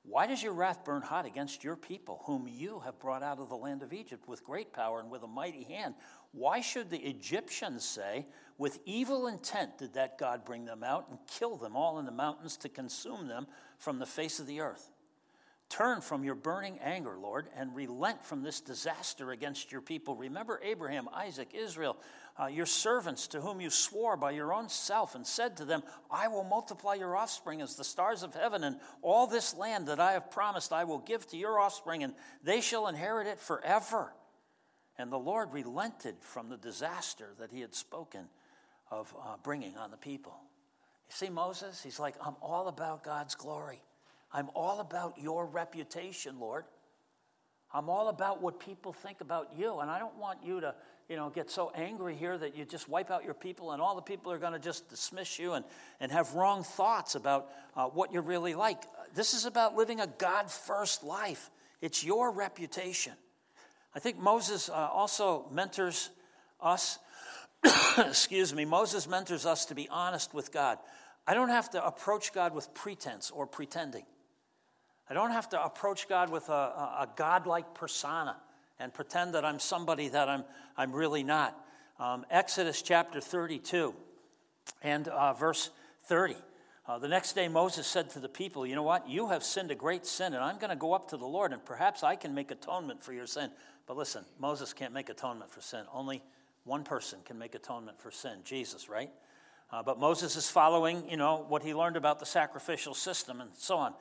why 0.03 0.27
does 0.27 0.43
your 0.43 0.53
wrath 0.53 0.83
burn 0.83 1.01
hot 1.01 1.25
against 1.25 1.63
your 1.63 1.77
people, 1.77 2.21
whom 2.25 2.45
you 2.47 2.81
have 2.81 2.99
brought 2.99 3.23
out 3.23 3.39
of 3.39 3.47
the 3.47 3.55
land 3.55 3.83
of 3.83 3.93
Egypt 3.93 4.27
with 4.27 4.43
great 4.43 4.73
power 4.73 4.99
and 4.99 5.09
with 5.09 5.23
a 5.23 5.27
mighty 5.27 5.63
hand? 5.63 5.95
Why 6.33 6.59
should 6.59 6.89
the 6.89 6.99
Egyptians 6.99 7.85
say, 7.85 8.27
With 8.57 8.79
evil 8.85 9.27
intent 9.27 9.77
did 9.77 9.93
that 9.93 10.17
God 10.17 10.43
bring 10.43 10.65
them 10.65 10.83
out 10.83 11.07
and 11.09 11.19
kill 11.27 11.55
them 11.55 11.77
all 11.77 11.99
in 11.99 12.05
the 12.05 12.11
mountains 12.11 12.57
to 12.57 12.69
consume 12.69 13.27
them 13.27 13.47
from 13.77 13.97
the 13.97 14.05
face 14.05 14.39
of 14.39 14.47
the 14.47 14.59
earth? 14.59 14.91
Turn 15.69 16.01
from 16.01 16.23
your 16.23 16.35
burning 16.35 16.79
anger, 16.79 17.17
Lord, 17.17 17.47
and 17.55 17.73
relent 17.73 18.25
from 18.25 18.43
this 18.43 18.59
disaster 18.59 19.31
against 19.31 19.71
your 19.71 19.81
people. 19.81 20.15
Remember 20.15 20.59
Abraham, 20.61 21.07
Isaac, 21.13 21.49
Israel, 21.53 21.97
uh, 22.39 22.47
your 22.47 22.65
servants 22.65 23.27
to 23.27 23.41
whom 23.41 23.61
you 23.61 23.69
swore 23.69 24.17
by 24.17 24.31
your 24.31 24.53
own 24.53 24.67
self 24.69 25.13
and 25.15 25.25
said 25.25 25.57
to 25.57 25.65
them, 25.65 25.83
I 26.09 26.27
will 26.27 26.43
multiply 26.43 26.95
your 26.95 27.15
offspring 27.15 27.61
as 27.61 27.75
the 27.75 27.83
stars 27.83 28.23
of 28.23 28.33
heaven, 28.33 28.63
and 28.63 28.77
all 29.01 29.27
this 29.27 29.55
land 29.55 29.87
that 29.87 29.99
I 29.99 30.13
have 30.13 30.31
promised 30.31 30.73
I 30.73 30.83
will 30.83 30.99
give 30.99 31.27
to 31.27 31.37
your 31.37 31.59
offspring, 31.59 32.03
and 32.03 32.13
they 32.43 32.61
shall 32.61 32.87
inherit 32.87 33.27
it 33.27 33.39
forever. 33.39 34.13
And 34.97 35.11
the 35.11 35.19
Lord 35.19 35.53
relented 35.53 36.15
from 36.21 36.49
the 36.49 36.57
disaster 36.57 37.29
that 37.39 37.51
he 37.51 37.61
had 37.61 37.73
spoken 37.75 38.25
of 38.91 39.13
uh, 39.19 39.35
bringing 39.43 39.75
on 39.77 39.91
the 39.91 39.97
people. 39.97 40.35
You 41.07 41.13
see, 41.13 41.29
Moses, 41.29 41.81
he's 41.83 41.99
like, 41.99 42.15
I'm 42.23 42.35
all 42.41 42.67
about 42.67 43.03
God's 43.03 43.35
glory. 43.35 43.81
I'm 44.31 44.49
all 44.55 44.79
about 44.79 45.19
your 45.19 45.45
reputation, 45.45 46.39
Lord. 46.39 46.65
I'm 47.73 47.89
all 47.89 48.09
about 48.09 48.41
what 48.41 48.59
people 48.59 48.93
think 48.93 49.21
about 49.21 49.49
you. 49.57 49.79
And 49.79 49.89
I 49.89 49.97
don't 49.97 50.17
want 50.17 50.39
you 50.43 50.61
to, 50.61 50.75
you 51.09 51.15
know, 51.15 51.29
get 51.29 51.51
so 51.51 51.71
angry 51.75 52.15
here 52.15 52.37
that 52.37 52.55
you 52.55 52.65
just 52.65 52.87
wipe 52.87 53.11
out 53.11 53.23
your 53.23 53.33
people 53.33 53.71
and 53.71 53.81
all 53.81 53.95
the 53.95 54.01
people 54.01 54.31
are 54.31 54.37
going 54.37 54.53
to 54.53 54.59
just 54.59 54.89
dismiss 54.89 55.37
you 55.37 55.53
and, 55.53 55.65
and 55.99 56.11
have 56.11 56.33
wrong 56.33 56.63
thoughts 56.63 57.15
about 57.15 57.49
uh, 57.75 57.85
what 57.85 58.13
you're 58.13 58.21
really 58.21 58.55
like. 58.55 58.83
This 59.13 59.33
is 59.33 59.45
about 59.45 59.75
living 59.75 59.99
a 59.99 60.07
God 60.07 60.49
first 60.49 61.03
life, 61.03 61.49
it's 61.81 62.03
your 62.03 62.31
reputation. 62.31 63.13
I 63.95 63.99
think 63.99 64.17
Moses 64.17 64.69
uh, 64.69 64.73
also 64.73 65.45
mentors 65.51 66.09
us. 66.59 66.97
Excuse 67.97 68.53
me, 68.53 68.65
Moses 68.65 69.07
mentors 69.07 69.45
us 69.45 69.65
to 69.65 69.75
be 69.75 69.87
honest 69.89 70.33
with 70.33 70.51
God. 70.51 70.79
I 71.27 71.33
don't 71.33 71.49
have 71.49 71.69
to 71.71 71.85
approach 71.85 72.33
God 72.33 72.53
with 72.53 72.73
pretense 72.73 73.31
or 73.31 73.45
pretending. 73.45 74.03
I 75.09 75.13
don't 75.13 75.31
have 75.31 75.49
to 75.49 75.63
approach 75.63 76.07
God 76.07 76.29
with 76.29 76.49
a, 76.49 76.51
a, 76.53 77.09
godlike 77.15 77.73
persona 77.75 78.37
and 78.83 78.93
pretend 78.93 79.33
that 79.33 79.45
I'm 79.45 79.59
somebody 79.59 80.09
that 80.09 80.27
I'm, 80.27 80.43
I'm 80.75 80.91
really 80.91 81.23
not. 81.23 81.57
Um, 81.99 82.25
Exodus 82.29 82.81
chapter 82.81 83.21
32 83.21 83.95
and 84.81 85.07
uh, 85.07 85.33
verse 85.33 85.69
30. 86.07 86.35
Uh, 86.85 86.99
the 86.99 87.07
next 87.07 87.31
day, 87.31 87.47
Moses 87.47 87.87
said 87.87 88.09
to 88.09 88.19
the 88.19 88.27
people, 88.27 88.67
You 88.67 88.75
know 88.75 88.83
what? 88.83 89.07
You 89.07 89.29
have 89.29 89.41
sinned 89.41 89.71
a 89.71 89.75
great 89.75 90.05
sin, 90.05 90.33
and 90.33 90.43
I'm 90.43 90.57
going 90.57 90.69
to 90.69 90.75
go 90.75 90.91
up 90.91 91.09
to 91.11 91.17
the 91.17 91.25
Lord, 91.25 91.53
and 91.53 91.63
perhaps 91.63 92.03
I 92.03 92.17
can 92.17 92.35
make 92.35 92.51
atonement 92.51 93.01
for 93.01 93.13
your 93.13 93.25
sin. 93.25 93.51
But 93.87 93.95
listen, 93.95 94.25
Moses 94.37 94.73
can't 94.73 94.93
make 94.93 95.07
atonement 95.07 95.49
for 95.49 95.61
sin. 95.61 95.85
Only 95.93 96.21
one 96.65 96.83
person 96.83 97.19
can 97.23 97.39
make 97.39 97.55
atonement 97.55 98.01
for 98.01 98.11
sin 98.11 98.39
Jesus, 98.43 98.89
right? 98.89 99.09
Uh, 99.71 99.81
but 99.81 99.97
Moses 99.97 100.35
is 100.35 100.49
following, 100.49 101.09
you 101.09 101.15
know, 101.15 101.45
what 101.47 101.63
he 101.63 101.73
learned 101.73 101.95
about 101.95 102.19
the 102.19 102.25
sacrificial 102.25 102.93
system 102.93 103.39
and 103.39 103.51
so 103.53 103.77
on. 103.77 103.93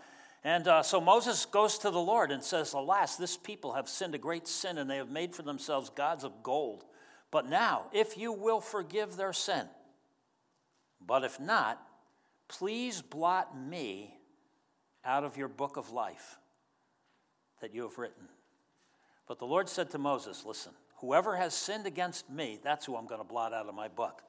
And 0.45 0.66
uh, 0.66 0.82
so 0.82 1.01
Moses 1.01 1.45
goes 1.47 1.78
to 1.78 1.90
the 1.90 2.01
Lord 2.01 2.30
and 2.32 2.43
says, 2.43 2.72
Alas, 2.72 3.16
this 3.16 3.36
people 3.36 3.74
have 3.74 3.88
sinned 3.88 4.14
a 4.14 4.18
great 4.18 4.49
sin, 4.49 4.78
and 4.78 4.90
they 4.90 4.97
have 4.97 5.11
made 5.11 5.34
for 5.34 5.43
themselves 5.43 5.90
gods 5.90 6.24
of 6.24 6.43
gold. 6.43 6.84
But 7.30 7.49
now, 7.49 7.84
if 7.93 8.18
you 8.18 8.32
will 8.32 8.61
forgive 8.61 9.16
their 9.16 9.32
sin, 9.32 9.66
but 11.01 11.24
if 11.24 11.38
not, 11.38 11.80
Please 12.53 13.01
blot 13.01 13.59
me 13.59 14.14
out 15.07 15.24
of 15.24 15.38
your 15.38 15.49
book 15.49 15.78
of 15.78 15.90
life 15.90 16.38
that 17.62 17.74
you 17.74 17.82
have 17.82 17.97
written. 17.97 18.28
But 19.26 19.38
the 19.38 19.47
Lord 19.47 19.70
said 19.70 19.88
to 19.90 19.99
Moses, 19.99 20.45
Listen, 20.45 20.72
whoever 20.97 21.34
has 21.36 21.55
sinned 21.55 21.86
against 21.86 22.28
me, 22.28 22.61
that's 22.62 22.84
who 22.84 22.95
I'm 22.95 23.07
going 23.07 23.22
to 23.22 23.26
blot 23.26 23.55
out 23.55 23.68
of 23.68 23.74
my 23.74 23.88
book. 23.88 24.22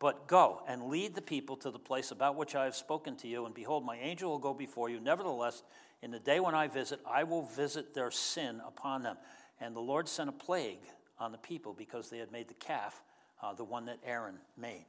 But 0.00 0.26
go 0.26 0.62
and 0.66 0.84
lead 0.86 1.14
the 1.14 1.22
people 1.22 1.56
to 1.58 1.70
the 1.70 1.78
place 1.78 2.10
about 2.10 2.34
which 2.34 2.56
I 2.56 2.64
have 2.64 2.74
spoken 2.74 3.16
to 3.16 3.28
you, 3.28 3.44
and 3.44 3.54
behold, 3.54 3.84
my 3.84 3.98
angel 3.98 4.30
will 4.30 4.38
go 4.38 4.54
before 4.54 4.88
you. 4.88 4.98
Nevertheless, 4.98 5.62
in 6.02 6.10
the 6.10 6.18
day 6.18 6.40
when 6.40 6.54
I 6.54 6.68
visit, 6.68 7.00
I 7.06 7.24
will 7.24 7.42
visit 7.42 7.94
their 7.94 8.10
sin 8.10 8.62
upon 8.66 9.02
them. 9.02 9.18
And 9.60 9.76
the 9.76 9.80
Lord 9.80 10.08
sent 10.08 10.30
a 10.30 10.32
plague 10.32 10.80
on 11.18 11.32
the 11.32 11.38
people 11.38 11.74
because 11.74 12.08
they 12.08 12.16
had 12.16 12.32
made 12.32 12.48
the 12.48 12.54
calf, 12.54 13.02
uh, 13.42 13.52
the 13.52 13.62
one 13.62 13.84
that 13.84 13.98
Aaron 14.02 14.36
made. 14.56 14.86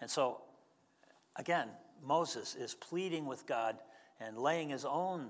And 0.00 0.10
so, 0.10 0.40
again, 1.36 1.68
Moses 2.02 2.54
is 2.54 2.74
pleading 2.74 3.26
with 3.26 3.46
God 3.46 3.76
and 4.18 4.38
laying 4.38 4.70
his 4.70 4.86
own 4.86 5.28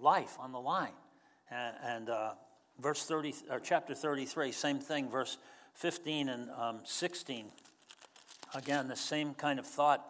life 0.00 0.36
on 0.40 0.50
the 0.50 0.60
line. 0.60 0.92
And, 1.52 1.76
and 1.84 2.10
uh, 2.10 2.32
verse 2.80 3.04
30, 3.04 3.32
or 3.48 3.60
chapter 3.60 3.94
33, 3.94 4.50
same 4.50 4.80
thing, 4.80 5.08
verse 5.08 5.38
15 5.74 6.28
and 6.28 6.50
um, 6.50 6.80
16. 6.84 7.46
Again, 8.54 8.88
the 8.88 8.96
same 8.96 9.34
kind 9.34 9.58
of 9.58 9.66
thought. 9.66 10.04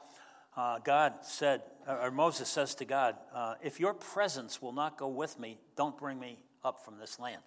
Uh, 0.56 0.78
God 0.78 1.14
said, 1.22 1.62
or 1.86 2.10
Moses 2.10 2.48
says 2.48 2.74
to 2.76 2.84
God, 2.84 3.16
uh, 3.34 3.54
If 3.62 3.78
your 3.78 3.94
presence 3.94 4.62
will 4.62 4.72
not 4.72 4.96
go 4.96 5.08
with 5.08 5.38
me, 5.38 5.58
don't 5.76 5.96
bring 5.96 6.18
me 6.18 6.38
up 6.64 6.84
from 6.84 6.98
this 6.98 7.18
land. 7.18 7.42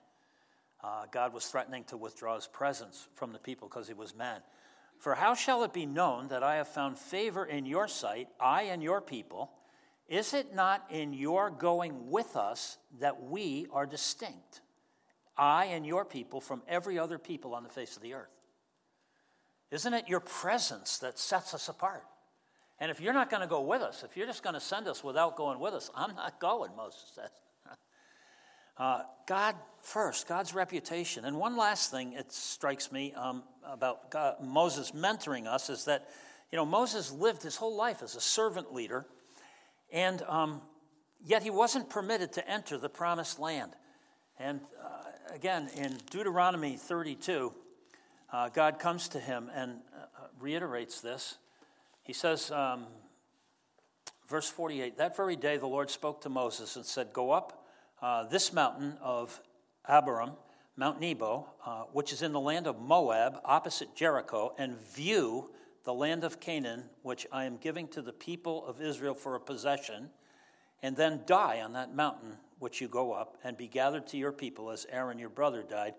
Uh, 0.84 1.06
God 1.12 1.34
was 1.34 1.46
threatening 1.48 1.84
to 1.86 1.98
withdraw 1.98 2.36
his 2.36 2.48
presence 2.48 3.08
from 3.16 3.32
the 3.32 3.40
people 3.40 3.68
because 3.68 3.88
he 3.88 3.94
was 3.94 4.16
mad. 4.16 4.44
For 5.00 5.16
how 5.16 5.34
shall 5.34 5.64
it 5.64 5.74
be 5.74 5.86
known 5.86 6.28
that 6.28 6.44
I 6.44 6.56
have 6.56 6.68
found 6.68 6.98
favor 6.98 7.46
in 7.46 7.66
your 7.66 7.88
sight, 7.88 8.28
I 8.40 8.64
and 8.64 8.84
your 8.84 9.02
people? 9.02 9.52
Is 10.08 10.34
it 10.34 10.54
not 10.54 10.86
in 10.90 11.14
your 11.14 11.50
going 11.50 12.10
with 12.10 12.36
us 12.36 12.78
that 13.00 13.24
we 13.24 13.68
are 13.72 13.86
distinct, 13.86 14.62
I 15.38 15.66
and 15.66 15.86
your 15.86 16.06
people, 16.06 16.40
from 16.40 16.62
every 16.68 17.00
other 17.00 17.18
people 17.18 17.56
on 17.56 17.64
the 17.64 17.70
face 17.70 17.96
of 17.96 18.04
the 18.04 18.14
earth? 18.14 18.43
Isn't 19.74 19.96
it 19.96 20.08
your 20.08 20.20
presence 20.20 21.00
that 21.00 21.18
sets 21.18 21.56
us 21.56 21.68
apart? 21.68 22.04
And 22.80 22.92
if 22.92 23.02
you're 23.02 23.14
not 23.14 23.32
going 23.32 23.42
to 23.42 23.48
go 23.48 23.62
with 23.62 23.82
us, 23.82 24.04
if 24.04 24.16
you're 24.16 24.28
just 24.28 24.44
going 24.44 24.54
to 24.54 24.60
send 24.60 24.88
us 24.88 25.04
without 25.04 25.36
going 25.36 25.60
with 25.60 25.74
us, 25.74 25.90
I'm 25.96 26.16
not 26.16 26.40
going, 26.40 26.72
Moses 26.78 27.12
says. 27.16 27.30
Uh, 28.76 29.04
God 29.28 29.54
first, 29.82 30.28
God's 30.28 30.56
reputation. 30.56 31.26
And 31.26 31.38
one 31.38 31.56
last 31.56 31.92
thing 31.92 32.14
it 32.14 32.32
strikes 32.32 32.92
me 32.92 33.14
um, 33.14 33.44
about 33.64 34.10
God, 34.10 34.38
Moses 34.44 34.94
mentoring 34.94 35.46
us 35.46 35.70
is 35.70 35.86
that, 35.86 36.10
you 36.52 36.56
know, 36.56 36.66
Moses 36.66 37.12
lived 37.12 37.44
his 37.44 37.56
whole 37.56 37.78
life 37.78 38.02
as 38.02 38.16
a 38.16 38.20
servant 38.20 38.74
leader, 38.74 39.06
and 39.92 40.24
um, 40.24 40.60
yet 41.24 41.44
he 41.44 41.52
wasn't 41.52 41.88
permitted 41.88 42.34
to 42.34 42.50
enter 42.50 42.80
the 42.80 42.90
promised 42.90 43.38
land. 43.38 43.74
And 44.40 44.60
uh, 44.84 45.36
again, 45.36 45.70
in 45.76 46.00
Deuteronomy 46.10 46.76
32, 46.76 47.54
uh, 48.34 48.50
God 48.50 48.80
comes 48.80 49.08
to 49.10 49.20
him 49.20 49.50
and 49.54 49.78
uh, 49.96 50.26
reiterates 50.40 51.00
this. 51.02 51.38
He 52.02 52.14
says, 52.14 52.50
um, 52.50 52.88
verse 54.28 54.50
48, 54.50 54.98
that 54.98 55.16
very 55.16 55.36
day 55.36 55.58
the 55.58 55.68
Lord 55.68 55.92
spoke 55.92 56.22
to 56.22 56.30
Moses 56.30 56.76
and 56.76 56.84
said, 56.86 57.14
Go 57.14 57.30
up 57.30 57.64
uh, 58.02 58.24
this 58.26 58.52
mountain 58.52 58.98
of 59.02 59.40
Abarim, 59.88 60.34
Mount 60.76 61.00
Nebo, 61.00 61.48
uh, 61.64 61.84
which 61.94 62.12
is 62.12 62.24
in 62.24 62.34
the 62.34 62.40
land 62.40 62.66
of 62.66 62.82
Moab, 62.82 63.40
opposite 63.46 63.96
Jericho, 63.96 64.56
and 64.58 64.80
view 64.80 65.52
the 65.84 65.94
land 65.94 66.24
of 66.24 66.40
Canaan, 66.40 66.86
which 67.04 67.28
I 67.32 67.46
am 67.46 67.58
giving 67.58 67.88
to 67.90 68.02
the 68.02 68.14
people 68.14 68.66
of 68.66 68.82
Israel 68.82 69.14
for 69.14 69.36
a 69.36 69.40
possession, 69.40 70.10
and 70.82 70.98
then 70.98 71.22
die 71.28 71.62
on 71.62 71.74
that 71.74 71.94
mountain 71.94 72.38
which 72.58 72.82
you 72.82 72.88
go 72.88 73.12
up, 73.12 73.38
and 73.44 73.56
be 73.58 73.68
gathered 73.68 74.08
to 74.08 74.18
your 74.18 74.32
people 74.32 74.72
as 74.72 74.88
Aaron 74.90 75.20
your 75.20 75.30
brother 75.30 75.62
died 75.62 75.94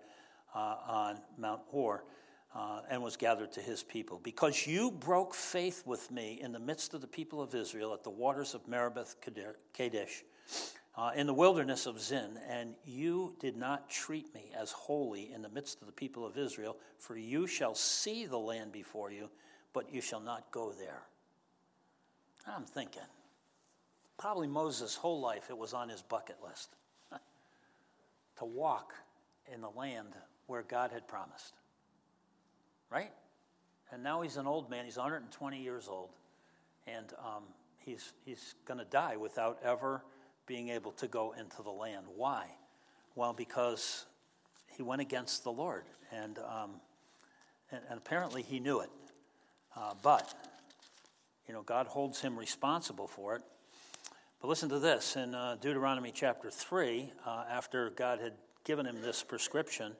uh, 0.53 0.77
on 0.87 1.19
Mount 1.37 1.61
Hor. 1.67 2.03
Uh, 2.55 2.79
and 2.89 3.03
was 3.03 3.17
gathered 3.17 3.51
to 3.51 3.59
his 3.59 3.83
people. 3.83 4.17
Because 4.23 4.65
you 4.65 4.89
broke 4.89 5.35
faith 5.35 5.83
with 5.85 6.09
me 6.09 6.39
in 6.41 6.53
the 6.53 6.59
midst 6.59 6.93
of 6.93 7.01
the 7.01 7.07
people 7.07 7.41
of 7.41 7.53
Israel 7.53 7.93
at 7.93 8.05
the 8.05 8.09
waters 8.09 8.53
of 8.53 8.65
Meribah 8.65 9.05
Kadesh, 9.73 10.23
uh, 10.97 11.11
in 11.15 11.27
the 11.27 11.33
wilderness 11.33 11.85
of 11.85 11.99
Zin, 11.99 12.39
and 12.47 12.75
you 12.85 13.35
did 13.39 13.57
not 13.57 13.89
treat 13.89 14.33
me 14.33 14.51
as 14.57 14.71
holy 14.71 15.33
in 15.33 15.41
the 15.41 15.49
midst 15.49 15.81
of 15.81 15.87
the 15.87 15.93
people 15.93 16.25
of 16.25 16.37
Israel, 16.37 16.77
for 16.97 17.17
you 17.17 17.45
shall 17.45 17.75
see 17.75 18.25
the 18.25 18.39
land 18.39 18.71
before 18.71 19.11
you, 19.11 19.29
but 19.73 19.93
you 19.93 19.99
shall 19.99 20.21
not 20.21 20.49
go 20.51 20.71
there. 20.71 21.03
I'm 22.47 22.63
thinking, 22.63 23.01
probably 24.17 24.47
Moses' 24.47 24.95
whole 24.95 25.19
life 25.19 25.49
it 25.49 25.57
was 25.57 25.73
on 25.73 25.89
his 25.89 26.01
bucket 26.01 26.37
list 26.41 26.69
to 28.37 28.45
walk 28.45 28.93
in 29.53 29.59
the 29.59 29.69
land 29.69 30.13
where 30.47 30.63
God 30.63 30.91
had 30.91 31.07
promised. 31.07 31.53
Right? 32.91 33.11
And 33.91 34.03
now 34.03 34.21
he's 34.21 34.37
an 34.37 34.47
old 34.47 34.69
man, 34.69 34.85
he's 34.85 34.97
120 34.97 35.61
years 35.61 35.87
old, 35.87 36.09
and 36.87 37.13
um, 37.19 37.43
he's, 37.79 38.13
he's 38.25 38.55
going 38.65 38.79
to 38.79 38.85
die 38.85 39.15
without 39.15 39.59
ever 39.63 40.03
being 40.47 40.69
able 40.69 40.91
to 40.93 41.07
go 41.07 41.33
into 41.37 41.61
the 41.63 41.71
land. 41.71 42.05
Why? 42.15 42.45
Well, 43.15 43.33
because 43.33 44.05
he 44.75 44.83
went 44.83 45.01
against 45.01 45.43
the 45.43 45.51
Lord, 45.51 45.85
and, 46.11 46.37
um, 46.39 46.71
and, 47.71 47.81
and, 47.89 47.97
apparently 47.97 48.41
he 48.41 48.59
knew 48.59 48.81
it. 48.81 48.89
Uh, 49.75 49.93
but, 50.01 50.33
you 51.47 51.53
know, 51.53 51.61
God 51.61 51.87
holds 51.87 52.21
him 52.21 52.37
responsible 52.37 53.07
for 53.07 53.35
it. 53.35 53.41
But 54.41 54.49
listen 54.49 54.69
to 54.69 54.79
this 54.79 55.15
in 55.15 55.33
uh, 55.33 55.57
Deuteronomy 55.61 56.11
chapter 56.13 56.51
3, 56.51 57.11
uh, 57.25 57.45
after 57.49 57.91
God 57.91 58.19
had 58.19 58.33
given 58.63 58.85
him 58.85 59.01
this 59.01 59.23
prescription 59.23 59.93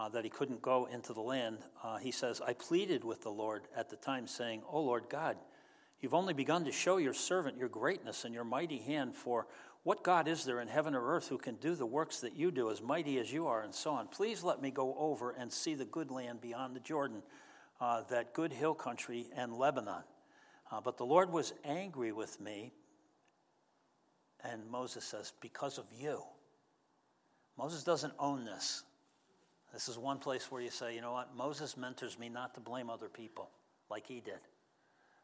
uh, 0.00 0.08
that 0.08 0.24
he 0.24 0.30
couldn't 0.30 0.62
go 0.62 0.88
into 0.90 1.12
the 1.12 1.20
land, 1.20 1.58
uh, 1.84 1.98
he 1.98 2.10
says, 2.10 2.40
I 2.40 2.54
pleaded 2.54 3.04
with 3.04 3.20
the 3.20 3.30
Lord 3.30 3.64
at 3.76 3.90
the 3.90 3.96
time, 3.96 4.26
saying, 4.26 4.62
O 4.66 4.80
Lord 4.80 5.04
God, 5.10 5.36
you've 6.00 6.14
only 6.14 6.32
begun 6.32 6.64
to 6.64 6.72
show 6.72 6.96
your 6.96 7.12
servant 7.12 7.58
your 7.58 7.68
greatness 7.68 8.24
and 8.24 8.32
your 8.32 8.44
mighty 8.44 8.78
hand, 8.78 9.14
for 9.14 9.46
what 9.82 10.02
God 10.02 10.26
is 10.26 10.46
there 10.46 10.62
in 10.62 10.68
heaven 10.68 10.94
or 10.94 11.06
earth 11.14 11.28
who 11.28 11.36
can 11.36 11.56
do 11.56 11.74
the 11.74 11.84
works 11.84 12.20
that 12.20 12.34
you 12.34 12.50
do, 12.50 12.70
as 12.70 12.80
mighty 12.80 13.18
as 13.18 13.30
you 13.30 13.46
are, 13.46 13.60
and 13.60 13.74
so 13.74 13.90
on? 13.90 14.08
Please 14.08 14.42
let 14.42 14.62
me 14.62 14.70
go 14.70 14.96
over 14.98 15.32
and 15.32 15.52
see 15.52 15.74
the 15.74 15.84
good 15.84 16.10
land 16.10 16.40
beyond 16.40 16.74
the 16.74 16.80
Jordan, 16.80 17.22
uh, 17.78 18.00
that 18.08 18.32
good 18.32 18.54
hill 18.54 18.74
country 18.74 19.26
and 19.36 19.52
Lebanon. 19.52 20.04
Uh, 20.72 20.80
but 20.80 20.96
the 20.96 21.04
Lord 21.04 21.30
was 21.30 21.52
angry 21.62 22.12
with 22.12 22.40
me, 22.40 22.72
and 24.42 24.66
Moses 24.70 25.04
says, 25.04 25.34
because 25.42 25.76
of 25.76 25.84
you. 25.94 26.22
Moses 27.58 27.84
doesn't 27.84 28.14
own 28.18 28.46
this. 28.46 28.82
This 29.72 29.88
is 29.88 29.98
one 29.98 30.18
place 30.18 30.50
where 30.50 30.60
you 30.60 30.70
say, 30.70 30.94
you 30.94 31.00
know 31.00 31.12
what? 31.12 31.36
Moses 31.36 31.76
mentors 31.76 32.18
me 32.18 32.28
not 32.28 32.54
to 32.54 32.60
blame 32.60 32.90
other 32.90 33.08
people 33.08 33.50
like 33.88 34.06
he 34.06 34.20
did. 34.20 34.40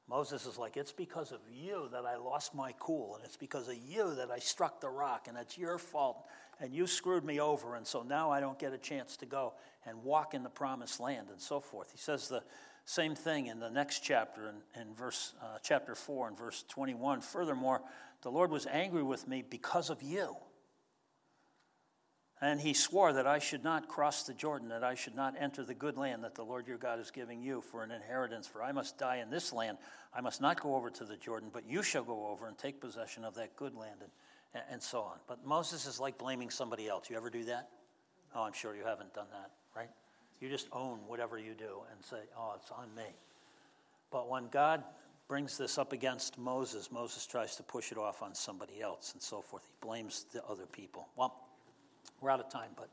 Moses 0.08 0.46
is 0.46 0.56
like, 0.56 0.76
It's 0.76 0.92
because 0.92 1.32
of 1.32 1.40
you 1.52 1.88
that 1.92 2.04
I 2.04 2.16
lost 2.16 2.54
my 2.54 2.72
cool, 2.78 3.16
and 3.16 3.24
it's 3.24 3.36
because 3.36 3.68
of 3.68 3.76
you 3.76 4.14
that 4.14 4.30
I 4.30 4.38
struck 4.38 4.80
the 4.80 4.88
rock, 4.88 5.26
and 5.28 5.36
it's 5.36 5.58
your 5.58 5.78
fault, 5.78 6.26
and 6.60 6.72
you 6.72 6.86
screwed 6.86 7.24
me 7.24 7.40
over, 7.40 7.74
and 7.74 7.86
so 7.86 8.02
now 8.02 8.30
I 8.30 8.40
don't 8.40 8.58
get 8.58 8.72
a 8.72 8.78
chance 8.78 9.16
to 9.18 9.26
go 9.26 9.54
and 9.84 10.04
walk 10.04 10.32
in 10.34 10.42
the 10.42 10.48
promised 10.48 11.00
land, 11.00 11.28
and 11.30 11.40
so 11.40 11.58
forth. 11.58 11.90
He 11.90 11.98
says 11.98 12.28
the 12.28 12.42
same 12.84 13.16
thing 13.16 13.48
in 13.48 13.58
the 13.58 13.68
next 13.68 14.00
chapter, 14.00 14.48
in, 14.48 14.80
in 14.80 14.94
verse, 14.94 15.34
uh, 15.42 15.58
chapter 15.60 15.96
4, 15.96 16.28
and 16.28 16.38
verse 16.38 16.64
21. 16.68 17.20
Furthermore, 17.20 17.82
the 18.22 18.30
Lord 18.30 18.52
was 18.52 18.66
angry 18.66 19.02
with 19.02 19.26
me 19.26 19.42
because 19.48 19.90
of 19.90 20.02
you. 20.02 20.36
And 22.40 22.60
he 22.60 22.74
swore 22.74 23.14
that 23.14 23.26
I 23.26 23.38
should 23.38 23.64
not 23.64 23.88
cross 23.88 24.24
the 24.24 24.34
Jordan, 24.34 24.68
that 24.68 24.84
I 24.84 24.94
should 24.94 25.14
not 25.14 25.34
enter 25.38 25.64
the 25.64 25.74
good 25.74 25.96
land 25.96 26.22
that 26.24 26.34
the 26.34 26.42
Lord 26.44 26.66
your 26.68 26.76
God 26.76 27.00
is 27.00 27.10
giving 27.10 27.42
you 27.42 27.62
for 27.62 27.82
an 27.82 27.90
inheritance. 27.90 28.46
For 28.46 28.62
I 28.62 28.72
must 28.72 28.98
die 28.98 29.16
in 29.16 29.30
this 29.30 29.54
land. 29.54 29.78
I 30.12 30.20
must 30.20 30.42
not 30.42 30.60
go 30.60 30.74
over 30.74 30.90
to 30.90 31.04
the 31.04 31.16
Jordan, 31.16 31.48
but 31.52 31.66
you 31.66 31.82
shall 31.82 32.04
go 32.04 32.26
over 32.28 32.46
and 32.46 32.58
take 32.58 32.80
possession 32.80 33.24
of 33.24 33.34
that 33.36 33.56
good 33.56 33.74
land, 33.74 34.00
and, 34.52 34.62
and 34.70 34.82
so 34.82 35.00
on. 35.00 35.16
But 35.26 35.46
Moses 35.46 35.86
is 35.86 35.98
like 35.98 36.18
blaming 36.18 36.50
somebody 36.50 36.88
else. 36.88 37.08
You 37.08 37.16
ever 37.16 37.30
do 37.30 37.44
that? 37.44 37.70
Oh, 38.34 38.42
I'm 38.42 38.52
sure 38.52 38.76
you 38.76 38.84
haven't 38.84 39.14
done 39.14 39.28
that, 39.32 39.50
right? 39.74 39.88
You 40.40 40.50
just 40.50 40.68
own 40.72 40.98
whatever 41.06 41.38
you 41.38 41.54
do 41.54 41.80
and 41.90 42.04
say, 42.04 42.18
oh, 42.36 42.52
it's 42.60 42.70
on 42.70 42.94
me. 42.94 43.16
But 44.10 44.28
when 44.28 44.48
God 44.48 44.84
brings 45.26 45.56
this 45.56 45.78
up 45.78 45.92
against 45.92 46.38
Moses, 46.38 46.92
Moses 46.92 47.26
tries 47.26 47.56
to 47.56 47.62
push 47.62 47.92
it 47.92 47.98
off 47.98 48.22
on 48.22 48.34
somebody 48.34 48.80
else 48.82 49.12
and 49.14 49.22
so 49.22 49.40
forth. 49.40 49.62
He 49.64 49.86
blames 49.86 50.26
the 50.32 50.44
other 50.44 50.66
people. 50.66 51.08
Well, 51.16 51.45
we're 52.20 52.30
out 52.30 52.40
of 52.40 52.48
time, 52.50 52.70
but 52.76 52.88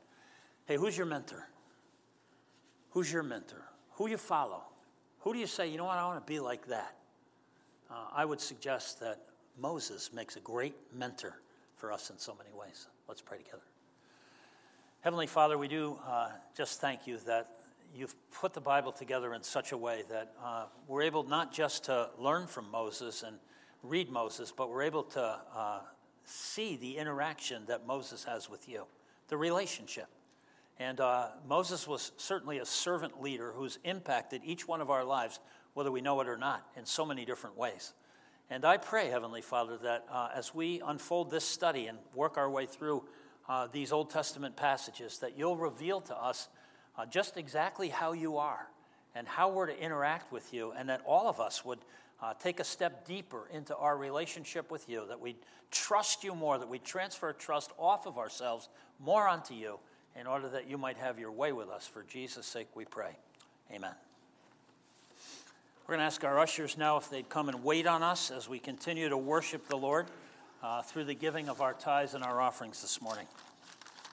hey, 0.66 0.76
who's 0.76 0.96
your 0.96 1.06
mentor? 1.06 1.46
Who's 2.90 3.12
your 3.12 3.22
mentor? 3.22 3.64
Who 3.92 4.08
you 4.08 4.16
follow? 4.16 4.62
Who 5.20 5.32
do 5.32 5.38
you 5.38 5.46
say, 5.46 5.68
you 5.68 5.78
know 5.78 5.84
what, 5.84 5.98
I 5.98 6.06
want 6.06 6.24
to 6.24 6.32
be 6.32 6.40
like 6.40 6.66
that? 6.68 6.96
Uh, 7.90 7.94
I 8.14 8.24
would 8.24 8.40
suggest 8.40 9.00
that 9.00 9.20
Moses 9.58 10.12
makes 10.12 10.36
a 10.36 10.40
great 10.40 10.74
mentor 10.92 11.40
for 11.76 11.92
us 11.92 12.10
in 12.10 12.18
so 12.18 12.34
many 12.36 12.50
ways. 12.52 12.88
Let's 13.08 13.22
pray 13.22 13.38
together. 13.38 13.62
Heavenly 15.00 15.26
Father, 15.26 15.58
we 15.58 15.68
do 15.68 15.98
uh, 16.08 16.30
just 16.56 16.80
thank 16.80 17.06
you 17.06 17.18
that 17.26 17.50
you've 17.94 18.14
put 18.32 18.54
the 18.54 18.60
Bible 18.60 18.90
together 18.90 19.34
in 19.34 19.42
such 19.42 19.72
a 19.72 19.76
way 19.76 20.02
that 20.08 20.32
uh, 20.42 20.64
we're 20.88 21.02
able 21.02 21.22
not 21.22 21.52
just 21.52 21.84
to 21.84 22.10
learn 22.18 22.46
from 22.46 22.70
Moses 22.70 23.22
and 23.22 23.36
read 23.82 24.10
Moses, 24.10 24.50
but 24.50 24.70
we're 24.70 24.82
able 24.82 25.02
to 25.02 25.38
uh, 25.54 25.80
see 26.24 26.76
the 26.76 26.96
interaction 26.96 27.62
that 27.66 27.86
Moses 27.86 28.24
has 28.24 28.48
with 28.48 28.68
you, 28.68 28.84
the 29.28 29.36
relationship. 29.36 30.06
And 30.78 31.00
uh, 31.00 31.28
Moses 31.48 31.86
was 31.86 32.12
certainly 32.16 32.58
a 32.58 32.64
servant 32.64 33.22
leader 33.22 33.52
who's 33.52 33.78
impacted 33.84 34.42
each 34.44 34.66
one 34.66 34.80
of 34.80 34.90
our 34.90 35.04
lives, 35.04 35.38
whether 35.74 35.92
we 35.92 36.00
know 36.00 36.20
it 36.20 36.28
or 36.28 36.36
not, 36.36 36.66
in 36.76 36.84
so 36.84 37.06
many 37.06 37.24
different 37.24 37.56
ways. 37.56 37.92
And 38.50 38.64
I 38.64 38.76
pray, 38.76 39.08
Heavenly 39.08 39.40
Father, 39.40 39.78
that 39.78 40.04
uh, 40.10 40.28
as 40.34 40.54
we 40.54 40.82
unfold 40.84 41.30
this 41.30 41.44
study 41.44 41.86
and 41.86 41.98
work 42.14 42.36
our 42.36 42.50
way 42.50 42.66
through 42.66 43.04
uh, 43.48 43.68
these 43.72 43.92
Old 43.92 44.10
Testament 44.10 44.56
passages, 44.56 45.18
that 45.18 45.38
you'll 45.38 45.56
reveal 45.56 46.00
to 46.02 46.16
us 46.16 46.48
uh, 46.96 47.06
just 47.06 47.36
exactly 47.36 47.88
how 47.88 48.12
you 48.12 48.36
are 48.36 48.68
and 49.14 49.28
how 49.28 49.48
we're 49.48 49.66
to 49.66 49.78
interact 49.78 50.32
with 50.32 50.52
you, 50.52 50.72
and 50.72 50.88
that 50.88 51.00
all 51.06 51.28
of 51.28 51.40
us 51.40 51.64
would 51.64 51.78
uh, 52.22 52.34
take 52.34 52.60
a 52.60 52.64
step 52.64 53.06
deeper 53.06 53.48
into 53.52 53.76
our 53.76 53.96
relationship 53.96 54.70
with 54.70 54.88
you, 54.88 55.04
that 55.08 55.20
we 55.20 55.36
trust 55.70 56.24
you 56.24 56.34
more, 56.34 56.58
that 56.58 56.68
we 56.68 56.78
transfer 56.78 57.32
trust 57.32 57.72
off 57.78 58.06
of 58.06 58.18
ourselves 58.18 58.68
more 59.00 59.28
onto 59.28 59.54
you, 59.54 59.78
in 60.18 60.26
order 60.26 60.48
that 60.48 60.68
you 60.68 60.78
might 60.78 60.96
have 60.96 61.18
your 61.18 61.32
way 61.32 61.52
with 61.52 61.68
us. 61.68 61.86
For 61.86 62.04
Jesus' 62.04 62.46
sake, 62.46 62.68
we 62.74 62.84
pray. 62.84 63.16
Amen. 63.72 63.94
We're 65.86 65.96
going 65.96 66.00
to 66.00 66.06
ask 66.06 66.24
our 66.24 66.38
ushers 66.38 66.78
now 66.78 66.96
if 66.96 67.10
they'd 67.10 67.28
come 67.28 67.48
and 67.48 67.62
wait 67.62 67.86
on 67.86 68.02
us 68.02 68.30
as 68.30 68.48
we 68.48 68.58
continue 68.58 69.08
to 69.08 69.18
worship 69.18 69.68
the 69.68 69.76
Lord 69.76 70.06
uh, 70.62 70.82
through 70.82 71.04
the 71.04 71.14
giving 71.14 71.48
of 71.48 71.60
our 71.60 71.74
tithes 71.74 72.14
and 72.14 72.24
our 72.24 72.40
offerings 72.40 72.80
this 72.80 73.02
morning. 73.02 73.26